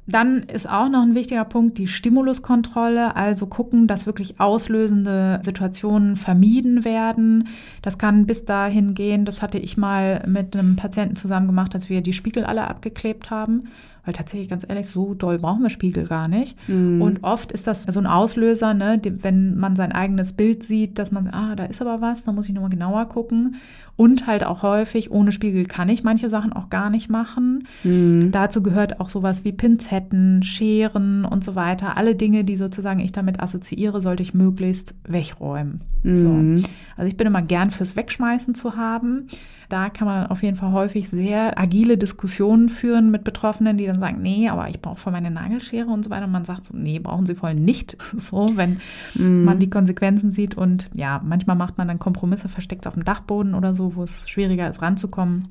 Dann 0.06 0.42
ist 0.42 0.68
auch 0.68 0.90
noch 0.90 1.02
ein 1.02 1.14
wichtiger 1.14 1.44
Punkt 1.44 1.78
die 1.78 1.86
Stimuluskontrolle, 1.86 3.16
also 3.16 3.46
gucken, 3.46 3.86
dass 3.86 4.06
wirklich 4.06 4.38
auslösende 4.38 5.40
Situationen 5.42 6.16
vermieden 6.16 6.84
werden. 6.84 7.48
Das 7.80 7.96
kann 7.96 8.26
bis 8.26 8.44
dahin 8.44 8.94
gehen, 8.94 9.24
das 9.24 9.40
hatte 9.40 9.58
ich 9.58 9.76
mal 9.78 10.22
mit 10.26 10.54
einem 10.54 10.76
Patienten 10.76 11.16
zusammen 11.16 11.46
gemacht, 11.46 11.74
dass 11.74 11.88
wir 11.88 12.02
die 12.02 12.12
Spiegel 12.12 12.44
alle 12.44 12.68
abgeklebt 12.68 13.30
haben 13.30 13.68
weil 14.04 14.12
tatsächlich 14.12 14.48
ganz 14.48 14.66
ehrlich, 14.68 14.86
so 14.86 15.14
doll 15.14 15.38
brauchen 15.38 15.62
wir 15.62 15.70
Spiegel 15.70 16.06
gar 16.06 16.28
nicht. 16.28 16.56
Mhm. 16.68 17.00
Und 17.00 17.24
oft 17.24 17.52
ist 17.52 17.66
das 17.66 17.84
so 17.84 17.98
ein 17.98 18.06
Auslöser, 18.06 18.74
ne, 18.74 19.00
wenn 19.22 19.56
man 19.56 19.76
sein 19.76 19.92
eigenes 19.92 20.34
Bild 20.34 20.62
sieht, 20.62 20.98
dass 20.98 21.10
man, 21.10 21.28
ah, 21.28 21.56
da 21.56 21.64
ist 21.64 21.80
aber 21.80 22.00
was, 22.00 22.24
da 22.24 22.32
muss 22.32 22.46
ich 22.46 22.54
nochmal 22.54 22.70
genauer 22.70 23.06
gucken. 23.06 23.56
Und 23.96 24.26
halt 24.26 24.44
auch 24.44 24.62
häufig, 24.62 25.12
ohne 25.12 25.30
Spiegel 25.30 25.66
kann 25.66 25.88
ich 25.88 26.02
manche 26.02 26.28
Sachen 26.28 26.52
auch 26.52 26.68
gar 26.68 26.90
nicht 26.90 27.08
machen. 27.08 27.68
Mhm. 27.84 28.32
Dazu 28.32 28.62
gehört 28.62 28.98
auch 29.00 29.08
sowas 29.08 29.44
wie 29.44 29.52
Pinzetten, 29.52 30.42
Scheren 30.42 31.24
und 31.24 31.44
so 31.44 31.54
weiter. 31.54 31.96
Alle 31.96 32.16
Dinge, 32.16 32.44
die 32.44 32.56
sozusagen 32.56 32.98
ich 32.98 33.12
damit 33.12 33.40
assoziiere, 33.40 34.00
sollte 34.00 34.22
ich 34.22 34.34
möglichst 34.34 34.96
wegräumen. 35.06 35.82
Mhm. 36.02 36.16
So. 36.16 36.68
Also 36.96 37.08
ich 37.08 37.16
bin 37.16 37.26
immer 37.26 37.42
gern 37.42 37.70
fürs 37.70 37.94
Wegschmeißen 37.94 38.54
zu 38.54 38.76
haben. 38.76 39.28
Da 39.68 39.88
kann 39.88 40.06
man 40.06 40.26
auf 40.26 40.42
jeden 40.42 40.56
Fall 40.56 40.72
häufig 40.72 41.08
sehr 41.08 41.58
agile 41.58 41.96
Diskussionen 41.96 42.68
führen 42.68 43.10
mit 43.10 43.24
Betroffenen, 43.24 43.76
die 43.76 43.86
dann 43.86 43.98
sagen, 43.98 44.20
nee, 44.20 44.48
aber 44.48 44.68
ich 44.68 44.80
brauche 44.80 44.96
voll 44.96 45.12
meine 45.12 45.30
Nagelschere 45.30 45.90
und 45.90 46.04
so 46.04 46.10
weiter. 46.10 46.26
Und 46.26 46.32
man 46.32 46.44
sagt 46.44 46.66
so, 46.66 46.76
nee, 46.76 46.98
brauchen 46.98 47.26
sie 47.26 47.34
voll 47.34 47.54
nicht. 47.54 47.96
So, 48.16 48.56
wenn 48.56 48.78
mm. 49.14 49.44
man 49.44 49.58
die 49.58 49.68
Konsequenzen 49.68 50.32
sieht. 50.32 50.54
Und 50.54 50.88
ja, 50.94 51.20
manchmal 51.24 51.56
macht 51.56 51.76
man 51.78 51.88
dann 51.88 51.98
Kompromisse, 51.98 52.48
versteckt 52.48 52.86
auf 52.86 52.94
dem 52.94 53.04
Dachboden 53.04 53.54
oder 53.54 53.74
so, 53.74 53.83
wo 53.94 54.02
es 54.02 54.28
schwieriger 54.28 54.68
ist, 54.68 54.82
ranzukommen. 54.82 55.48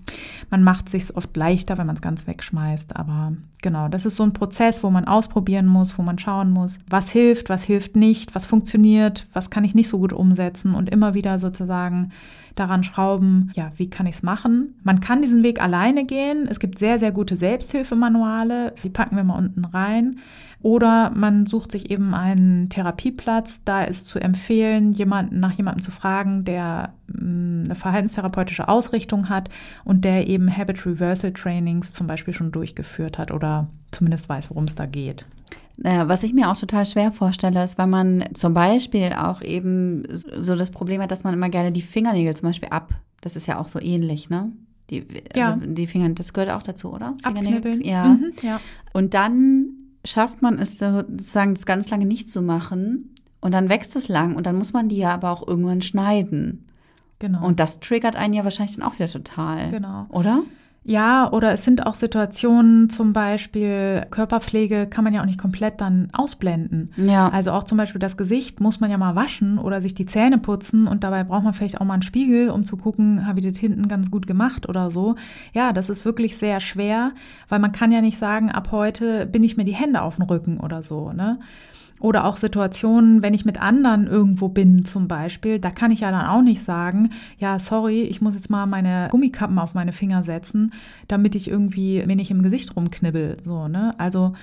Man 0.49 0.63
macht 0.63 0.89
sich 0.89 1.15
oft 1.15 1.35
leichter, 1.35 1.77
wenn 1.77 1.87
man 1.87 1.95
es 1.95 2.01
ganz 2.01 2.27
wegschmeißt. 2.27 2.95
Aber 2.95 3.33
genau, 3.61 3.87
das 3.87 4.05
ist 4.05 4.15
so 4.15 4.23
ein 4.23 4.33
Prozess, 4.33 4.83
wo 4.83 4.89
man 4.89 5.05
ausprobieren 5.05 5.67
muss, 5.67 5.97
wo 5.97 6.01
man 6.01 6.19
schauen 6.19 6.51
muss, 6.51 6.79
was 6.89 7.09
hilft, 7.09 7.49
was 7.49 7.63
hilft 7.63 7.95
nicht, 7.95 8.35
was 8.35 8.45
funktioniert, 8.45 9.27
was 9.33 9.49
kann 9.49 9.63
ich 9.63 9.75
nicht 9.75 9.87
so 9.87 9.99
gut 9.99 10.13
umsetzen 10.13 10.75
und 10.75 10.89
immer 10.89 11.13
wieder 11.13 11.39
sozusagen 11.39 12.11
daran 12.55 12.83
schrauben, 12.83 13.51
ja, 13.55 13.71
wie 13.77 13.89
kann 13.89 14.05
ich 14.05 14.15
es 14.15 14.23
machen? 14.23 14.75
Man 14.83 14.99
kann 14.99 15.21
diesen 15.21 15.43
Weg 15.43 15.61
alleine 15.61 16.05
gehen. 16.05 16.47
Es 16.47 16.59
gibt 16.59 16.79
sehr, 16.79 16.99
sehr 16.99 17.11
gute 17.11 17.35
Selbsthilfemanuale. 17.35 18.75
Die 18.83 18.89
packen 18.89 19.15
wir 19.15 19.23
mal 19.23 19.37
unten 19.37 19.65
rein. 19.65 20.19
Oder 20.63 21.11
man 21.13 21.45
sucht 21.45 21.73
sich 21.73 21.91
eben 21.91 22.15
einen 22.15 22.69
Therapieplatz. 22.69 23.61
Da 23.65 23.83
ist 23.83 24.07
zu 24.07 24.17
empfehlen, 24.17 24.93
jemanden 24.93 25.41
nach 25.41 25.51
jemandem 25.51 25.83
zu 25.83 25.91
fragen, 25.91 26.45
der 26.45 26.93
mm, 27.07 27.65
eine 27.65 27.75
verhaltenstherapeutische 27.75 28.69
Ausrichtung 28.69 29.27
hat 29.27 29.49
und 29.83 30.05
der 30.05 30.27
eben 30.27 30.55
Habit 30.55 30.85
Reversal 30.85 31.33
Trainings 31.33 31.91
zum 31.91 32.07
Beispiel 32.07 32.33
schon 32.33 32.53
durchgeführt 32.53 33.17
hat 33.17 33.31
oder 33.31 33.67
zumindest 33.91 34.29
weiß, 34.29 34.49
worum 34.51 34.63
es 34.63 34.75
da 34.75 34.85
geht. 34.85 35.25
Naja, 35.75 36.07
was 36.07 36.23
ich 36.23 36.33
mir 36.33 36.49
auch 36.49 36.57
total 36.57 36.85
schwer 36.85 37.11
vorstelle, 37.11 37.61
ist, 37.61 37.77
wenn 37.77 37.89
man 37.89 38.23
zum 38.33 38.53
Beispiel 38.53 39.11
auch 39.17 39.41
eben 39.41 40.03
so 40.11 40.55
das 40.55 40.71
Problem 40.71 41.01
hat, 41.01 41.11
dass 41.11 41.25
man 41.25 41.33
immer 41.33 41.49
gerne 41.49 41.73
die 41.73 41.81
Fingernägel 41.81 42.37
zum 42.37 42.47
Beispiel 42.47 42.69
ab. 42.69 42.93
Das 43.19 43.35
ist 43.35 43.47
ja 43.47 43.59
auch 43.59 43.67
so 43.67 43.81
ähnlich, 43.81 44.29
ne? 44.29 44.53
Die, 44.89 45.05
also 45.33 45.39
ja. 45.39 45.59
die 45.61 45.87
Finger, 45.87 46.09
das 46.09 46.31
gehört 46.31 46.51
auch 46.51 46.63
dazu, 46.63 46.93
oder? 46.93 47.15
Abknibbeln. 47.23 47.81
Ja. 47.81 48.05
Mhm, 48.05 48.31
ja. 48.43 48.61
Und 48.93 49.13
dann 49.13 49.82
schafft 50.05 50.41
man 50.41 50.59
es 50.59 50.77
sozusagen, 50.77 51.55
das 51.55 51.65
ganz 51.65 51.89
lange 51.89 52.05
nicht 52.05 52.29
zu 52.29 52.41
machen. 52.41 53.13
Und 53.41 53.53
dann 53.53 53.69
wächst 53.69 53.95
es 53.95 54.07
lang 54.07 54.35
und 54.35 54.45
dann 54.45 54.55
muss 54.55 54.71
man 54.71 54.87
die 54.87 54.97
ja 54.97 55.13
aber 55.13 55.29
auch 55.29 55.45
irgendwann 55.45 55.81
schneiden. 55.81 56.65
Genau. 57.19 57.45
Und 57.45 57.59
das 57.59 57.79
triggert 57.79 58.15
einen 58.15 58.33
ja 58.33 58.43
wahrscheinlich 58.43 58.77
dann 58.77 58.85
auch 58.85 58.95
wieder 58.95 59.09
total. 59.09 59.69
Genau. 59.69 60.05
Oder? 60.09 60.43
Ja, 60.85 61.31
oder 61.31 61.53
es 61.53 61.63
sind 61.63 61.85
auch 61.85 61.95
Situationen, 61.95 62.89
zum 62.89 63.13
Beispiel 63.13 64.05
Körperpflege 64.11 64.87
kann 64.87 65.03
man 65.03 65.13
ja 65.13 65.21
auch 65.21 65.25
nicht 65.25 65.39
komplett 65.39 65.79
dann 65.79 66.09
ausblenden. 66.11 66.91
Ja. 66.97 67.29
Also 67.29 67.51
auch 67.51 67.63
zum 67.63 67.77
Beispiel 67.77 67.99
das 67.99 68.17
Gesicht 68.17 68.59
muss 68.59 68.81
man 68.81 68.91
ja 68.91 68.97
mal 68.97 69.15
waschen 69.15 69.57
oder 69.57 69.81
sich 69.81 69.93
die 69.93 70.05
Zähne 70.05 70.37
putzen 70.37 70.87
und 70.87 71.03
dabei 71.03 71.23
braucht 71.23 71.43
man 71.43 71.53
vielleicht 71.53 71.79
auch 71.79 71.85
mal 71.85 71.93
einen 71.93 72.03
Spiegel, 72.03 72.49
um 72.49 72.65
zu 72.65 72.75
gucken, 72.75 73.25
habe 73.25 73.39
ich 73.39 73.45
das 73.45 73.57
hinten 73.57 73.87
ganz 73.87 74.11
gut 74.11 74.27
gemacht 74.27 74.67
oder 74.67 74.91
so. 74.91 75.15
Ja, 75.53 75.71
das 75.71 75.89
ist 75.89 76.03
wirklich 76.03 76.37
sehr 76.37 76.59
schwer, 76.59 77.11
weil 77.47 77.59
man 77.59 77.71
kann 77.71 77.91
ja 77.91 78.01
nicht 78.01 78.17
sagen, 78.17 78.51
ab 78.51 78.69
heute 78.71 79.25
bin 79.25 79.43
ich 79.43 79.55
mir 79.55 79.65
die 79.65 79.71
Hände 79.71 80.01
auf 80.01 80.17
den 80.17 80.23
Rücken 80.23 80.59
oder 80.59 80.83
so, 80.83 81.13
ne? 81.13 81.39
Oder 82.03 82.25
auch 82.25 82.35
Situationen, 82.35 83.21
wenn 83.21 83.33
ich 83.33 83.45
mit 83.45 83.61
anderen 83.61 84.07
irgendwo 84.07 84.49
bin 84.49 84.83
zum 84.83 85.07
Beispiel, 85.07 85.57
da 85.57 85.69
kann 85.69 85.89
ich 85.89 86.01
ja 86.01 86.11
dann 86.11 86.25
auch 86.25 86.41
nicht 86.41 86.61
sagen, 86.61 87.11
ja, 87.37 87.59
sorry, 87.59 88.01
ich 88.01 88.19
muss 88.19 88.33
jetzt 88.33 88.49
mal 88.49 88.65
meine 88.65 89.07
Gummikappen 89.09 89.57
auf 89.57 89.73
meine 89.73 89.93
Finger 89.93 90.21
setzen, 90.25 90.73
damit 91.07 91.33
ich 91.33 91.49
irgendwie 91.49 92.05
mir 92.05 92.17
nicht 92.17 92.29
im 92.29 92.41
Gesicht 92.41 92.75
rumknibbel. 92.75 93.37
So, 93.45 93.69
ne? 93.69 93.95
Also 93.99 94.33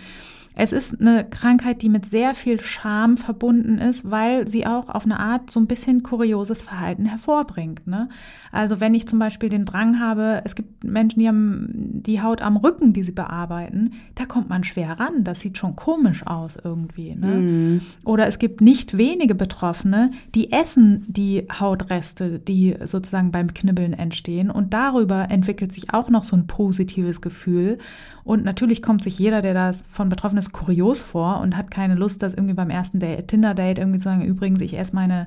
es 0.63 0.73
ist 0.73 1.01
eine 1.01 1.25
Krankheit, 1.25 1.81
die 1.81 1.89
mit 1.89 2.05
sehr 2.05 2.35
viel 2.35 2.61
Scham 2.61 3.17
verbunden 3.17 3.79
ist, 3.79 4.11
weil 4.11 4.47
sie 4.47 4.67
auch 4.67 4.91
auf 4.91 5.07
eine 5.07 5.19
Art 5.19 5.51
so 5.51 5.59
ein 5.59 5.67
bisschen 5.67 6.03
kurioses 6.03 6.61
Verhalten 6.61 7.07
hervorbringt. 7.07 7.87
Ne? 7.87 8.11
Also 8.53 8.79
wenn 8.79 8.95
ich 8.95 9.09
zum 9.09 9.19
Beispiel 9.19 9.49
den 9.49 9.65
Drang 9.65 10.01
habe, 10.01 10.43
es 10.45 10.55
gibt 10.55 10.85
Menschen, 10.85 11.21
die 11.21 11.29
haben 11.29 11.69
die 11.73 12.21
Haut 12.21 12.43
am 12.43 12.59
Rücken, 12.59 12.93
die 12.93 13.03
sie 13.03 13.13
bearbeiten, 13.13 13.95
da 14.17 14.27
kommt 14.27 14.51
man 14.51 14.63
schwer 14.63 15.01
ran. 15.01 15.25
Das 15.25 15.41
sieht 15.41 15.57
schon 15.57 15.77
komisch 15.77 16.27
aus 16.27 16.59
irgendwie. 16.63 17.15
Ne? 17.15 17.27
Mhm. 17.27 17.81
Oder 18.05 18.27
es 18.27 18.39
gibt 18.39 18.61
nicht 18.61 18.99
wenige 18.99 19.35
Betroffene, 19.35 20.11
die 20.35 20.53
essen 20.53 21.07
die 21.09 21.47
Hautreste, 21.51 22.39
die 22.39 22.77
sozusagen 22.85 23.31
beim 23.31 23.55
Knibbeln 23.55 23.95
entstehen. 23.95 24.51
Und 24.51 24.75
darüber 24.75 25.31
entwickelt 25.31 25.73
sich 25.73 25.95
auch 25.95 26.11
noch 26.11 26.25
so 26.25 26.37
ein 26.37 26.47
positives 26.47 27.23
Gefühl. 27.23 27.79
Und 28.25 28.45
natürlich 28.45 28.83
kommt 28.83 29.03
sich 29.03 29.19
jeder, 29.19 29.43
der 29.43 29.55
das 29.55 29.85
von 29.91 30.09
betroffen 30.09 30.39
ist, 30.39 30.53
kurios 30.53 31.03
vor 31.03 31.41
und 31.41 31.57
hat 31.57 31.71
keine 31.71 31.95
Lust, 31.95 32.23
das 32.23 32.35
irgendwie 32.35 32.55
beim 32.55 32.71
ersten 32.71 33.01
Tinder-Date 33.01 33.79
irgendwie 33.79 33.99
zu 33.99 34.05
sagen, 34.05 34.25
übrigens, 34.25 34.61
ich 34.61 34.79
esse 34.79 34.95
meine, 34.95 35.27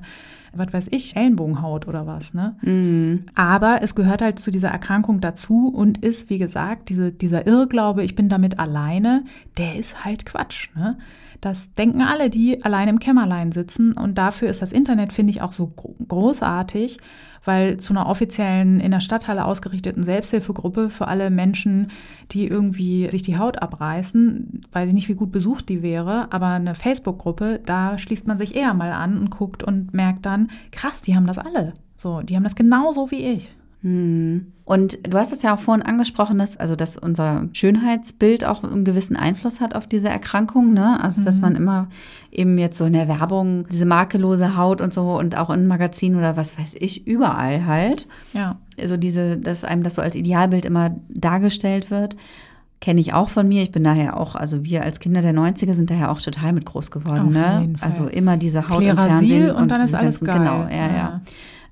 was 0.52 0.72
weiß 0.72 0.88
ich, 0.90 1.16
Ellenbogenhaut 1.16 1.88
oder 1.88 2.06
was. 2.06 2.34
Ne? 2.34 2.56
Mhm. 2.62 3.24
Aber 3.34 3.80
es 3.82 3.94
gehört 3.94 4.22
halt 4.22 4.38
zu 4.38 4.50
dieser 4.50 4.68
Erkrankung 4.68 5.20
dazu 5.20 5.68
und 5.68 5.98
ist, 6.04 6.30
wie 6.30 6.38
gesagt, 6.38 6.88
diese, 6.88 7.12
dieser 7.12 7.46
Irrglaube, 7.46 8.04
ich 8.04 8.14
bin 8.14 8.28
damit 8.28 8.58
alleine, 8.58 9.24
der 9.58 9.76
ist 9.76 10.04
halt 10.04 10.26
Quatsch. 10.26 10.68
Ne? 10.74 10.98
Das 11.40 11.74
denken 11.74 12.00
alle, 12.00 12.30
die 12.30 12.64
allein 12.64 12.88
im 12.88 12.98
Kämmerlein 12.98 13.52
sitzen. 13.52 13.92
Und 13.92 14.16
dafür 14.16 14.48
ist 14.48 14.62
das 14.62 14.72
Internet, 14.72 15.12
finde 15.12 15.30
ich, 15.30 15.42
auch 15.42 15.52
so 15.52 15.72
großartig, 16.08 16.98
weil 17.44 17.78
zu 17.78 17.92
einer 17.92 18.06
offiziellen, 18.06 18.80
in 18.80 18.90
der 18.90 19.00
Stadthalle 19.00 19.44
ausgerichteten 19.44 20.04
Selbsthilfegruppe 20.04 20.90
für 20.90 21.08
alle 21.08 21.30
Menschen, 21.30 21.88
die 22.32 22.46
irgendwie 22.46 23.10
sich 23.10 23.22
die 23.22 23.38
Haut 23.38 23.60
abreißen, 23.60 24.66
weiß 24.72 24.88
ich 24.88 24.94
nicht, 24.94 25.08
wie 25.08 25.14
gut 25.14 25.32
besucht 25.32 25.68
die 25.68 25.82
wäre, 25.82 26.32
aber 26.32 26.48
eine 26.48 26.74
Facebook-Gruppe, 26.74 27.60
da 27.64 27.98
schließt 27.98 28.26
man 28.26 28.38
sich 28.38 28.54
eher 28.54 28.74
mal 28.74 28.92
an 28.92 29.18
und 29.18 29.30
guckt 29.30 29.62
und 29.62 29.94
merkt 29.94 30.26
dann, 30.26 30.48
krass, 30.72 31.02
die 31.02 31.14
haben 31.14 31.26
das 31.26 31.38
alle. 31.38 31.74
So, 31.96 32.22
die 32.22 32.36
haben 32.36 32.44
das 32.44 32.54
genauso 32.54 33.10
wie 33.10 33.24
ich. 33.24 33.50
Hm. 33.84 34.46
Und 34.64 34.98
du 35.06 35.18
hast 35.18 35.30
es 35.30 35.42
ja 35.42 35.54
auch 35.54 35.58
vorhin 35.58 35.84
angesprochen, 35.84 36.38
dass, 36.38 36.56
also, 36.56 36.74
dass 36.74 36.96
unser 36.96 37.50
Schönheitsbild 37.52 38.46
auch 38.46 38.64
einen 38.64 38.86
gewissen 38.86 39.14
Einfluss 39.14 39.60
hat 39.60 39.74
auf 39.74 39.86
diese 39.86 40.08
Erkrankung, 40.08 40.72
ne? 40.72 40.98
Also, 41.02 41.22
dass 41.22 41.36
mhm. 41.36 41.42
man 41.42 41.56
immer 41.56 41.88
eben 42.32 42.56
jetzt 42.56 42.78
so 42.78 42.86
in 42.86 42.94
der 42.94 43.08
Werbung 43.08 43.68
diese 43.68 43.84
makellose 43.84 44.56
Haut 44.56 44.80
und 44.80 44.94
so 44.94 45.18
und 45.18 45.36
auch 45.36 45.50
in 45.50 45.66
Magazinen 45.66 46.16
oder 46.16 46.38
was 46.38 46.58
weiß 46.58 46.76
ich, 46.80 47.06
überall 47.06 47.66
halt. 47.66 48.08
Ja. 48.32 48.56
Also 48.80 48.96
diese, 48.96 49.36
dass 49.36 49.64
einem 49.64 49.82
das 49.82 49.96
so 49.96 50.02
als 50.02 50.16
Idealbild 50.16 50.64
immer 50.64 50.96
dargestellt 51.10 51.90
wird 51.90 52.16
kenne 52.80 53.00
ich 53.00 53.14
auch 53.14 53.30
von 53.30 53.48
mir. 53.48 53.62
Ich 53.62 53.72
bin 53.72 53.82
daher 53.82 54.18
auch, 54.18 54.34
also 54.34 54.62
wir 54.62 54.82
als 54.82 55.00
Kinder 55.00 55.22
der 55.22 55.32
90er 55.32 55.72
sind 55.72 55.88
daher 55.88 56.10
auch 56.10 56.20
total 56.20 56.52
mit 56.52 56.66
groß 56.66 56.90
geworden. 56.90 57.28
Auf 57.28 57.32
ne? 57.32 57.72
Also 57.80 58.08
immer 58.08 58.36
diese 58.36 58.68
Haut 58.68 58.80
Klerasil 58.80 58.90
im 58.90 59.08
Fernsehen 59.08 59.50
und, 59.52 59.62
und 59.62 59.70
dann 59.70 59.80
ist 59.80 59.94
alles 59.94 60.20
ganzen, 60.20 60.26
geil. 60.26 60.38
Genau, 60.38 60.58
ja, 60.70 60.88
ja. 60.88 60.96
ja. 60.96 61.20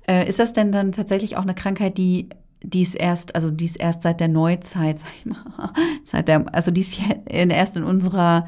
Äh, 0.07 0.27
ist 0.27 0.39
das 0.39 0.53
denn 0.53 0.71
dann 0.71 0.91
tatsächlich 0.91 1.37
auch 1.37 1.43
eine 1.43 1.55
Krankheit, 1.55 1.97
die 1.97 2.29
die 2.65 2.81
ist 2.81 2.95
erst, 2.95 3.35
also 3.35 3.51
die 3.51 3.65
ist 3.65 3.75
erst 3.75 4.03
seit 4.03 4.19
der 4.19 4.29
Neuzeit, 4.29 4.99
sag 4.99 5.09
ich 5.17 5.25
mal, 5.25 5.73
seit 6.03 6.27
der, 6.27 6.45
also 6.53 6.71
die 6.71 6.81
es 6.81 6.97
erst 7.27 7.77
in 7.77 7.83
unserer 7.83 8.47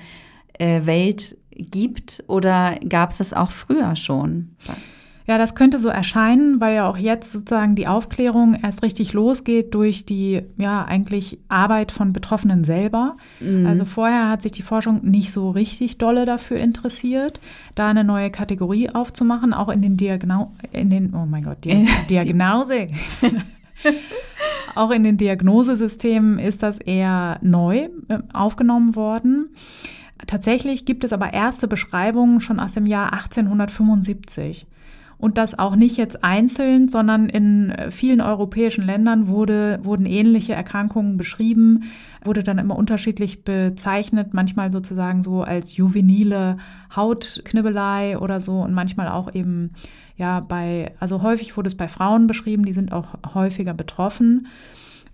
äh, 0.54 0.86
Welt 0.86 1.38
gibt 1.52 2.24
oder 2.28 2.76
gab 2.88 3.12
es 3.12 3.18
das 3.18 3.34
auch 3.34 3.52
früher 3.52 3.96
schon? 3.96 4.56
Ja, 5.28 5.40
das 5.40 5.56
könnte 5.56 5.80
so 5.80 5.90
erscheinen, 5.90 6.62
weil 6.62 6.76
ja 6.76 6.88
auch 6.88 6.98
jetzt 6.98 7.32
sozusagen 7.32 7.76
die 7.76 7.88
Aufklärung 7.88 8.60
erst 8.62 8.84
richtig 8.84 9.14
losgeht 9.14 9.74
durch 9.74 10.06
die, 10.06 10.44
ja, 10.58 10.86
eigentlich 10.86 11.40
Arbeit 11.50 11.92
von 11.92 12.14
Betroffenen 12.14 12.64
selber. 12.64 13.18
Mhm. 13.40 13.66
Also 13.66 13.86
vorher 13.86 14.30
hat 14.30 14.44
sich 14.44 14.52
die 14.52 14.62
Forschung 14.62 15.04
nicht 15.04 15.32
so 15.32 15.50
richtig 15.50 15.98
dolle 15.98 16.26
dafür 16.26 16.58
interessiert, 16.58 17.40
da 17.74 17.90
eine 17.90 18.04
neue 18.04 18.30
Kategorie 18.30 18.92
aufzumachen, 18.92 19.54
auch 19.54 19.70
in 19.70 19.82
den 19.82 19.98
Diagno 19.98 20.54
in 20.72 20.92
den, 20.92 21.16
oh 21.16 21.26
mein 21.26 21.44
Gott, 21.44 21.66
Di 21.66 21.88
Diagnose. 22.10 22.88
auch 24.76 24.92
in 24.92 25.04
den 25.04 25.18
Diagnosesystemen 25.18 26.38
ist 26.38 26.62
das 26.62 26.78
eher 26.78 27.40
neu 27.42 27.90
äh, 28.10 28.20
aufgenommen 28.32 28.96
worden. 28.96 29.50
Tatsächlich 30.28 30.86
gibt 30.86 31.04
es 31.04 31.14
aber 31.14 31.34
erste 31.34 31.68
Beschreibungen 31.68 32.42
schon 32.42 32.60
aus 32.60 32.74
dem 32.74 32.86
Jahr 32.86 33.12
1875 33.12 34.68
und 35.26 35.40
das 35.40 35.58
auch 35.58 35.76
nicht 35.76 35.98
jetzt 35.98 36.24
einzeln, 36.24 36.88
sondern 36.88 37.30
in 37.30 37.74
vielen 37.90 38.22
europäischen 38.22 38.86
Ländern 38.86 39.28
wurde, 39.28 39.80
wurden 39.82 40.06
ähnliche 40.06 40.54
Erkrankungen 40.54 41.18
beschrieben, 41.18 41.86
wurde 42.24 42.44
dann 42.44 42.60
immer 42.60 42.76
unterschiedlich 42.76 43.44
bezeichnet, 43.44 44.36
manchmal 44.36 44.72
sozusagen 44.72 45.24
so 45.24 45.42
als 45.42 45.78
juvenile 45.78 46.58
Hautknibbelei 46.96 48.20
oder 48.20 48.40
so 48.40 48.62
und 48.62 48.76
manchmal 48.76 49.08
auch 49.08 49.34
eben 49.34 49.72
ja 50.16 50.42
bei, 50.42 50.92
also 51.00 51.24
häufig 51.24 51.58
wurde 51.58 51.70
es 51.70 51.76
bei 51.76 51.88
Frauen 51.88 52.28
beschrieben, 52.28 52.64
die 52.64 52.74
sind 52.74 52.92
auch 52.92 53.08
häufiger 53.34 53.74
betroffen 53.74 54.48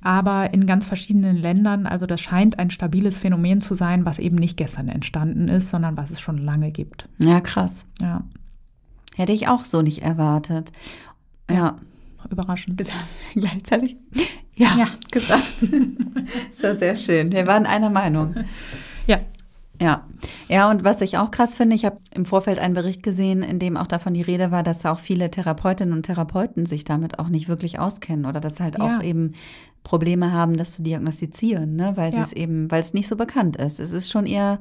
aber 0.03 0.51
in 0.51 0.65
ganz 0.65 0.87
verschiedenen 0.87 1.37
Ländern. 1.37 1.85
Also 1.85 2.07
das 2.07 2.19
scheint 2.21 2.57
ein 2.57 2.71
stabiles 2.71 3.19
Phänomen 3.19 3.61
zu 3.61 3.75
sein, 3.75 4.03
was 4.03 4.17
eben 4.17 4.35
nicht 4.35 4.57
gestern 4.57 4.87
entstanden 4.87 5.47
ist, 5.47 5.69
sondern 5.69 5.95
was 5.95 6.09
es 6.09 6.19
schon 6.19 6.39
lange 6.39 6.71
gibt. 6.71 7.07
Ja, 7.19 7.39
krass. 7.39 7.85
Ja. 8.01 8.23
Hätte 9.15 9.33
ich 9.33 9.47
auch 9.47 9.65
so 9.65 9.81
nicht 9.81 10.01
erwartet. 10.01 10.71
Ja. 11.49 11.77
Überraschend. 12.29 12.79
Das 12.79 12.93
haben 12.93 13.07
wir 13.33 13.41
gleichzeitig 13.41 13.97
ja, 14.55 14.75
ja. 14.77 14.87
gesagt. 15.11 15.43
das 15.61 16.63
war 16.63 16.77
sehr 16.77 16.95
schön. 16.95 17.31
Wir 17.31 17.47
waren 17.47 17.65
einer 17.65 17.89
Meinung. 17.89 18.35
Ja. 19.07 19.19
Ja. 19.81 20.05
Ja, 20.47 20.69
und 20.69 20.83
was 20.83 21.01
ich 21.01 21.17
auch 21.17 21.31
krass 21.31 21.55
finde, 21.55 21.75
ich 21.75 21.85
habe 21.85 21.97
im 22.13 22.25
Vorfeld 22.25 22.59
einen 22.59 22.75
Bericht 22.75 23.01
gesehen, 23.01 23.41
in 23.41 23.57
dem 23.57 23.77
auch 23.77 23.87
davon 23.87 24.13
die 24.13 24.21
Rede 24.21 24.51
war, 24.51 24.61
dass 24.61 24.85
auch 24.85 24.99
viele 24.99 25.31
Therapeutinnen 25.31 25.93
und 25.93 26.03
Therapeuten 26.03 26.67
sich 26.67 26.83
damit 26.83 27.17
auch 27.17 27.29
nicht 27.29 27.47
wirklich 27.47 27.79
auskennen 27.79 28.27
oder 28.27 28.39
dass 28.39 28.59
halt 28.59 28.77
ja. 28.77 28.99
auch 28.99 29.03
eben 29.03 29.33
Probleme 29.83 30.31
haben, 30.31 30.57
das 30.57 30.73
zu 30.73 30.83
diagnostizieren, 30.83 31.75
ne? 31.75 31.93
weil 31.95 32.13
ja. 32.13 32.21
es 32.21 32.31
eben, 32.31 32.69
weil 32.69 32.81
es 32.81 32.93
nicht 32.93 33.07
so 33.07 33.15
bekannt 33.15 33.55
ist. 33.55 33.79
Es 33.79 33.91
ist 33.91 34.11
schon 34.11 34.27
eher 34.27 34.59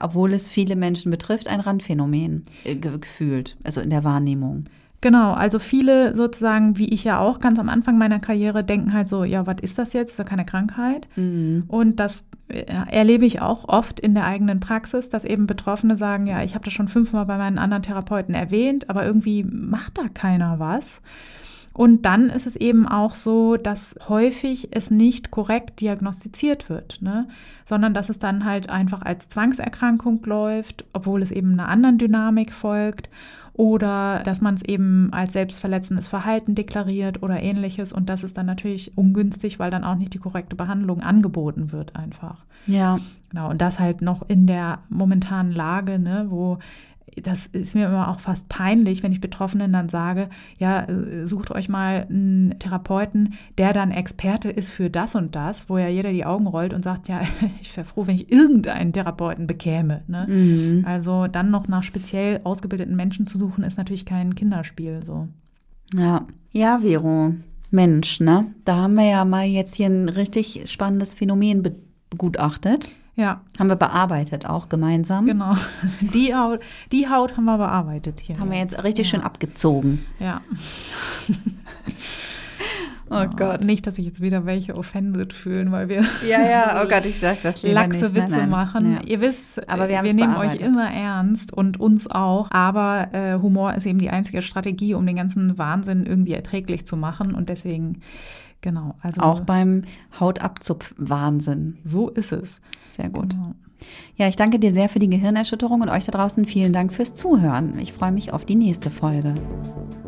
obwohl 0.00 0.32
es 0.32 0.48
viele 0.48 0.76
Menschen 0.76 1.10
betrifft, 1.10 1.48
ein 1.48 1.60
Randphänomen 1.60 2.44
äh, 2.64 2.76
gefühlt, 2.76 3.56
also 3.64 3.80
in 3.80 3.90
der 3.90 4.04
Wahrnehmung. 4.04 4.66
Genau, 5.04 5.34
also 5.34 5.58
viele 5.58 6.16
sozusagen, 6.16 6.78
wie 6.78 6.88
ich 6.88 7.04
ja 7.04 7.20
auch 7.20 7.38
ganz 7.38 7.58
am 7.58 7.68
Anfang 7.68 7.98
meiner 7.98 8.20
Karriere, 8.20 8.64
denken 8.64 8.94
halt 8.94 9.10
so, 9.10 9.22
ja, 9.22 9.46
was 9.46 9.56
ist 9.60 9.76
das 9.76 9.92
jetzt? 9.92 10.12
Ist 10.12 10.18
ja 10.18 10.24
keine 10.24 10.46
Krankheit. 10.46 11.08
Mhm. 11.16 11.64
Und 11.68 12.00
das 12.00 12.24
äh, 12.48 12.64
erlebe 12.90 13.26
ich 13.26 13.42
auch 13.42 13.68
oft 13.68 14.00
in 14.00 14.14
der 14.14 14.24
eigenen 14.24 14.60
Praxis, 14.60 15.10
dass 15.10 15.26
eben 15.26 15.46
Betroffene 15.46 15.96
sagen, 15.96 16.26
ja, 16.26 16.42
ich 16.42 16.54
habe 16.54 16.64
das 16.64 16.72
schon 16.72 16.88
fünfmal 16.88 17.26
bei 17.26 17.36
meinen 17.36 17.58
anderen 17.58 17.82
Therapeuten 17.82 18.34
erwähnt, 18.34 18.88
aber 18.88 19.04
irgendwie 19.04 19.44
macht 19.44 19.98
da 19.98 20.04
keiner 20.08 20.58
was. 20.58 21.02
Und 21.74 22.02
dann 22.06 22.30
ist 22.30 22.46
es 22.46 22.54
eben 22.54 22.86
auch 22.86 23.16
so, 23.16 23.56
dass 23.56 23.96
häufig 24.08 24.68
es 24.70 24.92
nicht 24.92 25.32
korrekt 25.32 25.80
diagnostiziert 25.80 26.70
wird, 26.70 27.02
ne? 27.02 27.26
sondern 27.66 27.92
dass 27.94 28.08
es 28.08 28.20
dann 28.20 28.44
halt 28.44 28.70
einfach 28.70 29.02
als 29.02 29.28
Zwangserkrankung 29.28 30.24
läuft, 30.24 30.84
obwohl 30.92 31.20
es 31.20 31.32
eben 31.32 31.52
einer 31.52 31.68
anderen 31.68 31.98
Dynamik 31.98 32.52
folgt 32.52 33.10
oder 33.54 34.20
dass 34.24 34.40
man 34.40 34.54
es 34.54 34.62
eben 34.62 35.12
als 35.12 35.32
selbstverletzendes 35.32 36.06
Verhalten 36.06 36.54
deklariert 36.54 37.22
oder 37.22 37.42
ähnliches. 37.42 37.92
Und 37.92 38.08
das 38.08 38.22
ist 38.22 38.38
dann 38.38 38.46
natürlich 38.46 38.96
ungünstig, 38.96 39.58
weil 39.58 39.70
dann 39.70 39.84
auch 39.84 39.96
nicht 39.96 40.14
die 40.14 40.18
korrekte 40.18 40.54
Behandlung 40.54 41.00
angeboten 41.00 41.72
wird 41.72 41.96
einfach. 41.96 42.44
Ja. 42.66 42.98
Genau. 43.30 43.50
Und 43.50 43.60
das 43.60 43.80
halt 43.80 44.00
noch 44.00 44.28
in 44.28 44.46
der 44.46 44.78
momentanen 44.88 45.52
Lage, 45.52 45.98
ne, 45.98 46.26
wo 46.28 46.58
das 47.22 47.46
ist 47.46 47.74
mir 47.74 47.86
immer 47.86 48.08
auch 48.08 48.20
fast 48.20 48.48
peinlich, 48.48 49.02
wenn 49.02 49.12
ich 49.12 49.20
Betroffenen 49.20 49.72
dann 49.72 49.88
sage, 49.88 50.28
ja, 50.58 50.84
äh, 50.84 51.26
sucht 51.26 51.50
euch 51.50 51.68
mal 51.68 52.06
einen 52.08 52.58
Therapeuten, 52.58 53.34
der 53.58 53.72
dann 53.72 53.90
Experte 53.90 54.50
ist 54.50 54.70
für 54.70 54.90
das 54.90 55.14
und 55.14 55.34
das, 55.34 55.68
wo 55.68 55.78
ja 55.78 55.88
jeder 55.88 56.12
die 56.12 56.24
Augen 56.24 56.46
rollt 56.46 56.72
und 56.72 56.82
sagt, 56.82 57.08
ja, 57.08 57.22
ich 57.60 57.76
wäre 57.76 57.86
froh, 57.86 58.06
wenn 58.06 58.16
ich 58.16 58.30
irgendeinen 58.30 58.92
Therapeuten 58.92 59.46
bekäme. 59.46 60.02
Ne? 60.06 60.26
Mhm. 60.28 60.84
Also 60.86 61.26
dann 61.26 61.50
noch 61.50 61.68
nach 61.68 61.82
speziell 61.82 62.40
ausgebildeten 62.44 62.96
Menschen 62.96 63.26
zu 63.26 63.38
suchen, 63.38 63.64
ist 63.64 63.78
natürlich 63.78 64.06
kein 64.06 64.34
Kinderspiel. 64.34 65.02
So. 65.06 65.28
Ja, 65.94 66.26
ja, 66.52 66.78
Vero. 66.80 67.34
Mensch, 67.70 68.20
ne? 68.20 68.46
Da 68.64 68.76
haben 68.76 68.94
wir 68.94 69.04
ja 69.04 69.24
mal 69.24 69.46
jetzt 69.46 69.74
hier 69.74 69.86
ein 69.86 70.08
richtig 70.08 70.62
spannendes 70.70 71.14
Phänomen 71.14 71.66
begutachtet. 72.08 72.90
Ja. 73.16 73.40
Haben 73.58 73.68
wir 73.68 73.76
bearbeitet 73.76 74.46
auch 74.46 74.68
gemeinsam. 74.68 75.26
Genau. 75.26 75.54
Die 76.00 76.34
Haut, 76.34 76.60
die 76.90 77.08
Haut 77.08 77.36
haben 77.36 77.44
wir 77.44 77.58
bearbeitet 77.58 78.20
hier. 78.20 78.38
Haben 78.38 78.50
wir 78.50 78.58
jetzt 78.58 78.82
richtig 78.82 79.06
ja. 79.06 79.10
schön 79.12 79.24
abgezogen. 79.24 80.04
Ja. 80.18 80.40
oh, 83.10 83.22
oh, 83.22 83.26
Gott. 83.36 83.62
Nicht, 83.62 83.86
dass 83.86 83.96
sich 83.96 84.06
jetzt 84.06 84.20
wieder 84.20 84.46
welche 84.46 84.76
offended 84.76 85.32
fühlen, 85.32 85.70
weil 85.70 85.88
wir 85.88 86.04
ja, 86.28 86.42
ja, 86.42 86.82
oh 86.82 86.88
Gott, 86.90 87.06
ich 87.06 87.20
sag 87.20 87.40
das 87.42 87.62
lieber 87.62 87.74
Lachse 87.74 87.98
nicht. 87.98 88.14
Witze 88.14 88.30
nein, 88.30 88.40
nein. 88.40 88.50
machen. 88.50 88.94
Ja. 88.94 89.00
Ihr 89.02 89.20
wisst, 89.20 89.68
aber 89.68 89.88
wir, 89.88 90.02
wir 90.02 90.14
nehmen 90.14 90.34
euch 90.36 90.56
immer 90.56 90.90
ernst 90.90 91.52
und 91.52 91.78
uns 91.78 92.10
auch. 92.10 92.50
Aber 92.50 93.08
äh, 93.12 93.38
Humor 93.40 93.74
ist 93.74 93.86
eben 93.86 94.00
die 94.00 94.10
einzige 94.10 94.42
Strategie, 94.42 94.94
um 94.94 95.06
den 95.06 95.16
ganzen 95.16 95.56
Wahnsinn 95.56 96.04
irgendwie 96.04 96.32
erträglich 96.32 96.84
zu 96.84 96.96
machen. 96.96 97.34
Und 97.34 97.48
deswegen 97.48 98.00
Genau. 98.64 98.94
Also 99.02 99.20
auch 99.20 99.40
beim 99.40 99.82
Hautabzupf-Wahnsinn. 100.18 101.76
So 101.84 102.08
ist 102.08 102.32
es. 102.32 102.62
Sehr 102.96 103.08
gut. 103.08 103.30
Genau. 103.30 103.54
Ja, 104.16 104.28
ich 104.28 104.36
danke 104.36 104.58
dir 104.58 104.72
sehr 104.72 104.88
für 104.88 104.98
die 104.98 105.10
Gehirnerschütterung 105.10 105.80
und 105.82 105.88
euch 105.88 106.04
da 106.04 106.12
draußen 106.12 106.46
vielen 106.46 106.72
Dank 106.72 106.92
fürs 106.92 107.14
Zuhören. 107.14 107.78
Ich 107.78 107.92
freue 107.92 108.12
mich 108.12 108.32
auf 108.32 108.44
die 108.44 108.54
nächste 108.54 108.90
Folge. 108.90 109.34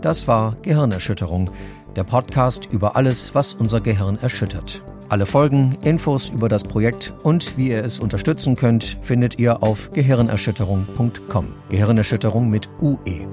Das 0.00 0.28
war 0.28 0.56
Gehirnerschütterung, 0.62 1.50
der 1.96 2.04
Podcast 2.04 2.66
über 2.72 2.96
alles, 2.96 3.34
was 3.34 3.54
unser 3.54 3.80
Gehirn 3.80 4.16
erschüttert. 4.16 4.84
Alle 5.08 5.26
Folgen, 5.26 5.76
Infos 5.82 6.30
über 6.30 6.48
das 6.48 6.64
Projekt 6.64 7.14
und 7.22 7.56
wie 7.56 7.68
ihr 7.68 7.84
es 7.84 8.00
unterstützen 8.00 8.56
könnt, 8.56 8.98
findet 9.02 9.38
ihr 9.38 9.62
auf 9.62 9.90
gehirnerschütterung.com. 9.92 11.46
Gehirnerschütterung 11.68 12.50
mit 12.50 12.68
UE. 12.80 13.28